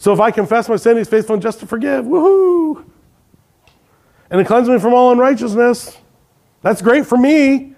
So 0.00 0.14
if 0.14 0.18
I 0.18 0.30
confess 0.30 0.66
my 0.66 0.76
sin, 0.76 0.96
he's 0.96 1.10
faithful 1.10 1.34
and 1.34 1.42
just 1.42 1.60
to 1.60 1.66
forgive. 1.66 2.06
Woohoo! 2.06 2.86
And 4.30 4.38
to 4.38 4.44
cleanse 4.46 4.66
me 4.66 4.78
from 4.78 4.94
all 4.94 5.12
unrighteousness. 5.12 5.98
That's 6.62 6.80
great 6.80 7.04
for 7.04 7.18
me, 7.18 7.74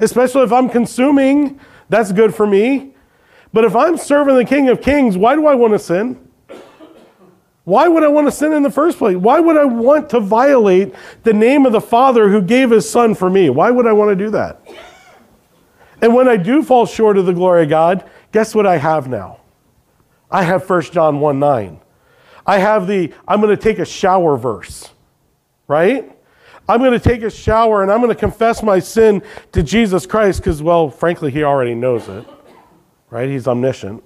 especially 0.00 0.42
if 0.42 0.52
I'm 0.52 0.68
consuming. 0.68 1.60
That's 1.88 2.10
good 2.10 2.34
for 2.34 2.44
me. 2.44 2.94
But 3.52 3.64
if 3.64 3.76
I'm 3.76 3.96
serving 3.96 4.34
the 4.34 4.44
King 4.44 4.68
of 4.68 4.80
Kings, 4.80 5.16
why 5.16 5.36
do 5.36 5.46
I 5.46 5.54
want 5.54 5.72
to 5.72 5.78
sin? 5.78 6.28
Why 7.62 7.86
would 7.86 8.02
I 8.02 8.08
want 8.08 8.26
to 8.26 8.32
sin 8.32 8.52
in 8.52 8.64
the 8.64 8.70
first 8.70 8.98
place? 8.98 9.16
Why 9.16 9.38
would 9.38 9.56
I 9.56 9.64
want 9.64 10.10
to 10.10 10.18
violate 10.18 10.92
the 11.22 11.32
name 11.32 11.66
of 11.66 11.72
the 11.72 11.80
Father 11.80 12.28
who 12.28 12.42
gave 12.42 12.70
his 12.70 12.90
Son 12.90 13.14
for 13.14 13.30
me? 13.30 13.48
Why 13.48 13.70
would 13.70 13.86
I 13.86 13.92
want 13.92 14.10
to 14.10 14.16
do 14.16 14.30
that? 14.30 14.60
And 16.02 16.16
when 16.16 16.26
I 16.26 16.36
do 16.36 16.64
fall 16.64 16.84
short 16.84 17.16
of 17.16 17.26
the 17.26 17.32
glory 17.32 17.62
of 17.62 17.68
God, 17.68 18.10
guess 18.32 18.56
what 18.56 18.66
I 18.66 18.76
have 18.76 19.06
now? 19.06 19.39
I 20.30 20.42
have 20.44 20.68
1 20.68 20.82
John 20.82 21.20
1 21.20 21.38
9. 21.38 21.80
I 22.46 22.58
have 22.58 22.86
the 22.86 23.12
I'm 23.26 23.40
going 23.40 23.56
to 23.56 23.62
take 23.62 23.78
a 23.78 23.84
shower 23.84 24.36
verse, 24.36 24.90
right? 25.68 26.16
I'm 26.68 26.78
going 26.78 26.92
to 26.92 27.00
take 27.00 27.22
a 27.22 27.30
shower 27.30 27.82
and 27.82 27.90
I'm 27.90 27.98
going 27.98 28.14
to 28.14 28.18
confess 28.18 28.62
my 28.62 28.78
sin 28.78 29.22
to 29.52 29.62
Jesus 29.62 30.06
Christ 30.06 30.40
because, 30.40 30.62
well, 30.62 30.88
frankly, 30.88 31.32
he 31.32 31.42
already 31.42 31.74
knows 31.74 32.08
it, 32.08 32.24
right? 33.10 33.28
He's 33.28 33.48
omniscient. 33.48 34.04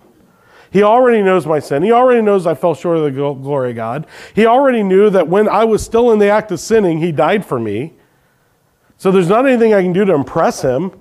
He 0.70 0.82
already 0.82 1.22
knows 1.22 1.46
my 1.46 1.60
sin. 1.60 1.82
He 1.82 1.92
already 1.92 2.22
knows 2.22 2.46
I 2.46 2.54
fell 2.54 2.74
short 2.74 2.96
of 2.96 3.04
the 3.04 3.10
glory 3.10 3.70
of 3.70 3.76
God. 3.76 4.06
He 4.34 4.46
already 4.46 4.82
knew 4.82 5.10
that 5.10 5.28
when 5.28 5.48
I 5.48 5.64
was 5.64 5.84
still 5.84 6.10
in 6.10 6.18
the 6.18 6.28
act 6.28 6.50
of 6.50 6.58
sinning, 6.58 6.98
he 6.98 7.12
died 7.12 7.44
for 7.46 7.60
me. 7.60 7.92
So 8.96 9.12
there's 9.12 9.28
not 9.28 9.46
anything 9.46 9.74
I 9.74 9.82
can 9.82 9.92
do 9.92 10.04
to 10.04 10.14
impress 10.14 10.62
him. 10.62 10.98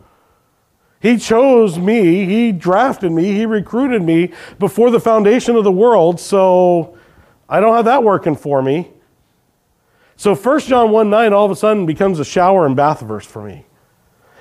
He 1.03 1.17
chose 1.17 1.77
me, 1.77 2.23
He 2.23 2.53
drafted 2.53 3.11
me, 3.11 3.33
He 3.33 3.45
recruited 3.45 4.01
me 4.01 4.31
before 4.57 4.89
the 4.89 5.01
foundation 5.01 5.57
of 5.57 5.65
the 5.65 5.71
world, 5.71 6.17
so 6.17 6.97
I 7.49 7.59
don't 7.59 7.75
have 7.75 7.83
that 7.85 8.03
working 8.03 8.37
for 8.37 8.61
me. 8.61 8.89
So 10.15 10.33
1 10.33 10.59
John 10.61 10.91
1 10.91 11.09
9 11.09 11.33
all 11.33 11.43
of 11.43 11.51
a 11.51 11.57
sudden 11.57 11.85
becomes 11.85 12.19
a 12.19 12.25
shower 12.25 12.65
and 12.65 12.73
bath 12.73 13.01
verse 13.01 13.25
for 13.25 13.43
me. 13.43 13.65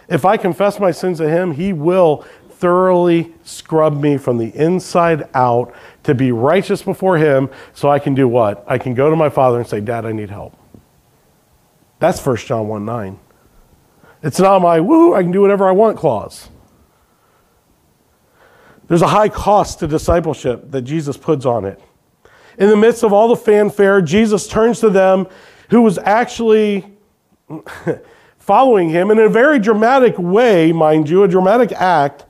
If 0.08 0.24
I 0.24 0.36
confess 0.36 0.78
my 0.78 0.92
sins 0.92 1.18
to 1.18 1.28
Him, 1.28 1.50
He 1.50 1.72
will 1.72 2.24
thoroughly 2.50 3.34
scrub 3.42 4.00
me 4.00 4.16
from 4.16 4.38
the 4.38 4.56
inside 4.56 5.28
out 5.34 5.74
to 6.04 6.14
be 6.14 6.30
righteous 6.30 6.80
before 6.80 7.18
Him 7.18 7.50
so 7.74 7.90
I 7.90 7.98
can 7.98 8.14
do 8.14 8.28
what? 8.28 8.64
I 8.68 8.78
can 8.78 8.94
go 8.94 9.10
to 9.10 9.16
my 9.16 9.30
Father 9.30 9.58
and 9.58 9.66
say, 9.66 9.80
Dad, 9.80 10.06
I 10.06 10.12
need 10.12 10.30
help. 10.30 10.56
That's 11.98 12.24
1 12.24 12.36
John 12.36 12.68
1 12.68 12.84
9. 12.84 13.18
It's 14.22 14.38
not 14.38 14.62
my, 14.62 14.78
woo, 14.78 15.14
I 15.14 15.22
can 15.22 15.32
do 15.32 15.40
whatever 15.40 15.66
I 15.66 15.72
want 15.72 15.98
clause. 15.98 16.48
There's 18.92 19.00
a 19.00 19.08
high 19.08 19.30
cost 19.30 19.78
to 19.78 19.86
discipleship 19.86 20.70
that 20.70 20.82
Jesus 20.82 21.16
puts 21.16 21.46
on 21.46 21.64
it. 21.64 21.80
In 22.58 22.68
the 22.68 22.76
midst 22.76 23.02
of 23.02 23.10
all 23.10 23.26
the 23.26 23.36
fanfare, 23.36 24.02
Jesus 24.02 24.46
turns 24.46 24.80
to 24.80 24.90
them 24.90 25.28
who 25.70 25.80
was 25.80 25.96
actually 25.96 26.84
following 28.38 28.90
him 28.90 29.10
in 29.10 29.18
a 29.18 29.30
very 29.30 29.58
dramatic 29.58 30.18
way, 30.18 30.72
mind 30.72 31.08
you, 31.08 31.22
a 31.22 31.28
dramatic 31.28 31.72
act. 31.72 32.26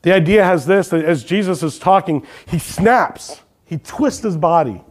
The 0.00 0.14
idea 0.14 0.42
has 0.42 0.64
this 0.64 0.88
that 0.88 1.04
as 1.04 1.22
Jesus 1.22 1.62
is 1.62 1.78
talking, 1.78 2.26
he 2.46 2.58
snaps, 2.58 3.42
he 3.66 3.76
twists 3.76 4.22
his 4.22 4.38
body. 4.38 4.82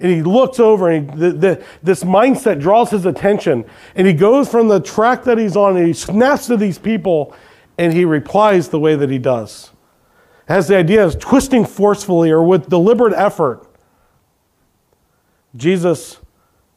And 0.00 0.10
he 0.10 0.22
looks 0.22 0.58
over, 0.58 0.88
and 0.88 1.10
he, 1.10 1.16
the, 1.18 1.32
the, 1.32 1.64
this 1.82 2.02
mindset 2.02 2.62
draws 2.62 2.88
his 2.88 3.04
attention. 3.04 3.66
And 3.94 4.06
he 4.06 4.14
goes 4.14 4.48
from 4.48 4.68
the 4.68 4.80
track 4.80 5.24
that 5.24 5.36
he's 5.36 5.54
on, 5.54 5.76
and 5.76 5.86
he 5.86 5.92
snaps 5.92 6.46
to 6.46 6.56
these 6.56 6.78
people, 6.78 7.36
and 7.78 7.92
he 7.92 8.04
replies 8.04 8.68
the 8.68 8.80
way 8.80 8.96
that 8.96 9.08
he 9.08 9.18
does. 9.18 9.70
Has 10.48 10.66
the 10.66 10.76
idea 10.76 11.04
of 11.04 11.18
twisting 11.18 11.64
forcefully 11.64 12.30
or 12.30 12.42
with 12.42 12.68
deliberate 12.68 13.14
effort. 13.14 13.64
Jesus 15.56 16.18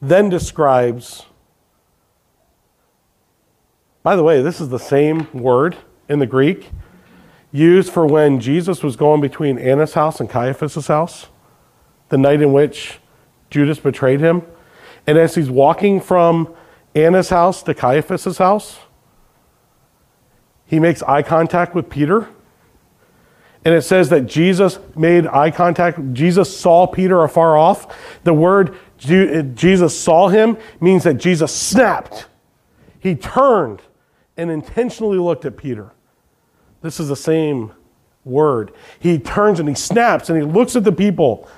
then 0.01 0.29
describes, 0.29 1.25
by 4.03 4.15
the 4.15 4.23
way, 4.23 4.41
this 4.41 4.61
is 4.61 4.69
the 4.69 4.79
same 4.79 5.27
word 5.33 5.77
in 6.07 6.19
the 6.19 6.25
Greek 6.25 6.69
used 7.51 7.91
for 7.91 8.05
when 8.05 8.39
Jesus 8.39 8.81
was 8.81 8.95
going 8.95 9.21
between 9.21 9.57
Annas' 9.57 9.93
house 9.93 10.19
and 10.19 10.29
Caiaphas' 10.29 10.87
house, 10.87 11.27
the 12.09 12.17
night 12.17 12.41
in 12.41 12.53
which 12.53 12.99
Judas 13.49 13.79
betrayed 13.79 14.21
him. 14.21 14.43
And 15.05 15.17
as 15.17 15.35
he's 15.35 15.49
walking 15.49 15.99
from 15.99 16.53
Annas' 16.95 17.29
house 17.29 17.63
to 17.63 17.73
Caiaphas' 17.73 18.37
house, 18.37 18.79
he 20.71 20.79
makes 20.79 21.03
eye 21.03 21.21
contact 21.21 21.75
with 21.75 21.89
Peter. 21.89 22.29
And 23.65 23.75
it 23.75 23.81
says 23.81 24.07
that 24.07 24.21
Jesus 24.21 24.79
made 24.95 25.27
eye 25.27 25.51
contact. 25.51 26.13
Jesus 26.13 26.57
saw 26.57 26.87
Peter 26.87 27.21
afar 27.23 27.57
off. 27.57 27.93
The 28.23 28.33
word 28.33 28.77
Jesus 28.97 29.99
saw 29.99 30.29
him 30.29 30.57
means 30.79 31.03
that 31.03 31.15
Jesus 31.15 31.53
snapped. 31.53 32.27
He 33.01 33.15
turned 33.15 33.81
and 34.37 34.49
intentionally 34.49 35.17
looked 35.17 35.43
at 35.43 35.57
Peter. 35.57 35.91
This 36.81 37.01
is 37.01 37.09
the 37.09 37.17
same 37.17 37.73
word. 38.23 38.71
He 38.97 39.19
turns 39.19 39.59
and 39.59 39.67
he 39.67 39.75
snaps 39.75 40.29
and 40.29 40.41
he 40.41 40.47
looks 40.47 40.77
at 40.77 40.85
the 40.85 40.93
people 40.93 41.49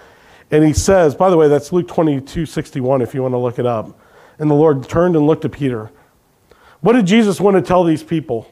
and 0.50 0.66
he 0.66 0.74
says, 0.74 1.14
by 1.14 1.30
the 1.30 1.38
way, 1.38 1.48
that's 1.48 1.72
Luke 1.72 1.88
22 1.88 2.48
61 2.48 3.04
if 3.04 3.14
you 3.14 3.22
want 3.22 3.36
to 3.36 3.38
look 3.38 3.60
it 3.60 3.68
up. 3.68 3.96
And 4.40 4.50
the 4.50 4.56
Lord 4.56 4.90
turned 4.90 5.16
and 5.16 5.28
looked 5.28 5.46
at 5.46 5.52
Peter. 5.52 5.92
What 6.82 6.94
did 6.94 7.06
Jesus 7.06 7.40
want 7.40 7.58
to 7.58 7.62
tell 7.62 7.84
these 7.84 8.02
people? 8.02 8.50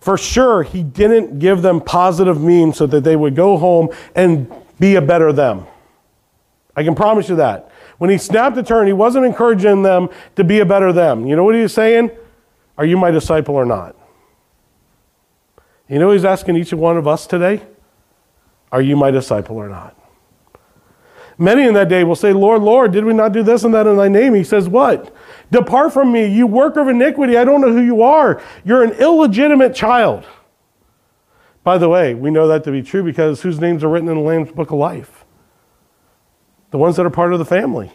For 0.00 0.16
sure, 0.16 0.62
he 0.62 0.82
didn't 0.82 1.38
give 1.38 1.62
them 1.62 1.80
positive 1.80 2.40
means 2.40 2.76
so 2.76 2.86
that 2.86 3.04
they 3.04 3.16
would 3.16 3.34
go 3.34 3.56
home 3.56 3.88
and 4.14 4.50
be 4.78 4.94
a 4.94 5.02
better 5.02 5.32
them. 5.32 5.66
I 6.76 6.84
can 6.84 6.94
promise 6.94 7.28
you 7.28 7.36
that. 7.36 7.70
When 7.98 8.10
he 8.10 8.18
snapped 8.18 8.54
the 8.54 8.62
turn, 8.62 8.86
he 8.86 8.92
wasn't 8.92 9.26
encouraging 9.26 9.82
them 9.82 10.08
to 10.36 10.44
be 10.44 10.60
a 10.60 10.64
better 10.64 10.92
them. 10.92 11.26
You 11.26 11.34
know 11.34 11.42
what 11.42 11.56
he 11.56 11.62
was 11.62 11.74
saying? 11.74 12.12
Are 12.76 12.84
you 12.84 12.96
my 12.96 13.10
disciple 13.10 13.56
or 13.56 13.64
not? 13.64 13.96
You 15.88 15.98
know 15.98 16.12
he's 16.12 16.24
asking 16.24 16.56
each 16.56 16.72
one 16.72 16.96
of 16.96 17.08
us 17.08 17.26
today? 17.26 17.62
Are 18.70 18.82
you 18.82 18.96
my 18.96 19.10
disciple 19.10 19.56
or 19.56 19.68
not? 19.68 19.96
Many 21.38 21.66
in 21.66 21.74
that 21.74 21.88
day 21.88 22.04
will 22.04 22.16
say, 22.16 22.32
Lord, 22.32 22.62
Lord, 22.62 22.92
did 22.92 23.04
we 23.04 23.14
not 23.14 23.32
do 23.32 23.42
this 23.42 23.64
and 23.64 23.72
that 23.74 23.86
in 23.86 23.96
thy 23.96 24.08
name? 24.08 24.34
He 24.34 24.44
says, 24.44 24.68
What? 24.68 25.14
Depart 25.50 25.92
from 25.92 26.12
me, 26.12 26.26
you 26.26 26.46
worker 26.46 26.80
of 26.80 26.88
iniquity. 26.88 27.36
I 27.36 27.44
don't 27.44 27.60
know 27.60 27.72
who 27.72 27.82
you 27.82 28.02
are. 28.02 28.42
You're 28.64 28.82
an 28.82 28.92
illegitimate 28.92 29.74
child. 29.74 30.26
By 31.64 31.78
the 31.78 31.88
way, 31.88 32.14
we 32.14 32.30
know 32.30 32.48
that 32.48 32.64
to 32.64 32.70
be 32.70 32.82
true 32.82 33.02
because 33.02 33.42
whose 33.42 33.60
names 33.60 33.82
are 33.84 33.88
written 33.88 34.08
in 34.08 34.16
the 34.16 34.22
Lamb's 34.22 34.52
Book 34.52 34.70
of 34.70 34.78
Life? 34.78 35.24
The 36.70 36.78
ones 36.78 36.96
that 36.96 37.06
are 37.06 37.10
part 37.10 37.32
of 37.32 37.38
the 37.38 37.44
family. 37.44 37.92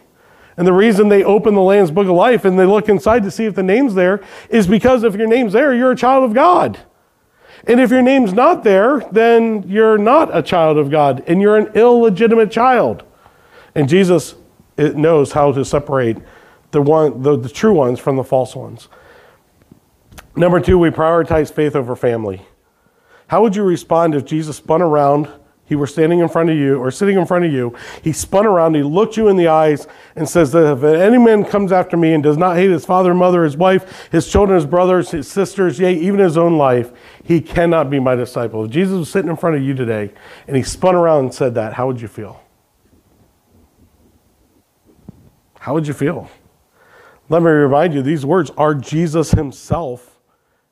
And 0.57 0.67
the 0.67 0.73
reason 0.73 1.09
they 1.09 1.23
open 1.23 1.55
the 1.55 1.61
Lamb's 1.61 1.91
Book 1.91 2.07
of 2.07 2.13
Life 2.13 2.45
and 2.45 2.57
they 2.57 2.65
look 2.65 2.89
inside 2.89 3.23
to 3.23 3.31
see 3.31 3.45
if 3.45 3.55
the 3.55 3.63
name's 3.63 3.95
there 3.95 4.23
is 4.49 4.67
because 4.67 5.03
if 5.03 5.15
your 5.15 5.27
name's 5.27 5.53
there, 5.53 5.73
you're 5.73 5.91
a 5.91 5.95
child 5.95 6.23
of 6.23 6.33
God. 6.33 6.79
And 7.65 7.79
if 7.79 7.91
your 7.91 8.01
name's 8.01 8.33
not 8.33 8.63
there, 8.63 8.99
then 9.11 9.63
you're 9.67 9.97
not 9.97 10.35
a 10.35 10.43
child 10.43 10.77
of 10.77 10.91
God 10.91 11.23
and 11.27 11.41
you're 11.41 11.57
an 11.57 11.67
illegitimate 11.75 12.51
child. 12.51 13.03
And 13.73 13.87
Jesus 13.87 14.35
knows 14.77 15.31
how 15.31 15.51
to 15.51 15.63
separate 15.63 16.17
the, 16.73 16.81
one, 16.81 17.21
the, 17.21 17.37
the 17.37 17.49
true 17.49 17.73
ones 17.73 17.99
from 17.99 18.17
the 18.17 18.23
false 18.23 18.55
ones. 18.55 18.89
Number 20.35 20.59
two, 20.59 20.79
we 20.79 20.89
prioritize 20.89 21.53
faith 21.53 21.75
over 21.75 21.95
family. 21.95 22.41
How 23.27 23.41
would 23.43 23.55
you 23.55 23.63
respond 23.63 24.15
if 24.15 24.25
Jesus 24.25 24.57
spun 24.57 24.81
around, 24.81 25.29
he 25.65 25.75
were 25.75 25.87
standing 25.87 26.19
in 26.19 26.27
front 26.27 26.49
of 26.49 26.57
you 26.57 26.77
or 26.77 26.89
sitting 26.89 27.17
in 27.17 27.27
front 27.27 27.45
of 27.45 27.53
you, 27.53 27.75
he 28.01 28.11
spun 28.11 28.47
around, 28.47 28.73
he 28.73 28.81
looked 28.81 29.17
you 29.17 29.27
in 29.27 29.37
the 29.37 29.47
eyes 29.47 29.87
and 30.15 30.27
says 30.27 30.51
that 30.51 30.77
if 30.77 30.83
any 30.83 31.19
man 31.19 31.45
comes 31.45 31.71
after 31.71 31.95
me 31.95 32.13
and 32.13 32.23
does 32.23 32.37
not 32.37 32.57
hate 32.57 32.71
his 32.71 32.85
father, 32.85 33.13
mother, 33.13 33.43
his 33.43 33.55
wife, 33.55 34.09
his 34.11 34.29
children, 34.29 34.55
his 34.55 34.65
brothers, 34.65 35.11
his 35.11 35.31
sisters, 35.31 35.79
yea, 35.79 35.93
even 35.93 36.19
his 36.19 36.37
own 36.37 36.57
life, 36.57 36.91
he 37.23 37.39
cannot 37.39 37.91
be 37.91 37.99
my 37.99 38.15
disciple. 38.15 38.65
If 38.65 38.71
Jesus 38.71 38.97
was 38.97 39.11
sitting 39.11 39.29
in 39.29 39.37
front 39.37 39.55
of 39.55 39.61
you 39.61 39.75
today 39.75 40.11
and 40.47 40.57
he 40.57 40.63
spun 40.63 40.95
around 40.95 41.25
and 41.25 41.33
said 41.33 41.53
that, 41.53 41.73
how 41.73 41.85
would 41.85 42.01
you 42.01 42.07
feel? 42.07 42.41
How 45.59 45.75
would 45.75 45.87
you 45.87 45.93
feel? 45.93 46.29
Let 47.33 47.41
me 47.41 47.49
remind 47.49 47.95
you, 47.95 48.03
these 48.03 48.27
words 48.27 48.51
are 48.57 48.75
Jesus 48.75 49.31
himself, 49.31 50.19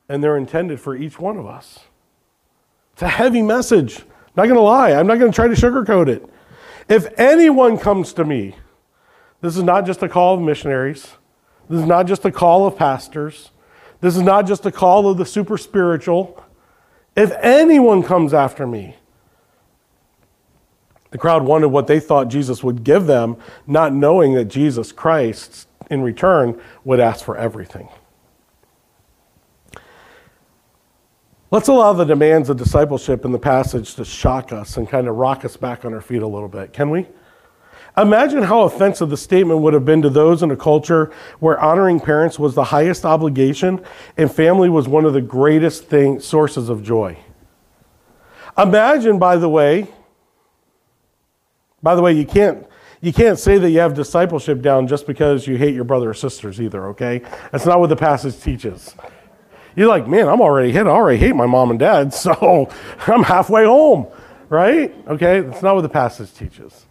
and 0.08 0.22
they're 0.22 0.36
intended 0.36 0.78
for 0.78 0.94
each 0.94 1.18
one 1.18 1.36
of 1.36 1.44
us. 1.44 1.80
It's 2.92 3.02
a 3.02 3.08
heavy 3.08 3.42
message. 3.42 3.98
I'm 3.98 4.32
not 4.36 4.44
going 4.44 4.54
to 4.54 4.60
lie. 4.60 4.92
I'm 4.92 5.08
not 5.08 5.18
going 5.18 5.32
to 5.32 5.34
try 5.34 5.48
to 5.48 5.54
sugarcoat 5.54 6.06
it. 6.06 6.24
If 6.88 7.08
anyone 7.18 7.78
comes 7.78 8.12
to 8.12 8.24
me, 8.24 8.54
this 9.40 9.56
is 9.56 9.64
not 9.64 9.86
just 9.86 10.04
a 10.04 10.08
call 10.08 10.36
of 10.36 10.40
missionaries. 10.40 11.08
This 11.68 11.80
is 11.80 11.86
not 11.86 12.06
just 12.06 12.24
a 12.24 12.30
call 12.30 12.64
of 12.64 12.76
pastors. 12.76 13.50
This 14.00 14.14
is 14.16 14.22
not 14.22 14.46
just 14.46 14.64
a 14.64 14.70
call 14.70 15.10
of 15.10 15.18
the 15.18 15.26
super 15.26 15.58
spiritual. 15.58 16.44
If 17.16 17.32
anyone 17.40 18.04
comes 18.04 18.32
after 18.32 18.68
me, 18.68 18.94
the 21.10 21.18
crowd 21.18 21.42
wondered 21.42 21.70
what 21.70 21.88
they 21.88 21.98
thought 21.98 22.28
Jesus 22.28 22.62
would 22.62 22.84
give 22.84 23.06
them, 23.06 23.36
not 23.66 23.92
knowing 23.92 24.34
that 24.34 24.44
Jesus 24.44 24.92
Christ, 24.92 25.66
in 25.92 26.02
return, 26.02 26.60
would 26.84 26.98
ask 26.98 27.24
for 27.24 27.36
everything. 27.36 27.88
Let's 31.52 31.68
allow 31.68 31.92
the 31.92 32.04
demands 32.04 32.48
of 32.48 32.56
discipleship 32.56 33.26
in 33.26 33.32
the 33.32 33.38
passage 33.38 33.94
to 33.96 34.06
shock 34.06 34.52
us 34.52 34.78
and 34.78 34.88
kind 34.88 35.06
of 35.06 35.16
rock 35.16 35.44
us 35.44 35.54
back 35.54 35.84
on 35.84 35.92
our 35.92 36.00
feet 36.00 36.22
a 36.22 36.26
little 36.26 36.48
bit, 36.48 36.72
can 36.72 36.88
we? 36.88 37.06
Imagine 37.98 38.42
how 38.42 38.62
offensive 38.62 39.10
the 39.10 39.18
statement 39.18 39.60
would 39.60 39.74
have 39.74 39.84
been 39.84 40.00
to 40.00 40.08
those 40.08 40.42
in 40.42 40.50
a 40.50 40.56
culture 40.56 41.12
where 41.40 41.60
honoring 41.60 42.00
parents 42.00 42.38
was 42.38 42.54
the 42.54 42.64
highest 42.64 43.04
obligation 43.04 43.84
and 44.16 44.32
family 44.32 44.70
was 44.70 44.88
one 44.88 45.04
of 45.04 45.12
the 45.12 45.20
greatest 45.20 45.84
thing, 45.84 46.18
sources 46.18 46.70
of 46.70 46.82
joy. 46.82 47.18
Imagine, 48.56 49.18
by 49.18 49.36
the 49.36 49.48
way, 49.48 49.86
by 51.82 51.94
the 51.94 52.00
way, 52.00 52.14
you 52.14 52.24
can't 52.24 52.66
you 53.02 53.12
can't 53.12 53.38
say 53.38 53.58
that 53.58 53.70
you 53.70 53.80
have 53.80 53.94
discipleship 53.94 54.62
down 54.62 54.86
just 54.86 55.08
because 55.08 55.46
you 55.46 55.56
hate 55.56 55.74
your 55.74 55.82
brother 55.82 56.10
or 56.10 56.14
sisters 56.14 56.60
either, 56.60 56.86
okay? 56.86 57.20
That's 57.50 57.66
not 57.66 57.80
what 57.80 57.88
the 57.88 57.96
passage 57.96 58.40
teaches. 58.40 58.94
You're 59.74 59.88
like, 59.88 60.06
man, 60.06 60.28
I'm 60.28 60.40
already 60.40 60.70
hit. 60.70 60.86
I 60.86 60.90
already 60.90 61.18
hate 61.18 61.34
my 61.34 61.46
mom 61.46 61.70
and 61.70 61.80
dad, 61.80 62.14
so 62.14 62.70
I'm 63.08 63.24
halfway 63.24 63.64
home, 63.64 64.06
right? 64.48 64.94
Okay, 65.08 65.40
that's 65.40 65.62
not 65.62 65.74
what 65.74 65.82
the 65.82 65.88
passage 65.88 66.32
teaches. 66.32 66.86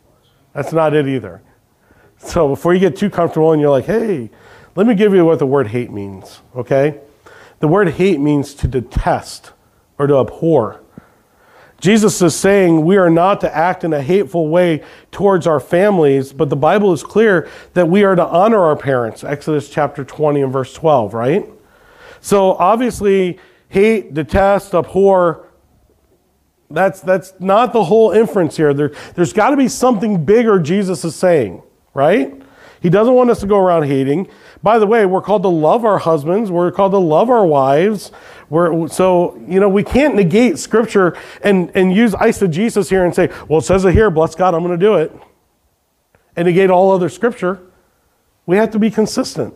That's 0.53 0.73
not 0.73 0.93
it 0.93 1.07
either. 1.07 1.41
So 2.17 2.49
before 2.49 2.73
you 2.73 2.81
get 2.81 2.97
too 2.97 3.09
comfortable 3.09 3.53
and 3.53 3.61
you're 3.61 3.71
like, 3.71 3.85
hey, 3.85 4.29
let 4.75 4.85
me 4.85 4.95
give 4.95 5.13
you 5.13 5.23
what 5.23 5.39
the 5.39 5.47
word 5.47 5.67
hate 5.67 5.91
means, 5.91 6.41
okay? 6.53 6.99
The 7.59 7.69
word 7.69 7.87
hate 7.87 8.19
means 8.19 8.53
to 8.55 8.67
detest 8.67 9.53
or 9.97 10.07
to 10.07 10.19
abhor. 10.19 10.80
Jesus 11.81 12.21
is 12.21 12.35
saying 12.35 12.85
we 12.85 12.97
are 12.97 13.09
not 13.09 13.41
to 13.41 13.53
act 13.53 13.83
in 13.83 13.91
a 13.91 14.01
hateful 14.03 14.47
way 14.47 14.83
towards 15.09 15.47
our 15.47 15.59
families, 15.59 16.31
but 16.31 16.49
the 16.49 16.55
Bible 16.55 16.93
is 16.93 17.01
clear 17.01 17.49
that 17.73 17.89
we 17.89 18.03
are 18.03 18.15
to 18.15 18.25
honor 18.25 18.61
our 18.61 18.75
parents. 18.75 19.23
Exodus 19.23 19.67
chapter 19.67 20.05
20 20.05 20.43
and 20.43 20.53
verse 20.53 20.73
12, 20.73 21.15
right? 21.15 21.49
So 22.21 22.51
obviously, 22.53 23.39
hate, 23.67 24.13
detest, 24.13 24.75
abhor, 24.75 25.47
that's, 26.69 27.01
that's 27.01 27.33
not 27.39 27.73
the 27.73 27.83
whole 27.83 28.11
inference 28.11 28.55
here. 28.55 28.75
There, 28.75 28.91
there's 29.15 29.33
got 29.33 29.49
to 29.49 29.57
be 29.57 29.67
something 29.67 30.23
bigger 30.23 30.59
Jesus 30.59 31.03
is 31.03 31.15
saying, 31.15 31.63
right? 31.95 32.39
He 32.79 32.89
doesn't 32.89 33.13
want 33.13 33.31
us 33.31 33.39
to 33.41 33.47
go 33.47 33.57
around 33.57 33.83
hating. 33.83 34.27
By 34.63 34.77
the 34.77 34.85
way, 34.85 35.05
we're 35.05 35.21
called 35.21 35.43
to 35.43 35.49
love 35.49 35.85
our 35.85 35.97
husbands. 35.97 36.51
We're 36.51 36.71
called 36.71 36.91
to 36.91 36.99
love 36.99 37.29
our 37.29 37.45
wives. 37.45 38.11
We're, 38.49 38.87
so, 38.89 39.41
you 39.47 39.59
know, 39.59 39.69
we 39.69 39.83
can't 39.83 40.15
negate 40.15 40.59
scripture 40.59 41.17
and, 41.43 41.71
and 41.73 41.93
use 41.93 42.13
eisegesis 42.13 42.89
here 42.89 43.03
and 43.05 43.15
say, 43.15 43.31
well, 43.47 43.59
it 43.59 43.63
says 43.63 43.85
it 43.85 43.93
here, 43.93 44.11
bless 44.11 44.35
God, 44.35 44.53
I'm 44.53 44.63
going 44.63 44.77
to 44.79 44.85
do 44.85 44.95
it. 44.95 45.11
And 46.35 46.45
negate 46.45 46.69
all 46.69 46.91
other 46.91 47.09
scripture. 47.09 47.59
We 48.45 48.57
have 48.57 48.71
to 48.71 48.79
be 48.79 48.91
consistent. 48.91 49.53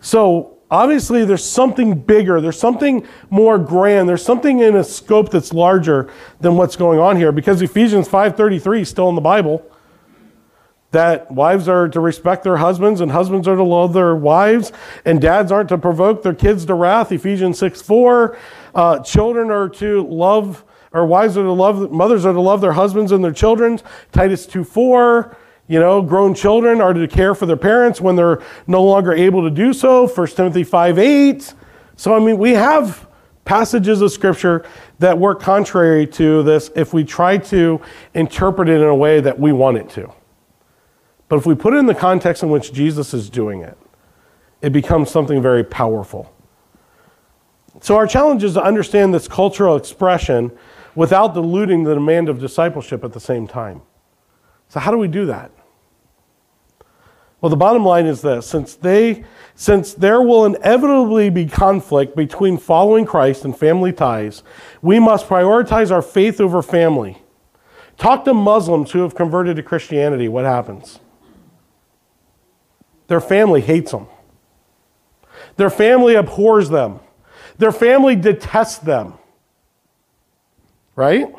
So, 0.00 0.58
obviously 0.70 1.24
there's 1.24 1.44
something 1.44 2.00
bigger 2.00 2.40
there's 2.40 2.58
something 2.58 3.06
more 3.28 3.58
grand 3.58 4.08
there's 4.08 4.24
something 4.24 4.60
in 4.60 4.76
a 4.76 4.84
scope 4.84 5.30
that's 5.30 5.52
larger 5.52 6.10
than 6.40 6.54
what's 6.54 6.76
going 6.76 6.98
on 6.98 7.16
here 7.16 7.32
because 7.32 7.60
ephesians 7.60 8.08
5.33 8.08 8.82
is 8.82 8.88
still 8.88 9.08
in 9.08 9.14
the 9.14 9.20
bible 9.20 9.68
that 10.92 11.30
wives 11.30 11.68
are 11.68 11.88
to 11.88 12.00
respect 12.00 12.42
their 12.42 12.56
husbands 12.56 13.00
and 13.00 13.12
husbands 13.12 13.46
are 13.46 13.56
to 13.56 13.62
love 13.62 13.92
their 13.92 14.14
wives 14.14 14.72
and 15.04 15.20
dads 15.20 15.52
aren't 15.52 15.68
to 15.68 15.78
provoke 15.78 16.22
their 16.22 16.34
kids 16.34 16.64
to 16.64 16.74
wrath 16.74 17.12
ephesians 17.12 17.58
6 17.58 17.82
4 17.82 18.36
uh, 18.74 18.98
children 19.00 19.50
are 19.50 19.68
to 19.68 20.06
love 20.06 20.64
or 20.92 21.06
wives 21.06 21.36
are 21.36 21.44
to 21.44 21.52
love 21.52 21.90
mothers 21.90 22.26
are 22.26 22.32
to 22.32 22.40
love 22.40 22.60
their 22.60 22.72
husbands 22.72 23.12
and 23.12 23.22
their 23.22 23.32
children 23.32 23.78
titus 24.12 24.46
2 24.46 24.64
4 24.64 25.36
you 25.70 25.78
know, 25.78 26.02
grown 26.02 26.34
children 26.34 26.80
are 26.80 26.92
to 26.92 27.06
care 27.06 27.32
for 27.32 27.46
their 27.46 27.56
parents 27.56 28.00
when 28.00 28.16
they're 28.16 28.42
no 28.66 28.82
longer 28.82 29.12
able 29.12 29.44
to 29.44 29.50
do 29.50 29.72
so. 29.72 30.08
1 30.08 30.26
Timothy 30.26 30.64
5 30.64 30.98
8. 30.98 31.54
So, 31.94 32.12
I 32.12 32.18
mean, 32.18 32.38
we 32.38 32.54
have 32.54 33.06
passages 33.44 34.00
of 34.00 34.10
scripture 34.10 34.66
that 34.98 35.16
work 35.16 35.40
contrary 35.40 36.08
to 36.08 36.42
this 36.42 36.72
if 36.74 36.92
we 36.92 37.04
try 37.04 37.38
to 37.38 37.80
interpret 38.14 38.68
it 38.68 38.80
in 38.80 38.88
a 38.88 38.94
way 38.94 39.20
that 39.20 39.38
we 39.38 39.52
want 39.52 39.76
it 39.76 39.88
to. 39.90 40.12
But 41.30 41.38
if 41.38 41.46
we 41.46 41.54
put 41.54 41.74
it 41.74 41.76
in 41.76 41.86
the 41.86 41.94
context 41.94 42.42
in 42.42 42.50
which 42.50 42.72
Jesus 42.72 43.14
is 43.14 43.30
doing 43.30 43.62
it, 43.62 43.78
it 44.62 44.72
becomes 44.72 45.12
something 45.12 45.40
very 45.40 45.62
powerful. 45.62 46.34
So, 47.80 47.96
our 47.96 48.08
challenge 48.08 48.42
is 48.42 48.54
to 48.54 48.62
understand 48.62 49.14
this 49.14 49.28
cultural 49.28 49.76
expression 49.76 50.50
without 50.96 51.32
diluting 51.32 51.84
the 51.84 51.94
demand 51.94 52.28
of 52.28 52.40
discipleship 52.40 53.04
at 53.04 53.12
the 53.12 53.20
same 53.20 53.46
time. 53.46 53.80
So, 54.68 54.80
how 54.80 54.90
do 54.90 54.98
we 54.98 55.06
do 55.06 55.24
that? 55.26 55.52
Well, 57.40 57.48
the 57.48 57.56
bottom 57.56 57.84
line 57.84 58.06
is 58.06 58.22
this 58.22 58.44
since, 58.44 58.74
they, 58.74 59.24
since 59.54 59.94
there 59.94 60.20
will 60.20 60.44
inevitably 60.44 61.30
be 61.30 61.46
conflict 61.46 62.16
between 62.16 62.58
following 62.58 63.06
Christ 63.06 63.44
and 63.44 63.56
family 63.56 63.92
ties, 63.92 64.42
we 64.82 64.98
must 64.98 65.28
prioritize 65.28 65.92
our 65.92 66.02
faith 66.02 66.40
over 66.40 66.60
family. 66.60 67.22
Talk 67.98 68.24
to 68.24 68.34
Muslims 68.34 68.90
who 68.90 69.02
have 69.02 69.14
converted 69.14 69.54
to 69.56 69.62
Christianity. 69.62 70.26
What 70.26 70.44
happens? 70.44 70.98
Their 73.10 73.20
family 73.20 73.60
hates 73.60 73.90
them, 73.90 74.06
their 75.56 75.68
family 75.68 76.14
abhors 76.14 76.68
them, 76.70 77.00
their 77.58 77.72
family 77.72 78.14
detests 78.14 78.78
them. 78.78 79.14
Right? 80.94 81.34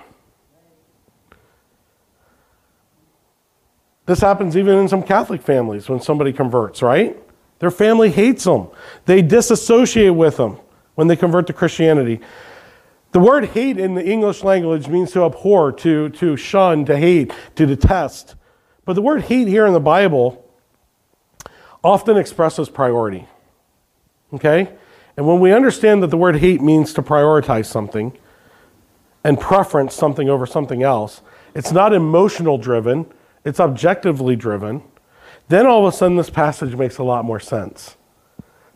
This 4.06 4.20
happens 4.20 4.58
even 4.58 4.80
in 4.80 4.90
some 4.90 5.02
Catholic 5.02 5.42
families 5.42 5.88
when 5.88 6.02
somebody 6.02 6.34
converts, 6.34 6.82
right? 6.82 7.16
Their 7.60 7.72
family 7.72 8.10
hates 8.10 8.44
them. 8.44 8.68
They 9.06 9.22
disassociate 9.22 10.14
with 10.14 10.36
them 10.36 10.58
when 10.96 11.08
they 11.08 11.16
convert 11.16 11.48
to 11.48 11.54
Christianity. 11.54 12.20
The 13.14 13.22
word 13.22 13.46
hate 13.46 13.78
in 13.78 13.96
the 13.96 14.06
English 14.06 14.44
language 14.44 14.90
means 14.90 15.14
to 15.14 15.24
abhor, 15.24 15.72
to, 15.72 16.10
to 16.10 16.36
shun, 16.36 16.84
to 16.84 16.98
hate, 16.98 17.32
to 17.56 17.66
detest. 17.66 18.36
But 18.84 18.96
the 18.96 19.02
word 19.02 19.22
hate 19.22 19.48
here 19.48 19.66
in 19.66 19.72
the 19.72 19.80
Bible 19.80 20.51
often 21.84 22.18
expresses 22.18 22.70
priority. 22.70 23.28
Okay? 24.34 24.72
And 25.18 25.28
when 25.28 25.40
we 25.40 25.52
understand 25.52 26.02
that 26.04 26.08
the 26.08 26.18
word 26.18 26.38
hate 26.38 26.62
means 26.62 26.94
to 26.94 27.02
prioritize 27.02 27.66
something 27.66 28.18
and 29.24 29.40
preference 29.40 29.94
something 29.94 30.30
over 30.30 30.46
something 30.46 30.84
else, 30.84 31.22
it's 31.54 31.72
not 31.72 31.94
emotional 31.94 32.58
driven 32.58 33.06
it's 33.44 33.60
objectively 33.60 34.36
driven, 34.36 34.84
then 35.48 35.66
all 35.66 35.86
of 35.86 35.94
a 35.94 35.98
sudden 35.98 36.18
this 36.18 36.30
passage 36.30 36.76
makes 36.76 36.98
a 36.98 37.04
lot 37.04 37.26
more 37.26 37.40
sense. 37.40 37.98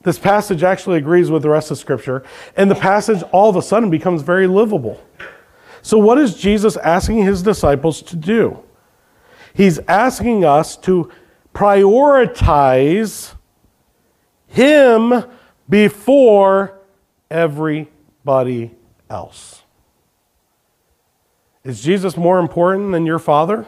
This 0.04 0.20
passage 0.20 0.64
actually 0.64 0.98
agrees 0.98 1.32
with 1.32 1.42
the 1.42 1.50
rest 1.50 1.72
of 1.72 1.78
Scripture, 1.78 2.24
and 2.56 2.70
the 2.70 2.76
passage 2.76 3.24
all 3.32 3.50
of 3.50 3.56
a 3.56 3.62
sudden 3.62 3.90
becomes 3.90 4.22
very 4.22 4.48
livable. 4.48 5.02
So, 5.82 5.98
what 5.98 6.18
is 6.18 6.36
Jesus 6.36 6.78
asking 6.78 7.24
his 7.24 7.42
disciples 7.42 8.02
to 8.04 8.16
do? 8.16 8.60
He's 9.54 9.80
asking 9.88 10.44
us 10.44 10.76
to 10.78 11.12
prioritize 11.56 13.34
him 14.48 15.24
before 15.70 16.80
everybody 17.32 18.72
else. 19.10 19.64
Is 21.64 21.82
Jesus 21.82 22.16
more 22.16 22.40
important 22.40 22.92
than 22.92 23.06
your 23.06 23.18
father? 23.18 23.66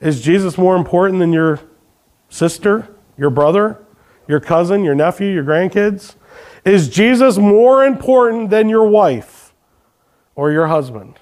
Is 0.00 0.20
Jesus 0.20 0.58
more 0.58 0.76
important 0.76 1.20
than 1.20 1.32
your 1.32 1.60
sister, 2.28 2.94
your 3.16 3.30
brother, 3.30 3.82
your 4.28 4.40
cousin, 4.40 4.84
your 4.84 4.94
nephew, 4.94 5.28
your 5.28 5.44
grandkids? 5.44 6.16
Is 6.64 6.88
Jesus 6.88 7.38
more 7.38 7.84
important 7.84 8.50
than 8.50 8.68
your 8.68 8.86
wife 8.86 9.54
or 10.34 10.50
your 10.50 10.66
husband? 10.66 11.20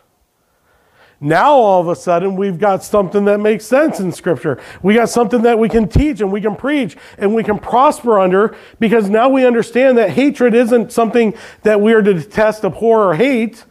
Now, 1.24 1.52
all 1.52 1.80
of 1.80 1.87
a 1.87 1.94
sudden, 1.94 2.35
we've 2.35 2.58
got 2.58 2.82
something 2.82 3.26
that 3.26 3.38
makes 3.38 3.64
sense 3.64 4.00
in 4.00 4.11
Scripture. 4.11 4.61
We 4.82 4.94
got 4.94 5.08
something 5.08 5.42
that 5.42 5.56
we 5.56 5.68
can 5.68 5.88
teach 5.88 6.20
and 6.20 6.32
we 6.32 6.40
can 6.40 6.56
preach 6.56 6.96
and 7.16 7.32
we 7.32 7.44
can 7.44 7.61
prosper 7.61 8.18
under 8.18 8.56
because 8.80 9.08
now 9.08 9.28
we 9.28 9.46
understand 9.46 9.96
that 9.98 10.11
hatred 10.11 10.52
isn't 10.52 10.90
something 10.90 11.32
that 11.62 11.80
we 11.80 11.92
are 11.92 12.02
to 12.02 12.12
detest, 12.12 12.64
abhor, 12.64 13.04
or 13.04 13.14
hate, 13.14 13.64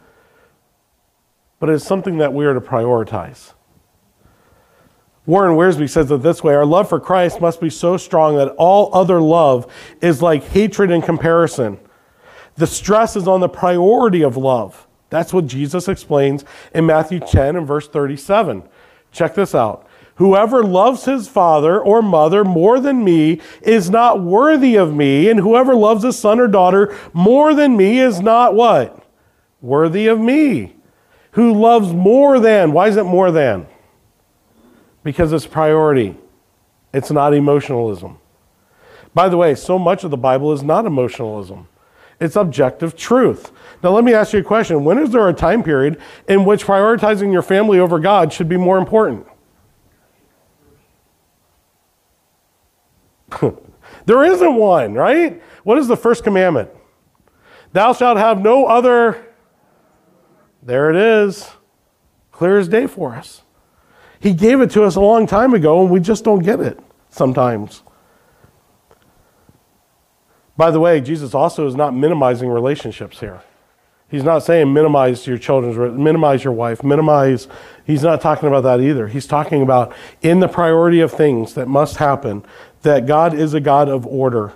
but 1.60 1.68
it's 1.68 1.84
something 1.84 2.16
that 2.16 2.32
we 2.32 2.46
are 2.46 2.54
to 2.54 2.60
prioritize. 2.60 3.52
Warren 5.26 5.54
Wiersbe 5.54 5.90
says 5.90 6.10
it 6.10 6.22
this 6.22 6.42
way 6.42 6.54
Our 6.54 6.64
love 6.64 6.88
for 6.88 6.98
Christ 6.98 7.38
must 7.42 7.60
be 7.60 7.68
so 7.68 7.98
strong 7.98 8.34
that 8.36 8.48
all 8.56 8.88
other 8.94 9.20
love 9.20 9.70
is 10.00 10.22
like 10.22 10.42
hatred 10.42 10.90
in 10.90 11.02
comparison. 11.02 11.78
The 12.54 12.66
stress 12.66 13.14
is 13.14 13.28
on 13.28 13.40
the 13.40 13.48
priority 13.50 14.22
of 14.22 14.38
love 14.38 14.86
That's 15.12 15.34
what 15.34 15.46
Jesus 15.46 15.88
explains 15.88 16.42
in 16.74 16.86
Matthew 16.86 17.20
10 17.20 17.56
and 17.56 17.66
verse 17.66 17.86
37. 17.86 18.62
Check 19.12 19.34
this 19.34 19.54
out. 19.54 19.86
Whoever 20.14 20.64
loves 20.64 21.04
his 21.04 21.28
father 21.28 21.78
or 21.78 22.00
mother 22.00 22.44
more 22.44 22.80
than 22.80 23.04
me 23.04 23.42
is 23.60 23.90
not 23.90 24.22
worthy 24.22 24.76
of 24.76 24.94
me, 24.94 25.28
and 25.28 25.38
whoever 25.38 25.74
loves 25.74 26.02
his 26.02 26.18
son 26.18 26.40
or 26.40 26.48
daughter 26.48 26.96
more 27.12 27.52
than 27.52 27.76
me 27.76 28.00
is 28.00 28.22
not 28.22 28.54
what? 28.54 29.06
Worthy 29.60 30.06
of 30.06 30.18
me. 30.18 30.76
Who 31.32 31.52
loves 31.52 31.92
more 31.92 32.40
than? 32.40 32.72
Why 32.72 32.88
is 32.88 32.96
it 32.96 33.04
more 33.04 33.30
than? 33.30 33.66
Because 35.04 35.30
it's 35.34 35.46
priority. 35.46 36.16
It's 36.94 37.10
not 37.10 37.34
emotionalism. 37.34 38.16
By 39.12 39.28
the 39.28 39.36
way, 39.36 39.56
so 39.56 39.78
much 39.78 40.04
of 40.04 40.10
the 40.10 40.16
Bible 40.16 40.54
is 40.54 40.62
not 40.62 40.86
emotionalism. 40.86 41.68
It's 42.22 42.36
objective 42.36 42.94
truth. 42.94 43.50
Now, 43.82 43.90
let 43.90 44.04
me 44.04 44.14
ask 44.14 44.32
you 44.32 44.38
a 44.38 44.44
question. 44.44 44.84
When 44.84 44.96
is 44.96 45.10
there 45.10 45.28
a 45.28 45.34
time 45.34 45.64
period 45.64 46.00
in 46.28 46.44
which 46.44 46.64
prioritizing 46.64 47.32
your 47.32 47.42
family 47.42 47.80
over 47.80 47.98
God 47.98 48.32
should 48.32 48.48
be 48.48 48.56
more 48.56 48.78
important? 48.78 49.26
there 54.06 54.22
isn't 54.22 54.54
one, 54.54 54.94
right? 54.94 55.42
What 55.64 55.78
is 55.78 55.88
the 55.88 55.96
first 55.96 56.22
commandment? 56.22 56.70
Thou 57.72 57.92
shalt 57.92 58.18
have 58.18 58.40
no 58.40 58.66
other. 58.66 59.34
There 60.62 60.90
it 60.90 60.96
is. 60.96 61.50
Clear 62.30 62.60
as 62.60 62.68
day 62.68 62.86
for 62.86 63.16
us. 63.16 63.42
He 64.20 64.32
gave 64.32 64.60
it 64.60 64.70
to 64.72 64.84
us 64.84 64.94
a 64.94 65.00
long 65.00 65.26
time 65.26 65.54
ago, 65.54 65.82
and 65.82 65.90
we 65.90 65.98
just 65.98 66.22
don't 66.22 66.44
get 66.44 66.60
it 66.60 66.78
sometimes. 67.08 67.82
By 70.56 70.70
the 70.70 70.80
way, 70.80 71.00
Jesus 71.00 71.34
also 71.34 71.66
is 71.66 71.74
not 71.74 71.94
minimizing 71.94 72.48
relationships 72.48 73.20
here. 73.20 73.42
He's 74.12 74.22
not 74.22 74.40
saying 74.40 74.72
minimize 74.74 75.26
your 75.26 75.38
children's, 75.38 75.98
minimize 75.98 76.44
your 76.44 76.52
wife, 76.52 76.84
minimize. 76.84 77.48
He's 77.86 78.02
not 78.02 78.20
talking 78.20 78.46
about 78.46 78.62
that 78.64 78.80
either. 78.80 79.08
He's 79.08 79.26
talking 79.26 79.62
about 79.62 79.94
in 80.20 80.40
the 80.40 80.48
priority 80.48 81.00
of 81.00 81.10
things 81.10 81.54
that 81.54 81.66
must 81.66 81.96
happen, 81.96 82.44
that 82.82 83.06
God 83.06 83.32
is 83.32 83.54
a 83.54 83.60
God 83.60 83.88
of 83.88 84.06
order. 84.06 84.52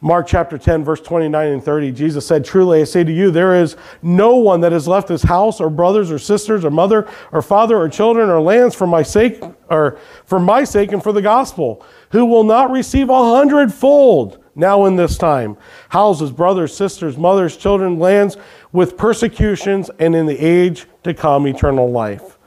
Mark 0.00 0.28
chapter 0.28 0.58
10, 0.58 0.84
verse 0.84 1.00
29 1.00 1.48
and 1.48 1.62
30, 1.62 1.90
Jesus 1.92 2.26
said, 2.26 2.44
Truly 2.44 2.80
I 2.80 2.84
say 2.84 3.02
to 3.02 3.12
you, 3.12 3.32
there 3.32 3.60
is 3.60 3.76
no 4.00 4.36
one 4.36 4.60
that 4.60 4.72
has 4.72 4.86
left 4.86 5.08
his 5.08 5.22
house 5.24 5.60
or 5.60 5.68
brothers 5.70 6.12
or 6.12 6.18
sisters 6.18 6.64
or 6.64 6.70
mother 6.70 7.08
or 7.32 7.42
father 7.42 7.76
or 7.76 7.88
children 7.88 8.28
or 8.28 8.40
lands 8.40 8.76
for 8.76 8.86
my 8.86 9.02
sake 9.02 9.42
or 9.70 9.98
for 10.24 10.38
my 10.38 10.62
sake 10.62 10.92
and 10.92 11.02
for 11.02 11.12
the 11.12 11.22
gospel, 11.22 11.84
who 12.10 12.26
will 12.26 12.44
not 12.44 12.70
receive 12.70 13.10
a 13.10 13.24
hundredfold 13.24 14.41
now 14.54 14.84
in 14.84 14.96
this 14.96 15.16
time 15.16 15.56
houses, 15.88 16.30
brothers, 16.30 16.74
sisters, 16.74 17.16
mothers, 17.16 17.56
children, 17.56 17.98
lands 17.98 18.36
with 18.72 18.96
persecutions, 18.96 19.90
and 19.98 20.14
in 20.14 20.26
the 20.26 20.38
age 20.38 20.86
to 21.04 21.14
come, 21.14 21.46
eternal 21.46 21.90
life. 21.90 22.38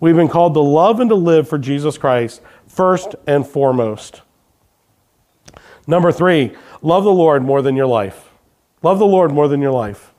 We've 0.00 0.16
been 0.16 0.28
called 0.28 0.54
to 0.54 0.60
love 0.60 1.00
and 1.00 1.10
to 1.10 1.16
live 1.16 1.48
for 1.48 1.58
Jesus 1.58 1.98
Christ 1.98 2.40
first 2.66 3.14
and 3.26 3.46
foremost. 3.46 4.22
Number 5.86 6.12
three, 6.12 6.54
love 6.82 7.04
the 7.04 7.12
Lord 7.12 7.42
more 7.42 7.62
than 7.62 7.74
your 7.74 7.86
life. 7.86 8.30
Love 8.82 8.98
the 8.98 9.06
Lord 9.06 9.32
more 9.32 9.48
than 9.48 9.60
your 9.60 9.72
life. 9.72 10.12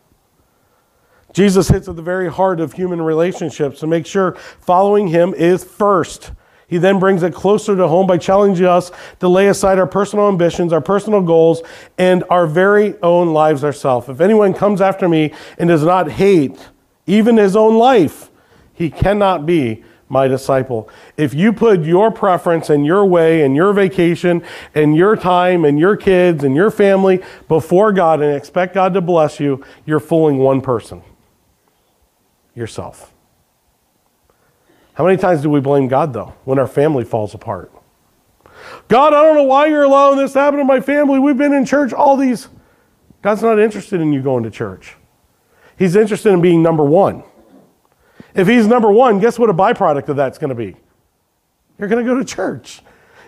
Jesus 1.32 1.70
hits 1.70 1.88
at 1.88 1.96
the 1.96 2.02
very 2.02 2.30
heart 2.30 2.60
of 2.60 2.74
human 2.74 3.02
relationships 3.02 3.80
to 3.80 3.88
make 3.88 4.06
sure 4.06 4.34
following 4.60 5.08
him 5.08 5.34
is 5.34 5.64
first. 5.64 6.32
He 6.70 6.78
then 6.78 7.00
brings 7.00 7.24
it 7.24 7.34
closer 7.34 7.76
to 7.76 7.88
home 7.88 8.06
by 8.06 8.20
challenging 8.20 8.68
us 8.68 8.92
to 9.20 9.28
lay 9.28 9.48
aside 9.48 9.80
our 9.80 9.88
personal 9.88 10.30
ambitions, 10.30 10.72
our 10.72 10.82
personal 10.82 11.22
goals, 11.22 11.64
and 11.98 12.24
our 12.30 12.46
very 12.46 12.94
own 13.02 13.34
lives 13.34 13.64
ourselves. 13.64 14.08
If 14.08 14.22
anyone 14.22 14.54
comes 14.54 14.80
after 14.80 15.10
me 15.10 15.34
and 15.58 15.68
does 15.68 15.84
not 15.84 16.12
hate 16.12 16.70
even 17.08 17.38
his 17.38 17.56
own 17.56 17.76
life, 17.76 18.30
he 18.72 18.92
cannot 18.92 19.48
be 19.48 19.84
my 20.10 20.28
disciple. 20.28 20.90
If 21.18 21.34
you 21.34 21.54
put 21.54 21.84
your 21.84 22.12
preference 22.12 22.70
and 22.70 22.86
your 22.86 23.04
way 23.04 23.44
and 23.44 23.56
your 23.56 23.74
vacation 23.74 24.44
and 24.76 24.96
your 24.96 25.16
time 25.16 25.66
and 25.66 25.80
your 25.80 25.98
kids 25.98 26.44
and 26.44 26.56
your 26.56 26.70
family 26.70 27.24
before 27.48 27.92
God 27.94 28.22
and 28.22 28.36
expect 28.36 28.76
God 28.76 28.94
to 28.94 29.02
bless 29.02 29.40
you, 29.40 29.64
you're 29.86 30.00
fooling 30.00 30.38
one 30.38 30.62
person 30.62 31.02
yourself. 32.54 33.14
How 35.00 35.06
many 35.06 35.16
times 35.16 35.42
do 35.42 35.50
we 35.50 35.62
blame 35.62 35.88
God, 35.88 36.12
though, 36.12 36.34
when 36.44 36.60
our 36.60 36.68
family 36.68 37.06
falls 37.06 37.34
apart? 37.34 37.72
God, 38.90 39.14
I 39.14 39.24
don't 39.24 39.38
know 39.38 39.44
why 39.44 39.68
you're 39.68 39.84
allowing 39.84 40.18
this 40.18 40.34
to 40.34 40.40
happen 40.40 40.60
to 40.60 40.66
my 40.66 40.82
family. 40.82 41.20
We've 41.20 41.38
been 41.38 41.54
in 41.54 41.64
church 41.66 41.94
all 41.94 42.18
these. 42.18 42.50
God's 43.22 43.42
not 43.42 43.60
interested 43.60 44.02
in 44.02 44.12
you 44.12 44.22
going 44.22 44.44
to 44.44 44.52
church. 44.52 44.98
He's 45.78 45.96
interested 45.96 46.34
in 46.34 46.42
being 46.42 46.62
number 46.62 46.84
one. 46.84 47.24
If 48.36 48.50
he's 48.50 48.68
number 48.68 48.92
one, 48.92 49.20
guess 49.20 49.40
what 49.40 49.50
a 49.50 49.54
byproduct 49.54 50.10
of 50.10 50.18
that's 50.18 50.38
going 50.38 50.50
to 50.50 50.56
be? 50.56 50.76
You're 51.78 51.88
going 51.88 52.06
to 52.06 52.12
go 52.12 52.20
to 52.20 52.26
church. 52.26 52.82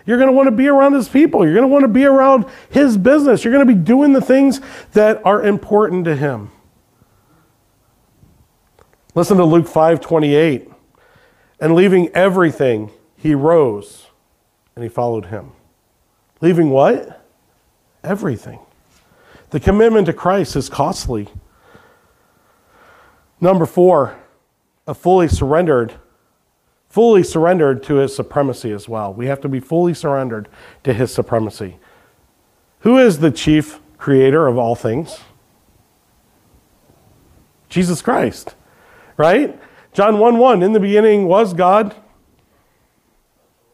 You're 0.04 0.18
going 0.18 0.28
to 0.28 0.34
want 0.34 0.48
to 0.48 0.54
be 0.54 0.68
around 0.68 0.92
his 0.92 1.08
people. 1.08 1.42
You're 1.42 1.54
going 1.54 1.66
to 1.66 1.72
want 1.72 1.84
to 1.84 1.88
be 1.88 2.04
around 2.04 2.44
his 2.68 2.98
business. 2.98 3.44
You're 3.44 3.52
going 3.54 3.66
to 3.66 3.74
be 3.74 3.80
doing 3.80 4.12
the 4.12 4.20
things 4.20 4.60
that 4.92 5.24
are 5.24 5.42
important 5.42 6.04
to 6.04 6.16
him. 6.16 6.50
Listen 9.14 9.38
to 9.38 9.44
Luke 9.46 9.66
5 9.66 10.02
28. 10.02 10.71
And 11.62 11.76
leaving 11.76 12.08
everything, 12.08 12.90
he 13.16 13.36
rose 13.36 14.08
and 14.74 14.82
he 14.82 14.88
followed 14.88 15.26
him. 15.26 15.52
Leaving 16.40 16.70
what? 16.70 17.24
Everything. 18.02 18.58
The 19.50 19.60
commitment 19.60 20.06
to 20.06 20.12
Christ 20.12 20.56
is 20.56 20.68
costly. 20.68 21.28
Number 23.40 23.64
four, 23.64 24.18
a 24.88 24.94
fully 24.94 25.28
surrendered, 25.28 25.94
fully 26.88 27.22
surrendered 27.22 27.84
to 27.84 27.94
his 27.94 28.16
supremacy 28.16 28.72
as 28.72 28.88
well. 28.88 29.14
We 29.14 29.26
have 29.26 29.40
to 29.42 29.48
be 29.48 29.60
fully 29.60 29.94
surrendered 29.94 30.48
to 30.82 30.92
his 30.92 31.14
supremacy. 31.14 31.78
Who 32.80 32.98
is 32.98 33.20
the 33.20 33.30
chief 33.30 33.78
creator 33.98 34.48
of 34.48 34.58
all 34.58 34.74
things? 34.74 35.20
Jesus 37.68 38.02
Christ, 38.02 38.56
right? 39.16 39.56
John 39.92 40.18
1 40.18 40.38
1, 40.38 40.62
in 40.62 40.72
the 40.72 40.80
beginning 40.80 41.26
was 41.26 41.52
God. 41.54 41.94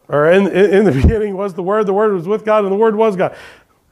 Or 0.08 0.30
in, 0.30 0.46
in 0.48 0.84
the 0.84 0.92
beginning 1.02 1.36
was 1.36 1.54
the 1.54 1.62
Word, 1.62 1.86
the 1.86 1.92
Word 1.92 2.12
was 2.12 2.26
with 2.26 2.44
God, 2.44 2.64
and 2.64 2.72
the 2.72 2.76
Word 2.76 2.96
was 2.96 3.16
God. 3.16 3.36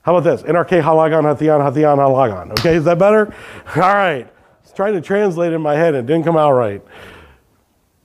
How 0.03 0.17
about 0.17 0.29
this? 0.31 0.43
NRK 0.43 0.83
halagon 0.83 1.23
hathian 1.23 1.61
hathian 1.61 1.99
halagon. 1.99 2.53
Okay, 2.53 2.77
is 2.77 2.85
that 2.85 2.99
better? 2.99 3.35
All 3.77 3.83
right 3.83 4.27
I 4.27 4.63
was 4.63 4.73
trying 4.73 4.95
to 4.95 5.01
translate 5.01 5.53
in 5.53 5.61
my 5.61 5.75
head 5.75 5.95
and 5.95 6.09
it 6.09 6.13
didn't 6.13 6.25
come 6.25 6.37
out 6.37 6.53
right. 6.53 6.83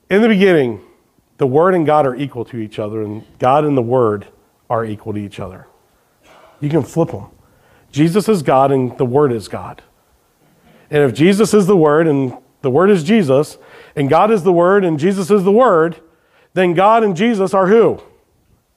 In 0.10 0.22
the 0.22 0.28
beginning, 0.28 0.82
the 1.38 1.48
Word 1.48 1.74
and 1.74 1.86
God 1.86 2.06
are 2.06 2.16
equal 2.16 2.46
to 2.46 2.58
each 2.58 2.78
other, 2.78 3.02
and 3.02 3.24
God 3.40 3.66
and 3.66 3.76
the 3.76 3.82
Word 3.82 4.28
are 4.70 4.86
equal 4.86 5.14
to 5.14 5.20
each 5.20 5.40
other. 5.40 5.66
You 6.60 6.70
can 6.70 6.84
flip 6.84 7.10
them. 7.10 7.28
Jesus 7.92 8.30
is 8.30 8.44
God, 8.44 8.72
and 8.72 8.96
the 8.98 9.06
Word 9.06 9.32
is 9.32 9.48
God. 9.48 9.82
And 10.92 11.02
if 11.02 11.16
Jesus 11.16 11.54
is 11.54 11.66
the 11.66 11.76
Word, 11.76 12.08
and 12.08 12.38
the 12.62 12.70
Word 12.70 12.92
is 12.92 13.04
Jesus, 13.04 13.58
and 13.96 14.10
God 14.10 14.32
is 14.32 14.44
the 14.44 14.54
Word, 14.54 14.84
and 14.84 15.00
Jesus 15.00 15.30
is 15.32 15.44
the 15.44 15.52
Word, 15.52 16.00
then 16.54 16.74
God 16.74 17.04
and 17.04 17.16
Jesus 17.16 17.54
are 17.54 17.68
who? 17.68 18.02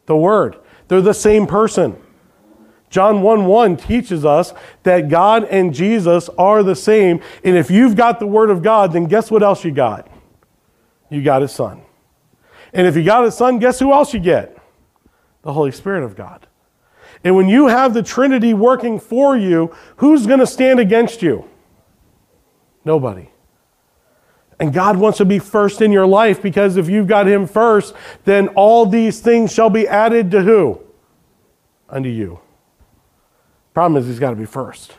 The 0.06 0.16
Word. 0.16 0.56
They're 0.88 1.00
the 1.00 1.14
same 1.14 1.46
person. 1.46 1.96
John 2.90 3.22
1 3.22 3.46
1 3.46 3.76
teaches 3.76 4.24
us 4.24 4.52
that 4.84 5.08
God 5.08 5.44
and 5.44 5.74
Jesus 5.74 6.28
are 6.38 6.62
the 6.62 6.76
same. 6.76 7.20
And 7.42 7.56
if 7.56 7.70
you've 7.70 7.96
got 7.96 8.20
the 8.20 8.26
Word 8.26 8.50
of 8.50 8.62
God, 8.62 8.92
then 8.92 9.06
guess 9.06 9.30
what 9.30 9.42
else 9.42 9.64
you 9.64 9.72
got? 9.72 10.08
You 11.10 11.22
got 11.22 11.42
His 11.42 11.52
Son. 11.52 11.82
And 12.72 12.86
if 12.86 12.96
you 12.96 13.02
got 13.02 13.24
His 13.24 13.36
Son, 13.36 13.58
guess 13.58 13.80
who 13.80 13.92
else 13.92 14.14
you 14.14 14.20
get? 14.20 14.56
The 15.42 15.52
Holy 15.52 15.72
Spirit 15.72 16.04
of 16.04 16.14
God. 16.14 16.46
And 17.24 17.34
when 17.34 17.48
you 17.48 17.66
have 17.66 17.94
the 17.94 18.02
Trinity 18.02 18.54
working 18.54 19.00
for 19.00 19.36
you, 19.36 19.74
who's 19.96 20.26
going 20.26 20.40
to 20.40 20.46
stand 20.46 20.78
against 20.78 21.22
you? 21.22 21.48
Nobody. 22.84 23.28
And 24.60 24.72
God 24.72 24.96
wants 24.96 25.18
to 25.18 25.24
be 25.24 25.38
first 25.38 25.82
in 25.82 25.90
your 25.90 26.06
life 26.06 26.40
because 26.40 26.76
if 26.76 26.88
you've 26.88 27.08
got 27.08 27.26
Him 27.26 27.46
first, 27.46 27.94
then 28.24 28.48
all 28.48 28.86
these 28.86 29.20
things 29.20 29.52
shall 29.52 29.70
be 29.70 29.88
added 29.88 30.30
to 30.30 30.42
who? 30.42 30.80
Unto 31.88 32.08
you. 32.08 32.40
Problem 33.72 34.00
is, 34.00 34.06
he's 34.06 34.20
got 34.20 34.30
to 34.30 34.36
be 34.36 34.46
first. 34.46 34.92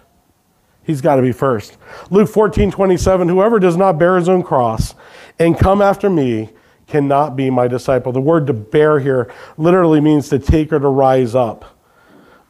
He's 0.84 1.01
got 1.01 1.16
to 1.16 1.22
be 1.22 1.32
first. 1.32 1.78
Luke 2.12 2.30
14, 2.30 2.70
27, 2.70 3.28
whoever 3.28 3.58
does 3.58 3.78
not 3.78 3.97
bear 3.97 4.18
his 4.18 4.30
own 4.30 4.43
cross 4.43 4.93
and 5.39 5.58
come 5.58 5.82
after 5.82 6.10
me 6.10 6.49
cannot 6.88 7.36
be 7.36 7.49
my 7.49 7.68
disciple. 7.68 8.12
The 8.12 8.22
word 8.22 8.45
to 8.47 8.53
bear 8.53 8.99
here 8.99 9.34
literally 9.58 9.99
means 9.99 10.30
to 10.30 10.38
take 10.38 10.72
or 10.72 10.80
to 10.80 10.88
rise 10.88 11.34
up. 11.34 11.66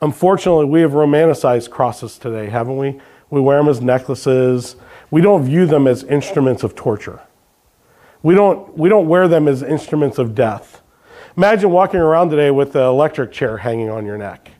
Unfortunately, 0.01 0.65
we 0.65 0.81
have 0.81 0.91
romanticized 0.91 1.69
crosses 1.69 2.17
today, 2.17 2.49
haven't 2.49 2.77
we? 2.77 2.99
We 3.29 3.39
wear 3.39 3.57
them 3.57 3.69
as 3.69 3.81
necklaces. 3.81 4.75
We 5.15 5.21
don't 5.21 5.45
view 5.45 5.65
them 5.65 5.87
as 5.87 6.03
instruments 6.03 6.61
of 6.61 6.75
torture. 6.75 7.21
We 8.21 8.35
don't, 8.35 8.77
we 8.77 8.89
don't 8.89 9.07
wear 9.07 9.29
them 9.29 9.47
as 9.47 9.63
instruments 9.63 10.17
of 10.17 10.35
death. 10.35 10.81
Imagine 11.37 11.71
walking 11.71 12.01
around 12.01 12.31
today 12.31 12.51
with 12.51 12.73
the 12.73 12.81
electric 12.81 13.31
chair 13.31 13.59
hanging 13.59 13.89
on 13.89 14.05
your 14.05 14.17
neck. 14.17 14.51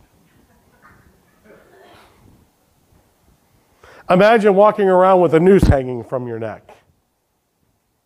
Imagine 4.10 4.56
walking 4.56 4.88
around 4.88 5.20
with 5.20 5.34
a 5.34 5.42
noose 5.42 5.64
hanging 5.64 6.06
from 6.06 6.26
your 6.26 6.40
neck 6.40 6.72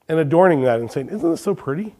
and 0.08 0.18
adorning 0.18 0.64
that 0.64 0.80
and 0.80 0.92
saying, 0.92 1.10
Isn't 1.10 1.30
this 1.30 1.42
so 1.42 1.54
pretty? 1.54 1.94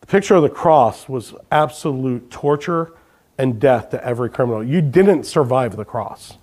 The 0.00 0.06
picture 0.06 0.36
of 0.36 0.42
the 0.42 0.48
cross 0.48 1.10
was 1.10 1.34
absolute 1.50 2.30
torture 2.30 2.94
and 3.36 3.60
death 3.60 3.90
to 3.90 4.02
every 4.02 4.30
criminal. 4.30 4.64
You 4.64 4.80
didn't 4.80 5.24
survive 5.24 5.76
the 5.76 5.84
cross. 5.84 6.38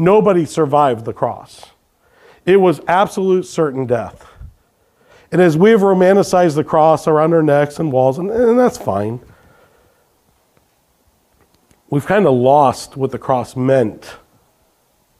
Nobody 0.00 0.46
survived 0.46 1.04
the 1.04 1.12
cross. 1.12 1.66
It 2.46 2.56
was 2.56 2.80
absolute 2.88 3.44
certain 3.44 3.84
death. 3.84 4.26
And 5.30 5.42
as 5.42 5.58
we 5.58 5.70
have 5.72 5.80
romanticized 5.80 6.54
the 6.54 6.64
cross 6.64 7.06
around 7.06 7.34
our 7.34 7.42
necks 7.42 7.78
and 7.78 7.92
walls, 7.92 8.18
and, 8.18 8.30
and 8.30 8.58
that's 8.58 8.78
fine, 8.78 9.20
we've 11.90 12.06
kind 12.06 12.26
of 12.26 12.32
lost 12.32 12.96
what 12.96 13.10
the 13.10 13.18
cross 13.18 13.54
meant 13.54 14.16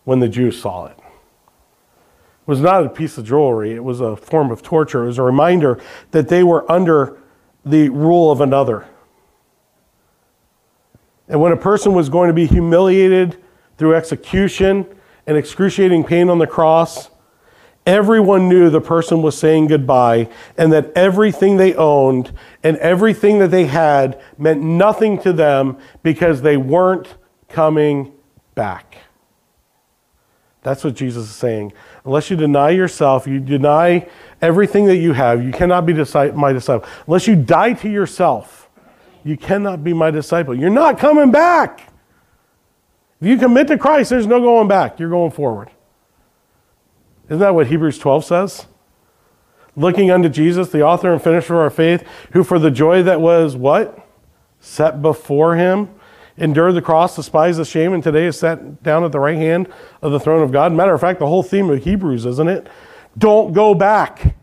when 0.04 0.18
the 0.18 0.28
Jews 0.28 0.58
saw 0.58 0.86
it. 0.86 0.96
It 0.96 2.46
was 2.46 2.60
not 2.60 2.84
a 2.84 2.88
piece 2.88 3.18
of 3.18 3.26
jewelry, 3.26 3.72
it 3.72 3.84
was 3.84 4.00
a 4.00 4.16
form 4.16 4.50
of 4.50 4.62
torture. 4.62 5.04
It 5.04 5.08
was 5.08 5.18
a 5.18 5.22
reminder 5.22 5.78
that 6.12 6.28
they 6.28 6.42
were 6.42 6.68
under 6.72 7.18
the 7.66 7.90
rule 7.90 8.32
of 8.32 8.40
another. 8.40 8.88
And 11.28 11.38
when 11.38 11.52
a 11.52 11.56
person 11.56 11.92
was 11.92 12.08
going 12.08 12.28
to 12.28 12.34
be 12.34 12.46
humiliated 12.46 13.36
through 13.80 13.94
execution 13.94 14.86
and 15.26 15.38
excruciating 15.38 16.04
pain 16.04 16.28
on 16.28 16.38
the 16.38 16.46
cross, 16.46 17.08
everyone 17.86 18.46
knew 18.46 18.68
the 18.68 18.78
person 18.78 19.22
was 19.22 19.38
saying 19.38 19.68
goodbye 19.68 20.28
and 20.58 20.70
that 20.70 20.92
everything 20.94 21.56
they 21.56 21.74
owned 21.74 22.30
and 22.62 22.76
everything 22.76 23.38
that 23.38 23.50
they 23.50 23.64
had 23.64 24.20
meant 24.36 24.60
nothing 24.60 25.18
to 25.18 25.32
them 25.32 25.78
because 26.02 26.42
they 26.42 26.58
weren't 26.58 27.16
coming 27.48 28.12
back. 28.54 28.98
That's 30.62 30.84
what 30.84 30.94
Jesus 30.94 31.30
is 31.30 31.34
saying. 31.34 31.72
Unless 32.04 32.28
you 32.28 32.36
deny 32.36 32.68
yourself, 32.68 33.26
you 33.26 33.40
deny 33.40 34.06
everything 34.42 34.84
that 34.88 34.98
you 34.98 35.14
have, 35.14 35.42
you 35.42 35.52
cannot 35.52 35.86
be 35.86 35.94
my 35.94 36.52
disciple. 36.52 36.86
Unless 37.06 37.26
you 37.26 37.34
die 37.34 37.72
to 37.72 37.88
yourself, 37.88 38.68
you 39.24 39.38
cannot 39.38 39.82
be 39.82 39.94
my 39.94 40.10
disciple. 40.10 40.54
You're 40.54 40.68
not 40.68 40.98
coming 40.98 41.30
back. 41.30 41.89
If 43.20 43.26
you 43.26 43.36
commit 43.36 43.68
to 43.68 43.76
Christ, 43.76 44.10
there's 44.10 44.26
no 44.26 44.40
going 44.40 44.68
back. 44.68 44.98
You're 44.98 45.10
going 45.10 45.30
forward. 45.30 45.70
Isn't 47.26 47.40
that 47.40 47.54
what 47.54 47.66
Hebrews 47.66 47.98
12 47.98 48.24
says? 48.24 48.66
Looking 49.76 50.10
unto 50.10 50.28
Jesus, 50.28 50.70
the 50.70 50.82
author 50.82 51.12
and 51.12 51.22
finisher 51.22 51.54
of 51.54 51.60
our 51.60 51.70
faith, 51.70 52.04
who 52.32 52.42
for 52.42 52.58
the 52.58 52.70
joy 52.70 53.02
that 53.02 53.20
was 53.20 53.56
what? 53.56 54.06
Set 54.58 55.00
before 55.00 55.56
him, 55.56 55.90
endured 56.36 56.74
the 56.74 56.82
cross, 56.82 57.14
despised 57.14 57.58
the 57.58 57.64
shame, 57.64 57.92
and 57.92 58.02
today 58.02 58.26
is 58.26 58.38
sat 58.38 58.82
down 58.82 59.04
at 59.04 59.12
the 59.12 59.20
right 59.20 59.36
hand 59.36 59.68
of 60.02 60.12
the 60.12 60.18
throne 60.18 60.42
of 60.42 60.50
God. 60.50 60.72
Matter 60.72 60.94
of 60.94 61.00
fact, 61.00 61.18
the 61.18 61.26
whole 61.26 61.42
theme 61.42 61.70
of 61.70 61.84
Hebrews, 61.84 62.26
isn't 62.26 62.48
it? 62.48 62.68
Don't 63.16 63.52
go 63.52 63.74
back. 63.74 64.34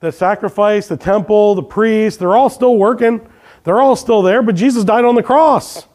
The 0.00 0.10
sacrifice, 0.10 0.88
the 0.88 0.96
temple, 0.96 1.54
the 1.54 1.62
priest, 1.62 2.18
they're 2.18 2.34
all 2.34 2.50
still 2.50 2.76
working. 2.76 3.26
They're 3.64 3.80
all 3.80 3.94
still 3.96 4.22
there, 4.22 4.42
but 4.42 4.56
Jesus 4.56 4.82
died 4.82 5.04
on 5.04 5.14
the 5.14 5.22
cross. 5.22 5.86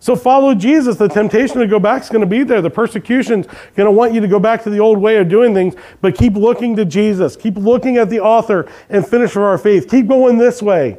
So 0.00 0.16
follow 0.16 0.54
Jesus. 0.54 0.96
The 0.96 1.08
temptation 1.08 1.58
to 1.58 1.66
go 1.66 1.78
back 1.78 2.02
is 2.02 2.08
going 2.08 2.22
to 2.22 2.26
be 2.26 2.42
there. 2.42 2.62
The 2.62 2.70
persecution's 2.70 3.46
going 3.76 3.86
to 3.86 3.90
want 3.90 4.14
you 4.14 4.20
to 4.22 4.28
go 4.28 4.40
back 4.40 4.64
to 4.64 4.70
the 4.70 4.80
old 4.80 4.98
way 4.98 5.18
of 5.18 5.28
doing 5.28 5.52
things, 5.52 5.74
but 6.00 6.16
keep 6.16 6.32
looking 6.34 6.74
to 6.76 6.86
Jesus. 6.86 7.36
Keep 7.36 7.56
looking 7.56 7.98
at 7.98 8.08
the 8.08 8.18
author 8.18 8.66
and 8.88 9.06
finisher 9.06 9.40
of 9.40 9.44
our 9.44 9.58
faith. 9.58 9.90
Keep 9.90 10.08
going 10.08 10.38
this 10.38 10.62
way. 10.62 10.98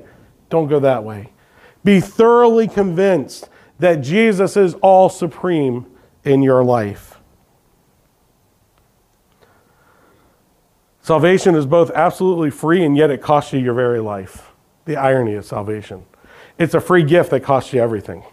Don't 0.50 0.68
go 0.68 0.80
that 0.80 1.04
way. 1.04 1.32
Be 1.84 2.00
thoroughly 2.00 2.68
convinced 2.68 3.50
that 3.80 3.96
Jesus 3.96 4.56
is 4.56 4.76
all 4.76 5.10
supreme 5.10 5.88
in 6.24 6.44
your 6.44 6.64
life. 6.64 7.20
Salvation 11.02 11.56
is 11.56 11.66
both 11.66 11.90
absolutely 11.92 12.52
free 12.52 12.86
and 12.86 12.96
yet 12.96 13.10
it 13.10 13.24
costs 13.24 13.52
you 13.52 13.60
your 13.60 13.74
very 13.74 14.00
life. 14.00 14.52
The 14.86 14.96
irony 14.96 15.34
of 15.34 15.46
salvation. 15.46 16.06
It's 16.60 16.76
a 16.76 16.80
free 16.80 17.04
gift 17.04 17.32
that 17.32 17.42
costs 17.42 17.74
you 17.74 17.82
everything. 17.82 18.24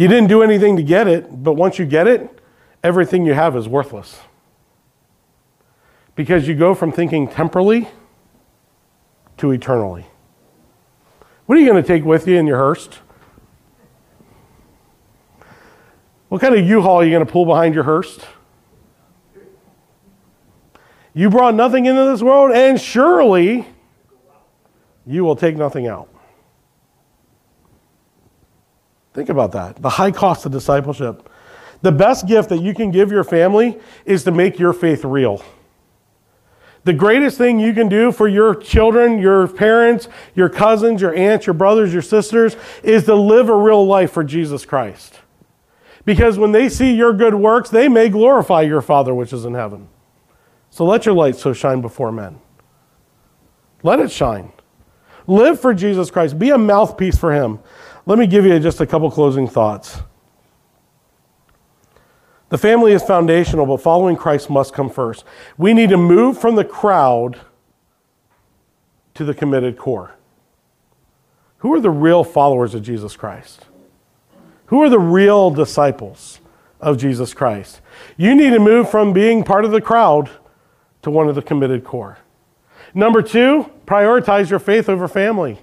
You 0.00 0.08
didn't 0.08 0.28
do 0.28 0.42
anything 0.42 0.76
to 0.76 0.82
get 0.82 1.08
it, 1.08 1.44
but 1.44 1.52
once 1.52 1.78
you 1.78 1.84
get 1.84 2.08
it, 2.08 2.40
everything 2.82 3.26
you 3.26 3.34
have 3.34 3.54
is 3.54 3.68
worthless. 3.68 4.18
Because 6.14 6.48
you 6.48 6.54
go 6.54 6.74
from 6.74 6.90
thinking 6.90 7.28
temporally 7.28 7.86
to 9.36 9.50
eternally. 9.50 10.06
What 11.44 11.58
are 11.58 11.60
you 11.60 11.70
going 11.70 11.82
to 11.82 11.86
take 11.86 12.02
with 12.02 12.26
you 12.26 12.38
in 12.38 12.46
your 12.46 12.56
hearse? 12.56 12.88
What 16.30 16.40
kind 16.40 16.54
of 16.54 16.66
U-Haul 16.66 17.02
are 17.02 17.04
you 17.04 17.10
going 17.10 17.26
to 17.26 17.30
pull 17.30 17.44
behind 17.44 17.74
your 17.74 17.84
hearse? 17.84 18.20
You 21.12 21.28
brought 21.28 21.54
nothing 21.54 21.84
into 21.84 22.06
this 22.06 22.22
world, 22.22 22.52
and 22.52 22.80
surely 22.80 23.66
you 25.04 25.24
will 25.24 25.36
take 25.36 25.58
nothing 25.58 25.88
out. 25.88 26.08
Think 29.12 29.28
about 29.28 29.52
that. 29.52 29.82
The 29.82 29.88
high 29.88 30.10
cost 30.10 30.46
of 30.46 30.52
discipleship. 30.52 31.28
The 31.82 31.92
best 31.92 32.26
gift 32.26 32.50
that 32.50 32.60
you 32.60 32.74
can 32.74 32.90
give 32.90 33.10
your 33.10 33.24
family 33.24 33.78
is 34.04 34.24
to 34.24 34.30
make 34.30 34.58
your 34.58 34.72
faith 34.72 35.04
real. 35.04 35.42
The 36.84 36.92
greatest 36.92 37.36
thing 37.36 37.60
you 37.60 37.74
can 37.74 37.88
do 37.88 38.10
for 38.10 38.26
your 38.26 38.54
children, 38.54 39.18
your 39.18 39.46
parents, 39.46 40.08
your 40.34 40.48
cousins, 40.48 41.00
your 41.00 41.14
aunts, 41.14 41.46
your 41.46 41.54
brothers, 41.54 41.92
your 41.92 42.02
sisters 42.02 42.56
is 42.82 43.04
to 43.04 43.14
live 43.14 43.48
a 43.48 43.56
real 43.56 43.86
life 43.86 44.12
for 44.12 44.24
Jesus 44.24 44.64
Christ. 44.64 45.20
Because 46.04 46.38
when 46.38 46.52
they 46.52 46.68
see 46.68 46.94
your 46.94 47.12
good 47.12 47.34
works, 47.34 47.68
they 47.68 47.88
may 47.88 48.08
glorify 48.08 48.62
your 48.62 48.80
Father 48.80 49.14
which 49.14 49.32
is 49.32 49.44
in 49.44 49.54
heaven. 49.54 49.88
So 50.70 50.86
let 50.86 51.04
your 51.04 51.14
light 51.14 51.36
so 51.36 51.52
shine 51.52 51.82
before 51.82 52.12
men. 52.12 52.40
Let 53.82 54.00
it 54.00 54.10
shine. 54.10 54.52
Live 55.26 55.60
for 55.60 55.74
Jesus 55.74 56.10
Christ. 56.10 56.38
Be 56.38 56.50
a 56.50 56.58
mouthpiece 56.58 57.18
for 57.18 57.32
Him. 57.32 57.58
Let 58.06 58.18
me 58.18 58.26
give 58.26 58.44
you 58.44 58.58
just 58.58 58.80
a 58.80 58.86
couple 58.86 59.10
closing 59.10 59.46
thoughts. 59.46 60.00
The 62.48 62.58
family 62.58 62.92
is 62.92 63.02
foundational, 63.02 63.64
but 63.64 63.80
following 63.80 64.16
Christ 64.16 64.50
must 64.50 64.74
come 64.74 64.90
first. 64.90 65.24
We 65.56 65.72
need 65.72 65.90
to 65.90 65.96
move 65.96 66.38
from 66.38 66.56
the 66.56 66.64
crowd 66.64 67.40
to 69.14 69.24
the 69.24 69.34
committed 69.34 69.78
core. 69.78 70.16
Who 71.58 71.72
are 71.74 71.80
the 71.80 71.90
real 71.90 72.24
followers 72.24 72.74
of 72.74 72.82
Jesus 72.82 73.16
Christ? 73.16 73.66
Who 74.66 74.82
are 74.82 74.88
the 74.88 74.98
real 74.98 75.50
disciples 75.50 76.40
of 76.80 76.96
Jesus 76.96 77.34
Christ? 77.34 77.80
You 78.16 78.34
need 78.34 78.50
to 78.50 78.58
move 78.58 78.90
from 78.90 79.12
being 79.12 79.44
part 79.44 79.64
of 79.64 79.70
the 79.70 79.80
crowd 79.80 80.30
to 81.02 81.10
one 81.10 81.28
of 81.28 81.34
the 81.34 81.42
committed 81.42 81.84
core. 81.84 82.18
Number 82.94 83.22
two, 83.22 83.70
prioritize 83.86 84.50
your 84.50 84.58
faith 84.58 84.88
over 84.88 85.06
family. 85.06 85.58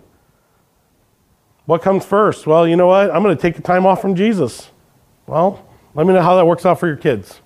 What 1.68 1.82
comes 1.82 2.06
first? 2.06 2.48
Well, 2.48 2.66
you 2.66 2.78
know 2.78 2.88
what? 2.88 3.12
I'm 3.12 3.22
going 3.22 3.36
to 3.36 3.42
take 3.42 3.56
the 3.56 3.62
time 3.62 3.86
off 3.86 4.02
from 4.02 4.16
Jesus. 4.16 4.72
Well, 5.28 5.68
let 5.94 6.08
me 6.08 6.14
know 6.14 6.22
how 6.22 6.38
that 6.38 6.46
works 6.46 6.66
out 6.66 6.80
for 6.80 6.88
your 6.88 6.96
kids. 6.96 7.42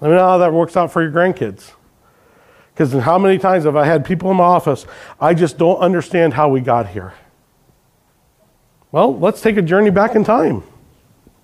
Let 0.00 0.10
me 0.10 0.16
know 0.16 0.22
how 0.22 0.38
that 0.38 0.52
works 0.52 0.76
out 0.76 0.92
for 0.92 1.02
your 1.02 1.10
grandkids. 1.10 1.72
Because 2.72 2.92
how 2.92 3.18
many 3.18 3.38
times 3.38 3.64
have 3.64 3.74
I 3.74 3.86
had 3.86 4.04
people 4.04 4.30
in 4.30 4.36
my 4.36 4.44
office, 4.44 4.86
I 5.20 5.34
just 5.34 5.58
don't 5.58 5.78
understand 5.78 6.34
how 6.34 6.48
we 6.48 6.60
got 6.60 6.90
here. 6.90 7.12
Well, 8.92 9.18
let's 9.18 9.40
take 9.40 9.56
a 9.56 9.62
journey 9.62 9.90
back 9.90 10.14
in 10.14 10.22
time. 10.22 10.62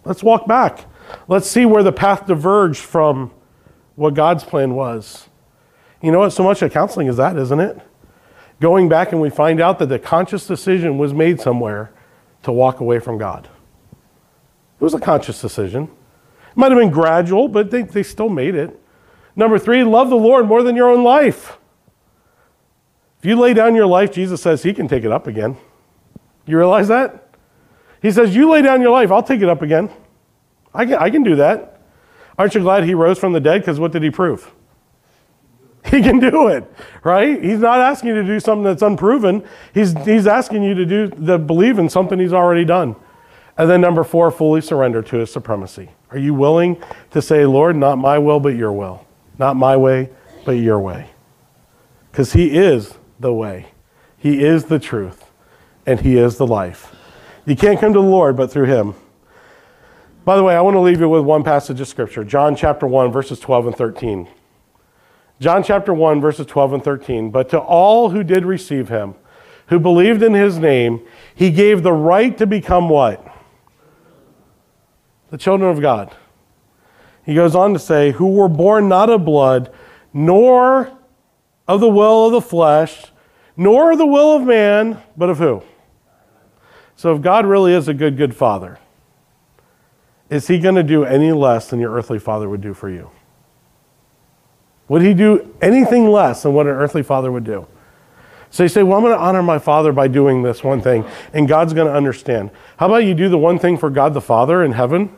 Let's 0.04 0.22
walk 0.22 0.46
back. 0.46 0.84
Let's 1.26 1.50
see 1.50 1.66
where 1.66 1.82
the 1.82 1.92
path 1.92 2.26
diverged 2.26 2.82
from 2.82 3.32
what 3.96 4.14
God's 4.14 4.44
plan 4.44 4.74
was. 4.74 5.28
You 6.00 6.12
know 6.12 6.20
what? 6.20 6.30
So 6.30 6.44
much 6.44 6.62
of 6.62 6.70
counseling 6.70 7.08
is 7.08 7.16
that, 7.16 7.36
isn't 7.36 7.58
it? 7.58 7.80
Going 8.60 8.88
back 8.88 9.12
and 9.12 9.20
we 9.20 9.30
find 9.30 9.60
out 9.60 9.78
that 9.78 9.86
the 9.86 9.98
conscious 9.98 10.46
decision 10.46 10.98
was 10.98 11.14
made 11.14 11.40
somewhere 11.40 11.92
to 12.42 12.52
walk 12.52 12.80
away 12.80 12.98
from 12.98 13.18
God. 13.18 13.48
It 14.80 14.84
was 14.84 14.94
a 14.94 15.00
conscious 15.00 15.40
decision. 15.40 15.84
It 15.84 16.56
might 16.56 16.70
have 16.70 16.80
been 16.80 16.90
gradual, 16.90 17.48
but 17.48 17.70
they, 17.70 17.82
they 17.82 18.02
still 18.02 18.28
made 18.28 18.54
it. 18.54 18.78
Number 19.34 19.58
three, 19.58 19.84
love 19.84 20.10
the 20.10 20.16
Lord 20.16 20.46
more 20.46 20.62
than 20.62 20.76
your 20.76 20.90
own 20.90 21.04
life. 21.04 21.58
If 23.18 23.24
you 23.24 23.36
lay 23.36 23.54
down 23.54 23.74
your 23.74 23.86
life, 23.86 24.12
Jesus 24.12 24.40
says 24.40 24.62
he 24.62 24.72
can 24.72 24.88
take 24.88 25.04
it 25.04 25.12
up 25.12 25.26
again. 25.26 25.56
You 26.46 26.56
realize 26.56 26.88
that? 26.88 27.28
He 28.00 28.10
says, 28.12 28.34
You 28.34 28.48
lay 28.48 28.62
down 28.62 28.80
your 28.80 28.90
life, 28.90 29.10
I'll 29.10 29.22
take 29.22 29.42
it 29.42 29.48
up 29.48 29.62
again. 29.62 29.90
I 30.72 30.86
can, 30.86 30.94
I 30.94 31.10
can 31.10 31.22
do 31.22 31.36
that. 31.36 31.80
Aren't 32.38 32.54
you 32.54 32.60
glad 32.60 32.84
he 32.84 32.94
rose 32.94 33.18
from 33.18 33.32
the 33.32 33.40
dead? 33.40 33.60
Because 33.60 33.80
what 33.80 33.90
did 33.90 34.02
he 34.02 34.10
prove? 34.10 34.52
He 35.90 36.02
can 36.02 36.18
do 36.18 36.48
it, 36.48 36.70
right? 37.02 37.42
He's 37.42 37.60
not 37.60 37.80
asking 37.80 38.10
you 38.10 38.14
to 38.16 38.24
do 38.24 38.38
something 38.40 38.64
that's 38.64 38.82
unproven. 38.82 39.42
He's, 39.72 39.92
he's 40.04 40.26
asking 40.26 40.62
you 40.62 40.74
to 40.74 40.84
do 40.84 41.06
the 41.08 41.38
believe 41.38 41.78
in 41.78 41.88
something 41.88 42.18
he's 42.18 42.34
already 42.34 42.66
done. 42.66 42.94
And 43.56 43.70
then 43.70 43.80
number 43.80 44.04
four, 44.04 44.30
fully 44.30 44.60
surrender 44.60 45.00
to 45.02 45.16
his 45.16 45.32
supremacy. 45.32 45.90
Are 46.10 46.18
you 46.18 46.34
willing 46.34 46.82
to 47.10 47.22
say, 47.22 47.46
Lord, 47.46 47.74
not 47.76 47.96
my 47.96 48.18
will, 48.18 48.38
but 48.38 48.54
your 48.54 48.72
will? 48.72 49.06
Not 49.38 49.56
my 49.56 49.76
way, 49.78 50.10
but 50.44 50.52
your 50.52 50.78
way. 50.78 51.10
Because 52.10 52.34
he 52.34 52.56
is 52.56 52.98
the 53.18 53.32
way, 53.32 53.68
he 54.18 54.44
is 54.44 54.66
the 54.66 54.78
truth, 54.78 55.30
and 55.86 56.00
he 56.00 56.18
is 56.18 56.36
the 56.36 56.46
life. 56.46 56.94
You 57.46 57.56
can't 57.56 57.80
come 57.80 57.94
to 57.94 58.00
the 58.00 58.06
Lord 58.06 58.36
but 58.36 58.52
through 58.52 58.66
him. 58.66 58.94
By 60.26 60.36
the 60.36 60.42
way, 60.42 60.54
I 60.54 60.60
want 60.60 60.74
to 60.74 60.80
leave 60.80 61.00
you 61.00 61.08
with 61.08 61.24
one 61.24 61.42
passage 61.42 61.80
of 61.80 61.88
scripture 61.88 62.24
John 62.24 62.54
chapter 62.54 62.86
1, 62.86 63.10
verses 63.10 63.40
12 63.40 63.68
and 63.68 63.76
13. 63.76 64.28
John 65.40 65.62
chapter 65.62 65.94
1, 65.94 66.20
verses 66.20 66.46
12 66.46 66.72
and 66.74 66.84
13. 66.84 67.30
But 67.30 67.48
to 67.50 67.58
all 67.58 68.10
who 68.10 68.24
did 68.24 68.44
receive 68.44 68.88
him, 68.88 69.14
who 69.68 69.78
believed 69.78 70.22
in 70.22 70.34
his 70.34 70.58
name, 70.58 71.06
he 71.34 71.50
gave 71.50 71.82
the 71.82 71.92
right 71.92 72.36
to 72.38 72.46
become 72.46 72.88
what? 72.88 73.24
The 75.30 75.38
children 75.38 75.70
of 75.70 75.80
God. 75.80 76.14
He 77.24 77.34
goes 77.34 77.54
on 77.54 77.72
to 77.74 77.78
say, 77.78 78.12
who 78.12 78.28
were 78.32 78.48
born 78.48 78.88
not 78.88 79.10
of 79.10 79.24
blood, 79.24 79.72
nor 80.12 80.90
of 81.68 81.80
the 81.80 81.88
will 81.88 82.26
of 82.26 82.32
the 82.32 82.40
flesh, 82.40 83.06
nor 83.56 83.92
of 83.92 83.98
the 83.98 84.06
will 84.06 84.34
of 84.34 84.42
man, 84.42 85.02
but 85.16 85.28
of 85.28 85.38
who? 85.38 85.62
So 86.96 87.14
if 87.14 87.20
God 87.20 87.46
really 87.46 87.74
is 87.74 87.86
a 87.86 87.94
good, 87.94 88.16
good 88.16 88.34
father, 88.34 88.78
is 90.30 90.48
he 90.48 90.58
going 90.58 90.74
to 90.74 90.82
do 90.82 91.04
any 91.04 91.32
less 91.32 91.68
than 91.68 91.78
your 91.78 91.92
earthly 91.92 92.18
father 92.18 92.48
would 92.48 92.60
do 92.60 92.74
for 92.74 92.88
you? 92.88 93.10
Would 94.88 95.02
he 95.02 95.14
do 95.14 95.54
anything 95.60 96.10
less 96.10 96.42
than 96.42 96.54
what 96.54 96.66
an 96.66 96.72
earthly 96.72 97.02
father 97.02 97.30
would 97.30 97.44
do? 97.44 97.66
So 98.50 98.62
you 98.62 98.68
say, 98.68 98.82
Well, 98.82 98.96
I'm 98.96 99.04
going 99.04 99.14
to 99.14 99.22
honor 99.22 99.42
my 99.42 99.58
father 99.58 99.92
by 99.92 100.08
doing 100.08 100.42
this 100.42 100.64
one 100.64 100.80
thing, 100.80 101.04
and 101.32 101.46
God's 101.46 101.74
going 101.74 101.86
to 101.86 101.92
understand. 101.92 102.50
How 102.78 102.86
about 102.86 103.04
you 103.04 103.14
do 103.14 103.28
the 103.28 103.38
one 103.38 103.58
thing 103.58 103.76
for 103.76 103.90
God 103.90 104.14
the 104.14 104.20
Father 104.20 104.64
in 104.64 104.72
heaven, 104.72 105.14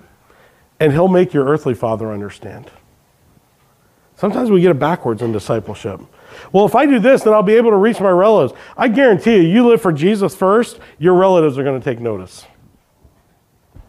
and 0.81 0.93
he'll 0.93 1.09
make 1.09 1.33
your 1.33 1.47
earthly 1.47 1.75
father 1.75 2.13
understand? 2.13 2.71
Sometimes 4.17 4.51
we 4.51 4.61
get 4.61 4.73
it 4.73 4.79
backwards 4.79 5.23
in 5.23 5.33
discipleship. 5.33 6.01
Well, 6.53 6.67
if 6.67 6.75
I 6.75 6.87
do 6.87 6.99
this, 6.99 7.23
then 7.23 7.33
I'll 7.33 7.43
be 7.43 7.55
able 7.55 7.71
to 7.71 7.77
reach 7.77 8.01
my 8.01 8.11
relatives. 8.11 8.59
I 8.77 8.89
guarantee 8.89 9.37
you, 9.37 9.43
you 9.43 9.67
live 9.67 9.81
for 9.81 9.93
Jesus 9.93 10.35
first, 10.35 10.79
your 10.99 11.15
relatives 11.15 11.57
are 11.57 11.65
going 11.65 11.81
to 11.81 11.85
take 11.85 12.01
notice. 12.01 12.45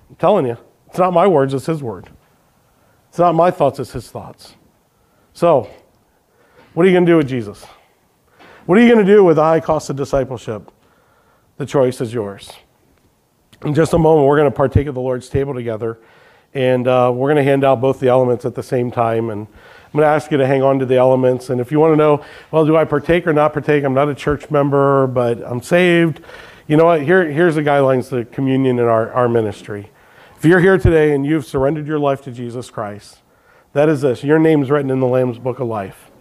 I'm 0.09 0.15
telling 0.17 0.45
you, 0.45 0.57
it's 0.87 0.97
not 0.97 1.13
my 1.13 1.27
words, 1.27 1.53
it's 1.53 1.65
his 1.65 1.83
word. 1.83 2.09
It's 3.09 3.19
not 3.19 3.35
my 3.35 3.51
thoughts, 3.51 3.79
it's 3.79 3.91
his 3.91 4.09
thoughts. 4.09 4.55
So, 5.33 5.69
what 6.73 6.85
are 6.85 6.89
you 6.89 6.93
going 6.93 7.05
to 7.05 7.11
do 7.11 7.17
with 7.17 7.27
Jesus? 7.29 7.65
What 8.65 8.77
are 8.77 8.81
you 8.81 8.93
going 8.93 9.05
to 9.05 9.11
do 9.11 9.23
with 9.23 9.37
the 9.37 9.43
high 9.43 9.59
cost 9.59 9.89
of 9.89 9.95
discipleship? 9.95 10.71
The 11.57 11.65
choice 11.65 12.01
is 12.01 12.13
yours. 12.13 12.51
In 13.63 13.73
just 13.73 13.93
a 13.93 13.97
moment, 13.97 14.27
we're 14.27 14.37
going 14.37 14.51
to 14.51 14.55
partake 14.55 14.87
of 14.87 14.95
the 14.95 15.01
Lord's 15.01 15.29
table 15.29 15.53
together, 15.53 15.99
and 16.53 16.87
uh, 16.87 17.11
we're 17.13 17.27
going 17.27 17.43
to 17.43 17.49
hand 17.49 17.63
out 17.63 17.79
both 17.79 17.99
the 17.99 18.09
elements 18.09 18.43
at 18.43 18.55
the 18.55 18.63
same 18.63 18.91
time. 18.91 19.29
And 19.29 19.47
I'm 19.47 19.91
going 19.93 20.03
to 20.03 20.09
ask 20.09 20.31
you 20.31 20.37
to 20.37 20.45
hang 20.45 20.63
on 20.63 20.79
to 20.79 20.85
the 20.85 20.97
elements. 20.97 21.49
And 21.49 21.61
if 21.61 21.71
you 21.71 21.79
want 21.79 21.93
to 21.93 21.97
know, 21.97 22.25
well, 22.51 22.65
do 22.65 22.75
I 22.75 22.83
partake 22.83 23.25
or 23.25 23.33
not 23.33 23.53
partake? 23.53 23.83
I'm 23.83 23.93
not 23.93 24.09
a 24.09 24.15
church 24.15 24.51
member, 24.51 25.07
but 25.07 25.41
I'm 25.43 25.61
saved. 25.61 26.21
You 26.67 26.77
know 26.77 26.85
what? 26.85 27.03
Here, 27.03 27.29
here's 27.29 27.55
the 27.55 27.63
guidelines 27.63 28.09
to 28.09 28.25
communion 28.25 28.79
in 28.79 28.85
our, 28.85 29.11
our 29.13 29.29
ministry. 29.29 29.91
If 30.37 30.45
you're 30.45 30.59
here 30.59 30.77
today 30.77 31.13
and 31.13 31.25
you've 31.25 31.45
surrendered 31.45 31.87
your 31.87 31.99
life 31.99 32.21
to 32.23 32.31
Jesus 32.31 32.69
Christ, 32.69 33.20
that 33.73 33.89
is 33.89 34.01
this 34.01 34.23
your 34.23 34.39
name's 34.39 34.69
written 34.69 34.91
in 34.91 34.99
the 34.99 35.07
Lamb's 35.07 35.39
book 35.39 35.59
of 35.59 35.67
life. 35.67 36.11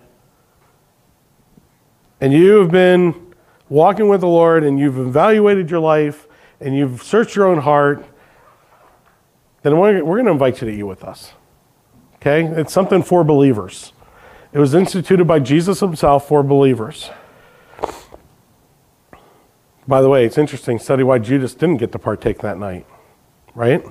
And 2.20 2.32
you've 2.32 2.70
been 2.70 3.34
walking 3.68 4.08
with 4.08 4.20
the 4.20 4.28
Lord 4.28 4.62
and 4.62 4.78
you've 4.78 4.98
evaluated 4.98 5.70
your 5.70 5.80
life 5.80 6.28
and 6.60 6.76
you've 6.76 7.02
searched 7.02 7.34
your 7.34 7.46
own 7.46 7.58
heart, 7.58 8.04
then 9.62 9.78
we're, 9.78 10.04
we're 10.04 10.16
going 10.16 10.26
to 10.26 10.32
invite 10.32 10.60
you 10.60 10.68
to 10.68 10.74
eat 10.74 10.82
with 10.82 11.02
us. 11.02 11.32
Okay? 12.16 12.44
It's 12.44 12.72
something 12.72 13.02
for 13.02 13.24
believers. 13.24 13.94
It 14.52 14.58
was 14.58 14.74
instituted 14.74 15.24
by 15.24 15.38
Jesus 15.38 15.80
himself 15.80 16.28
for 16.28 16.42
believers. 16.42 17.10
By 19.88 20.02
the 20.02 20.08
way, 20.08 20.26
it's 20.26 20.36
interesting 20.36 20.78
study 20.78 21.02
why 21.02 21.18
Judas 21.18 21.54
didn't 21.54 21.78
get 21.78 21.92
to 21.92 21.98
partake 21.98 22.40
that 22.40 22.58
night, 22.58 22.86
right? 23.54 23.84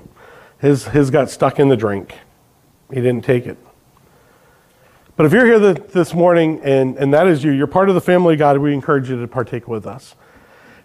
His, 0.60 0.90
his 0.90 1.10
got 1.10 1.30
stuck 1.30 1.60
in 1.60 1.70
the 1.70 1.78
drink. 1.78 2.16
He 2.90 2.96
didn't 2.96 3.24
take 3.24 3.46
it. 3.46 3.58
But 5.16 5.26
if 5.26 5.34
you're 5.34 5.46
here 5.46 5.60
this 5.74 6.14
morning 6.14 6.62
and, 6.64 6.98
and 6.98 7.14
that 7.14 7.28
is 7.28 7.44
you, 7.44 7.52
you're 7.52 7.68
part 7.68 7.90
of 7.90 7.96
the 7.96 8.02
family 8.02 8.36
of 8.36 8.40
God, 8.40 8.58
we 8.58 8.74
encourage 8.74 9.10
you 9.10 9.20
to 9.20 9.28
partake 9.28 9.68
with 9.68 9.86
us. 9.86 10.16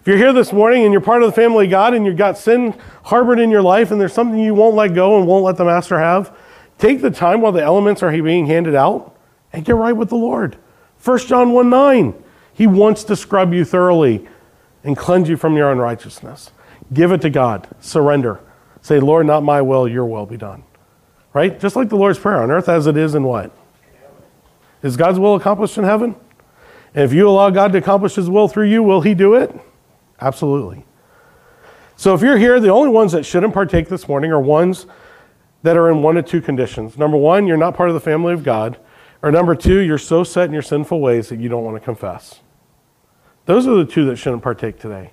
If 0.01 0.09
you're 0.09 0.17
here 0.17 0.33
this 0.33 0.53
morning 0.53 0.83
and 0.83 0.91
you're 0.91 1.01
part 1.01 1.23
of 1.23 1.29
the 1.29 1.35
family 1.35 1.65
of 1.65 1.71
God 1.71 1.93
and 1.93 2.05
you've 2.05 2.17
got 2.17 2.37
sin 2.37 2.79
harbored 3.05 3.39
in 3.39 3.49
your 3.49 3.61
life 3.63 3.91
and 3.91 3.99
there's 3.99 4.13
something 4.13 4.37
you 4.37 4.53
won't 4.53 4.75
let 4.75 4.93
go 4.93 5.17
and 5.17 5.25
won't 5.25 5.45
let 5.45 5.57
the 5.57 5.65
master 5.65 5.97
have, 5.97 6.37
take 6.77 7.01
the 7.01 7.09
time 7.09 7.41
while 7.41 7.51
the 7.51 7.63
elements 7.63 8.03
are 8.03 8.11
being 8.11 8.45
handed 8.45 8.75
out 8.75 9.15
and 9.51 9.65
get 9.65 9.75
right 9.75 9.95
with 9.95 10.09
the 10.09 10.15
Lord. 10.15 10.57
1 11.03 11.19
John 11.19 11.53
1 11.53 11.69
9. 11.69 12.23
He 12.53 12.67
wants 12.67 13.03
to 13.05 13.15
scrub 13.15 13.53
you 13.53 13.65
thoroughly 13.65 14.27
and 14.83 14.95
cleanse 14.95 15.27
you 15.27 15.37
from 15.37 15.55
your 15.55 15.71
unrighteousness. 15.71 16.51
Give 16.93 17.11
it 17.11 17.21
to 17.21 17.29
God. 17.29 17.67
Surrender. 17.79 18.41
Say, 18.81 18.99
Lord, 18.99 19.25
not 19.25 19.43
my 19.43 19.61
will, 19.61 19.87
your 19.87 20.05
will 20.05 20.25
be 20.25 20.37
done. 20.37 20.63
Right? 21.35 21.59
Just 21.59 21.75
like 21.75 21.89
the 21.89 21.97
Lord's 21.97 22.17
Prayer 22.17 22.41
on 22.41 22.49
earth 22.49 22.69
as 22.69 22.87
it 22.87 22.95
is 22.95 23.13
in 23.13 23.23
what? 23.23 23.51
Is 24.81 24.95
God's 24.95 25.19
will 25.19 25.35
accomplished 25.35 25.77
in 25.77 25.83
heaven? 25.83 26.15
And 26.93 27.03
if 27.03 27.11
you 27.11 27.27
allow 27.27 27.49
God 27.49 27.73
to 27.73 27.77
accomplish 27.77 28.15
his 28.15 28.29
will 28.29 28.47
through 28.47 28.69
you, 28.69 28.81
will 28.81 29.01
he 29.01 29.13
do 29.13 29.33
it? 29.33 29.53
Absolutely. 30.21 30.85
So 31.97 32.13
if 32.13 32.21
you're 32.21 32.37
here, 32.37 32.61
the 32.61 32.69
only 32.69 32.87
ones 32.87 33.11
that 33.11 33.25
shouldn't 33.25 33.53
partake 33.53 33.89
this 33.89 34.07
morning 34.07 34.31
are 34.31 34.39
ones 34.39 34.85
that 35.63 35.75
are 35.75 35.91
in 35.91 36.01
one 36.01 36.15
of 36.15 36.25
two 36.25 36.39
conditions. 36.39 36.97
Number 36.97 37.17
one, 37.17 37.47
you're 37.47 37.57
not 37.57 37.75
part 37.75 37.89
of 37.89 37.95
the 37.95 37.99
family 37.99 38.31
of 38.31 38.41
God. 38.41 38.77
Or 39.21 39.29
number 39.29 39.55
two, 39.55 39.79
you're 39.79 39.97
so 39.97 40.23
set 40.23 40.45
in 40.45 40.53
your 40.53 40.61
sinful 40.61 41.01
ways 41.01 41.27
that 41.27 41.41
you 41.41 41.49
don't 41.49 41.65
want 41.65 41.75
to 41.75 41.81
confess. 41.81 42.39
Those 43.45 43.67
are 43.67 43.75
the 43.75 43.85
two 43.85 44.05
that 44.05 44.15
shouldn't 44.15 44.41
partake 44.41 44.79
today. 44.79 45.11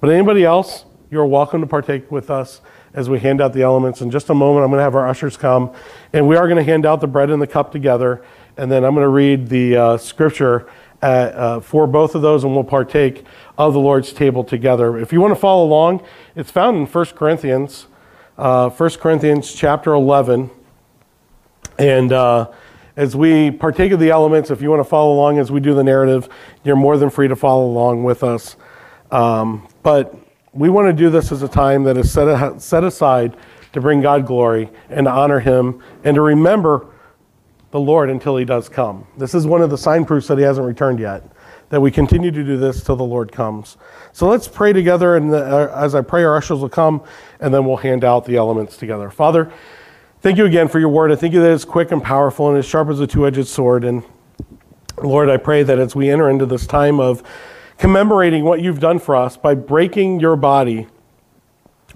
But 0.00 0.10
anybody 0.10 0.44
else, 0.44 0.84
you're 1.10 1.26
welcome 1.26 1.60
to 1.62 1.66
partake 1.66 2.12
with 2.12 2.30
us 2.30 2.60
as 2.94 3.08
we 3.08 3.18
hand 3.18 3.40
out 3.40 3.52
the 3.52 3.62
elements. 3.62 4.00
In 4.00 4.10
just 4.10 4.30
a 4.30 4.34
moment, 4.34 4.64
I'm 4.64 4.70
going 4.70 4.78
to 4.78 4.84
have 4.84 4.94
our 4.94 5.08
ushers 5.08 5.36
come, 5.36 5.72
and 6.12 6.26
we 6.26 6.36
are 6.36 6.46
going 6.46 6.56
to 6.56 6.64
hand 6.64 6.86
out 6.86 7.00
the 7.00 7.06
bread 7.06 7.30
and 7.30 7.40
the 7.40 7.46
cup 7.46 7.72
together, 7.72 8.22
and 8.56 8.70
then 8.70 8.84
I'm 8.84 8.94
going 8.94 9.04
to 9.04 9.08
read 9.08 9.48
the 9.48 9.76
uh, 9.76 9.96
scripture 9.96 10.68
at, 11.02 11.34
uh, 11.34 11.60
for 11.60 11.86
both 11.86 12.14
of 12.14 12.22
those, 12.22 12.44
and 12.44 12.54
we'll 12.54 12.64
partake 12.64 13.24
of 13.56 13.72
the 13.72 13.80
Lord's 13.80 14.12
table 14.12 14.42
together. 14.42 14.98
If 14.98 15.12
you 15.12 15.20
want 15.20 15.32
to 15.32 15.40
follow 15.40 15.64
along, 15.64 16.02
it's 16.34 16.50
found 16.50 16.76
in 16.76 16.86
1 16.86 17.04
Corinthians, 17.06 17.86
uh, 18.36 18.70
1 18.70 18.90
Corinthians 18.90 19.52
chapter 19.52 19.92
11, 19.92 20.50
and 21.78 22.12
uh, 22.12 22.50
as 22.96 23.14
we 23.14 23.52
partake 23.52 23.92
of 23.92 24.00
the 24.00 24.10
elements, 24.10 24.50
if 24.50 24.60
you 24.60 24.70
want 24.70 24.80
to 24.80 24.88
follow 24.88 25.12
along 25.12 25.38
as 25.38 25.52
we 25.52 25.60
do 25.60 25.72
the 25.72 25.84
narrative, 25.84 26.28
you're 26.64 26.74
more 26.74 26.98
than 26.98 27.10
free 27.10 27.28
to 27.28 27.36
follow 27.36 27.64
along 27.64 28.02
with 28.02 28.24
us. 28.24 28.56
Um, 29.12 29.68
but 29.84 30.16
we 30.58 30.68
want 30.68 30.88
to 30.88 30.92
do 30.92 31.08
this 31.08 31.30
as 31.30 31.42
a 31.42 31.48
time 31.48 31.84
that 31.84 31.96
is 31.96 32.12
set, 32.12 32.60
set 32.60 32.82
aside 32.82 33.36
to 33.72 33.80
bring 33.80 34.00
God 34.00 34.26
glory 34.26 34.68
and 34.88 35.06
to 35.06 35.10
honor 35.10 35.38
Him 35.38 35.80
and 36.02 36.16
to 36.16 36.20
remember 36.20 36.86
the 37.70 37.78
Lord 37.78 38.10
until 38.10 38.36
He 38.36 38.44
does 38.44 38.68
come. 38.68 39.06
This 39.16 39.34
is 39.34 39.46
one 39.46 39.62
of 39.62 39.70
the 39.70 39.78
signproofs 39.78 40.26
that 40.26 40.36
He 40.36 40.42
hasn't 40.42 40.66
returned 40.66 40.98
yet, 40.98 41.22
that 41.68 41.80
we 41.80 41.92
continue 41.92 42.32
to 42.32 42.44
do 42.44 42.56
this 42.56 42.82
till 42.82 42.96
the 42.96 43.04
Lord 43.04 43.30
comes. 43.30 43.76
So 44.12 44.26
let's 44.28 44.48
pray 44.48 44.72
together, 44.72 45.14
and 45.14 45.32
uh, 45.32 45.72
as 45.76 45.94
I 45.94 46.00
pray, 46.00 46.24
our 46.24 46.36
ushers 46.36 46.58
will 46.58 46.68
come, 46.68 47.04
and 47.38 47.54
then 47.54 47.64
we'll 47.64 47.76
hand 47.76 48.02
out 48.02 48.24
the 48.24 48.36
elements 48.36 48.76
together. 48.76 49.10
Father, 49.10 49.52
thank 50.22 50.38
you 50.38 50.44
again 50.44 50.66
for 50.66 50.80
your 50.80 50.88
word. 50.88 51.12
I 51.12 51.14
thank 51.14 51.34
you 51.34 51.40
that 51.40 51.52
it's 51.52 51.64
quick 51.64 51.92
and 51.92 52.02
powerful 52.02 52.48
and 52.48 52.58
as 52.58 52.66
sharp 52.66 52.88
as 52.88 52.98
a 52.98 53.06
two 53.06 53.28
edged 53.28 53.46
sword. 53.46 53.84
And 53.84 54.02
Lord, 55.00 55.30
I 55.30 55.36
pray 55.36 55.62
that 55.62 55.78
as 55.78 55.94
we 55.94 56.10
enter 56.10 56.28
into 56.28 56.46
this 56.46 56.66
time 56.66 56.98
of 56.98 57.22
commemorating 57.78 58.44
what 58.44 58.60
you've 58.60 58.80
done 58.80 58.98
for 58.98 59.16
us 59.16 59.36
by 59.36 59.54
breaking 59.54 60.20
your 60.20 60.36
body 60.36 60.88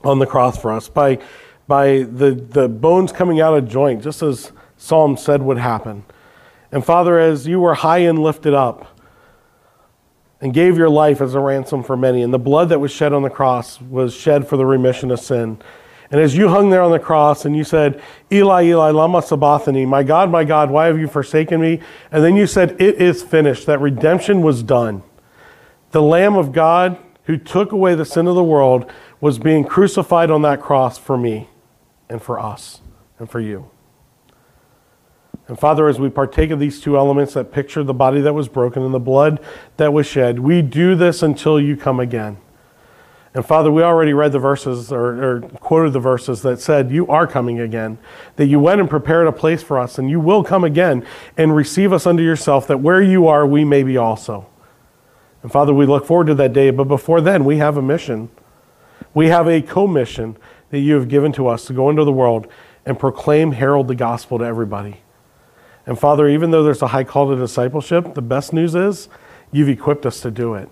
on 0.05 0.19
the 0.19 0.27
cross 0.27 0.57
for 0.57 0.73
us, 0.73 0.89
by, 0.89 1.19
by 1.67 2.05
the, 2.05 2.33
the 2.33 2.69
bones 2.69 3.13
coming 3.13 3.41
out 3.41 3.57
of 3.57 3.69
joint, 3.69 4.03
just 4.03 4.23
as 4.23 4.53
Psalm 4.77 5.17
said 5.17 5.43
would 5.43 5.59
happen. 5.59 6.05
And 6.71 6.85
Father, 6.85 7.19
as 7.19 7.47
you 7.47 7.61
were 7.61 7.75
high 7.75 7.99
and 7.99 8.19
lifted 8.19 8.55
up 8.55 8.99
and 10.41 10.55
gave 10.55 10.77
your 10.77 10.89
life 10.89 11.21
as 11.21 11.35
a 11.35 11.41
ransom 11.41 11.83
for 11.83 11.97
many, 11.97 12.23
and 12.23 12.33
the 12.33 12.39
blood 12.39 12.69
that 12.71 12.81
was 12.81 12.91
shed 12.91 13.13
on 13.13 13.23
the 13.23 13.31
cross 13.31 13.81
was 13.81 14.15
shed 14.15 14.49
for 14.49 14.57
the 14.57 14.67
remission 14.67 15.11
of 15.11 15.21
sin. 15.21 15.59
And 16.11 16.21
as 16.21 16.37
you 16.37 16.49
hung 16.49 16.71
there 16.71 16.83
on 16.83 16.91
the 16.91 16.99
cross 16.99 17.45
and 17.45 17.57
you 17.57 17.65
said, 17.65 18.03
Eli, 18.31 18.65
Eli, 18.65 18.91
Lama 18.91 19.23
Sabachthani, 19.23 19.87
my 19.87 20.03
God, 20.03 20.31
my 20.31 20.45
God, 20.45 20.71
why 20.71 20.87
have 20.87 20.99
you 20.99 21.09
forsaken 21.09 21.61
me? 21.61 21.81
And 22.11 22.23
then 22.23 22.37
you 22.37 22.47
said, 22.47 22.81
It 22.81 22.97
is 22.97 23.23
finished, 23.23 23.67
that 23.67 23.81
redemption 23.81 24.43
was 24.43 24.63
done 24.63 25.03
the 25.93 26.03
Lamb 26.03 26.35
of 26.35 26.53
God 26.53 26.99
who 27.25 27.37
took 27.37 27.73
away 27.73 27.95
the 27.95 28.05
sin 28.05 28.27
of 28.27 28.35
the 28.35 28.43
world 28.43 28.91
was 29.21 29.39
being 29.39 29.65
crucified 29.65 30.31
on 30.31 30.43
that 30.43 30.61
cross 30.61 30.99
for 30.99 31.17
me 31.17 31.49
and 32.09 32.21
for 32.21 32.41
us 32.41 32.81
and 33.19 33.31
for 33.31 33.41
you. 33.41 33.71
And 35.49 35.59
Father, 35.59 35.89
as 35.89 36.01
we 36.01 36.09
partake 36.09 36.51
of 36.51 36.59
these 36.59 36.81
two 36.81 36.97
elements 36.97 37.35
that 37.35 37.53
picture 37.53 37.83
the 37.85 37.95
body 37.95 38.21
that 38.21 38.33
was 38.33 38.49
broken 38.49 38.83
and 38.83 38.95
the 38.95 39.01
blood 39.01 39.39
that 39.77 39.93
was 39.93 40.07
shed, 40.07 40.39
we 40.39 40.63
do 40.63 40.95
this 40.95 41.23
until 41.23 41.61
you 41.61 41.77
come 41.77 42.01
again. 42.01 42.39
And 43.35 43.45
Father, 43.45 43.71
we 43.71 43.83
already 43.83 44.13
read 44.13 44.33
the 44.33 44.39
verses 44.39 44.93
or, 44.93 45.25
or, 45.25 45.41
quoted 45.41 45.95
the 45.95 46.01
verses 46.01 46.43
that 46.43 46.61
said, 46.61 46.91
You 46.91 47.07
are 47.09 47.27
coming 47.27 47.61
again, 47.61 47.99
that 48.37 48.47
you 48.47 48.61
went 48.61 48.81
and 48.81 48.91
prepared 48.91 49.27
a 49.27 49.33
place 49.33 49.63
for 49.63 49.79
us, 49.79 49.99
and 49.99 50.11
you 50.11 50.21
will 50.21 50.45
come 50.45 50.65
again 50.65 51.07
and 51.39 51.57
receive 51.57 51.95
us 51.95 52.07
unto 52.07 52.23
yourself, 52.23 52.67
that 52.67 52.81
where 52.81 53.03
you 53.03 53.27
are, 53.27 53.47
we 53.47 53.65
may 53.65 53.83
be 53.83 53.97
also. 53.97 54.47
And 55.43 55.51
Father, 55.51 55.75
we 55.75 55.87
look 55.87 56.07
forward 56.07 56.29
to 56.29 56.35
that 56.37 56.53
day, 56.53 56.71
but 56.71 56.85
before 56.85 57.21
then, 57.21 57.45
we 57.45 57.59
have 57.59 57.77
a 57.77 57.83
mission. 57.83 58.31
We 59.15 59.29
have 59.29 59.49
a 59.49 59.61
commission 59.61 60.37
that 60.71 60.79
you 60.79 60.95
have 60.95 61.09
given 61.09 61.33
to 61.33 61.49
us 61.49 61.67
to 61.67 61.73
go 61.73 61.91
into 61.91 62.05
the 62.05 62.13
world 62.13 62.47
and 62.87 62.99
proclaim, 62.99 63.53
herald 63.53 63.89
the 63.89 63.95
gospel 63.95 64.39
to 64.39 64.45
everybody. 64.45 65.03
And 65.87 65.99
Father, 65.99 66.29
even 66.29 66.51
though 66.51 66.63
there's 66.63 66.83
a 66.83 66.89
high 66.89 67.05
call 67.05 67.29
to 67.31 67.37
discipleship, 67.37 68.15
the 68.15 68.23
best 68.23 68.53
news 68.53 68.75
is 68.75 69.09
you've 69.51 69.69
equipped 69.69 70.07
us 70.07 70.21
to 70.21 70.31
do 70.31 70.55
it. 70.55 70.69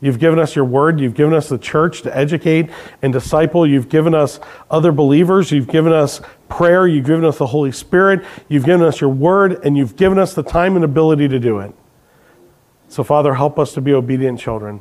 You've 0.00 0.18
given 0.18 0.38
us 0.38 0.56
your 0.56 0.64
word. 0.64 0.98
You've 0.98 1.14
given 1.14 1.34
us 1.34 1.48
the 1.48 1.58
church 1.58 2.02
to 2.02 2.16
educate 2.16 2.70
and 3.02 3.12
disciple. 3.12 3.66
You've 3.66 3.90
given 3.90 4.14
us 4.14 4.40
other 4.70 4.92
believers. 4.92 5.50
You've 5.50 5.68
given 5.68 5.92
us 5.92 6.22
prayer. 6.48 6.86
You've 6.86 7.04
given 7.04 7.24
us 7.24 7.36
the 7.36 7.46
Holy 7.46 7.72
Spirit. 7.72 8.24
You've 8.48 8.64
given 8.64 8.86
us 8.86 9.00
your 9.00 9.10
word, 9.10 9.62
and 9.64 9.76
you've 9.76 9.96
given 9.96 10.18
us 10.18 10.32
the 10.32 10.42
time 10.42 10.76
and 10.76 10.84
ability 10.84 11.28
to 11.28 11.38
do 11.38 11.58
it. 11.58 11.74
So, 12.90 13.04
Father, 13.04 13.34
help 13.34 13.58
us 13.58 13.72
to 13.74 13.80
be 13.80 13.94
obedient 13.94 14.40
children 14.40 14.80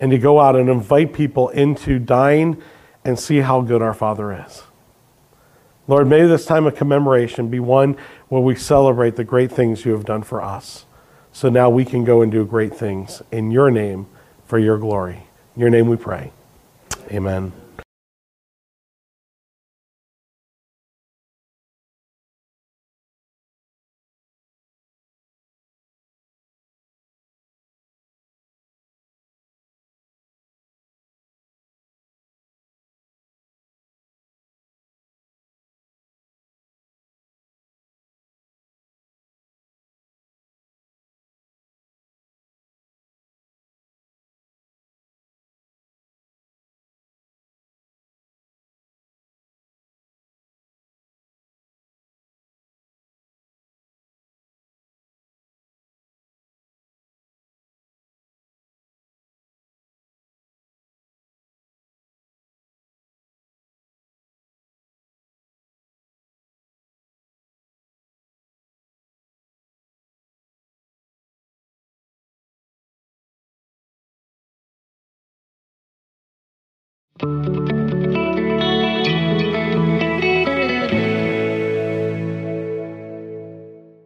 and 0.00 0.10
to 0.10 0.18
go 0.18 0.40
out 0.40 0.56
and 0.56 0.68
invite 0.68 1.14
people 1.14 1.50
into 1.50 2.00
dying 2.00 2.60
and 3.04 3.18
see 3.18 3.38
how 3.38 3.60
good 3.60 3.80
our 3.80 3.94
Father 3.94 4.44
is. 4.44 4.64
Lord, 5.86 6.08
may 6.08 6.26
this 6.26 6.46
time 6.46 6.66
of 6.66 6.74
commemoration 6.74 7.48
be 7.48 7.60
one 7.60 7.96
where 8.28 8.40
we 8.40 8.56
celebrate 8.56 9.14
the 9.14 9.24
great 9.24 9.52
things 9.52 9.84
you 9.84 9.92
have 9.92 10.04
done 10.04 10.24
for 10.24 10.42
us. 10.42 10.84
So 11.32 11.48
now 11.48 11.70
we 11.70 11.84
can 11.84 12.04
go 12.04 12.22
and 12.22 12.32
do 12.32 12.44
great 12.44 12.74
things 12.74 13.22
in 13.30 13.52
your 13.52 13.70
name 13.70 14.06
for 14.46 14.58
your 14.58 14.78
glory. 14.78 15.26
In 15.54 15.60
your 15.60 15.70
name 15.70 15.88
we 15.88 15.96
pray. 15.96 16.32
Amen. 17.12 17.63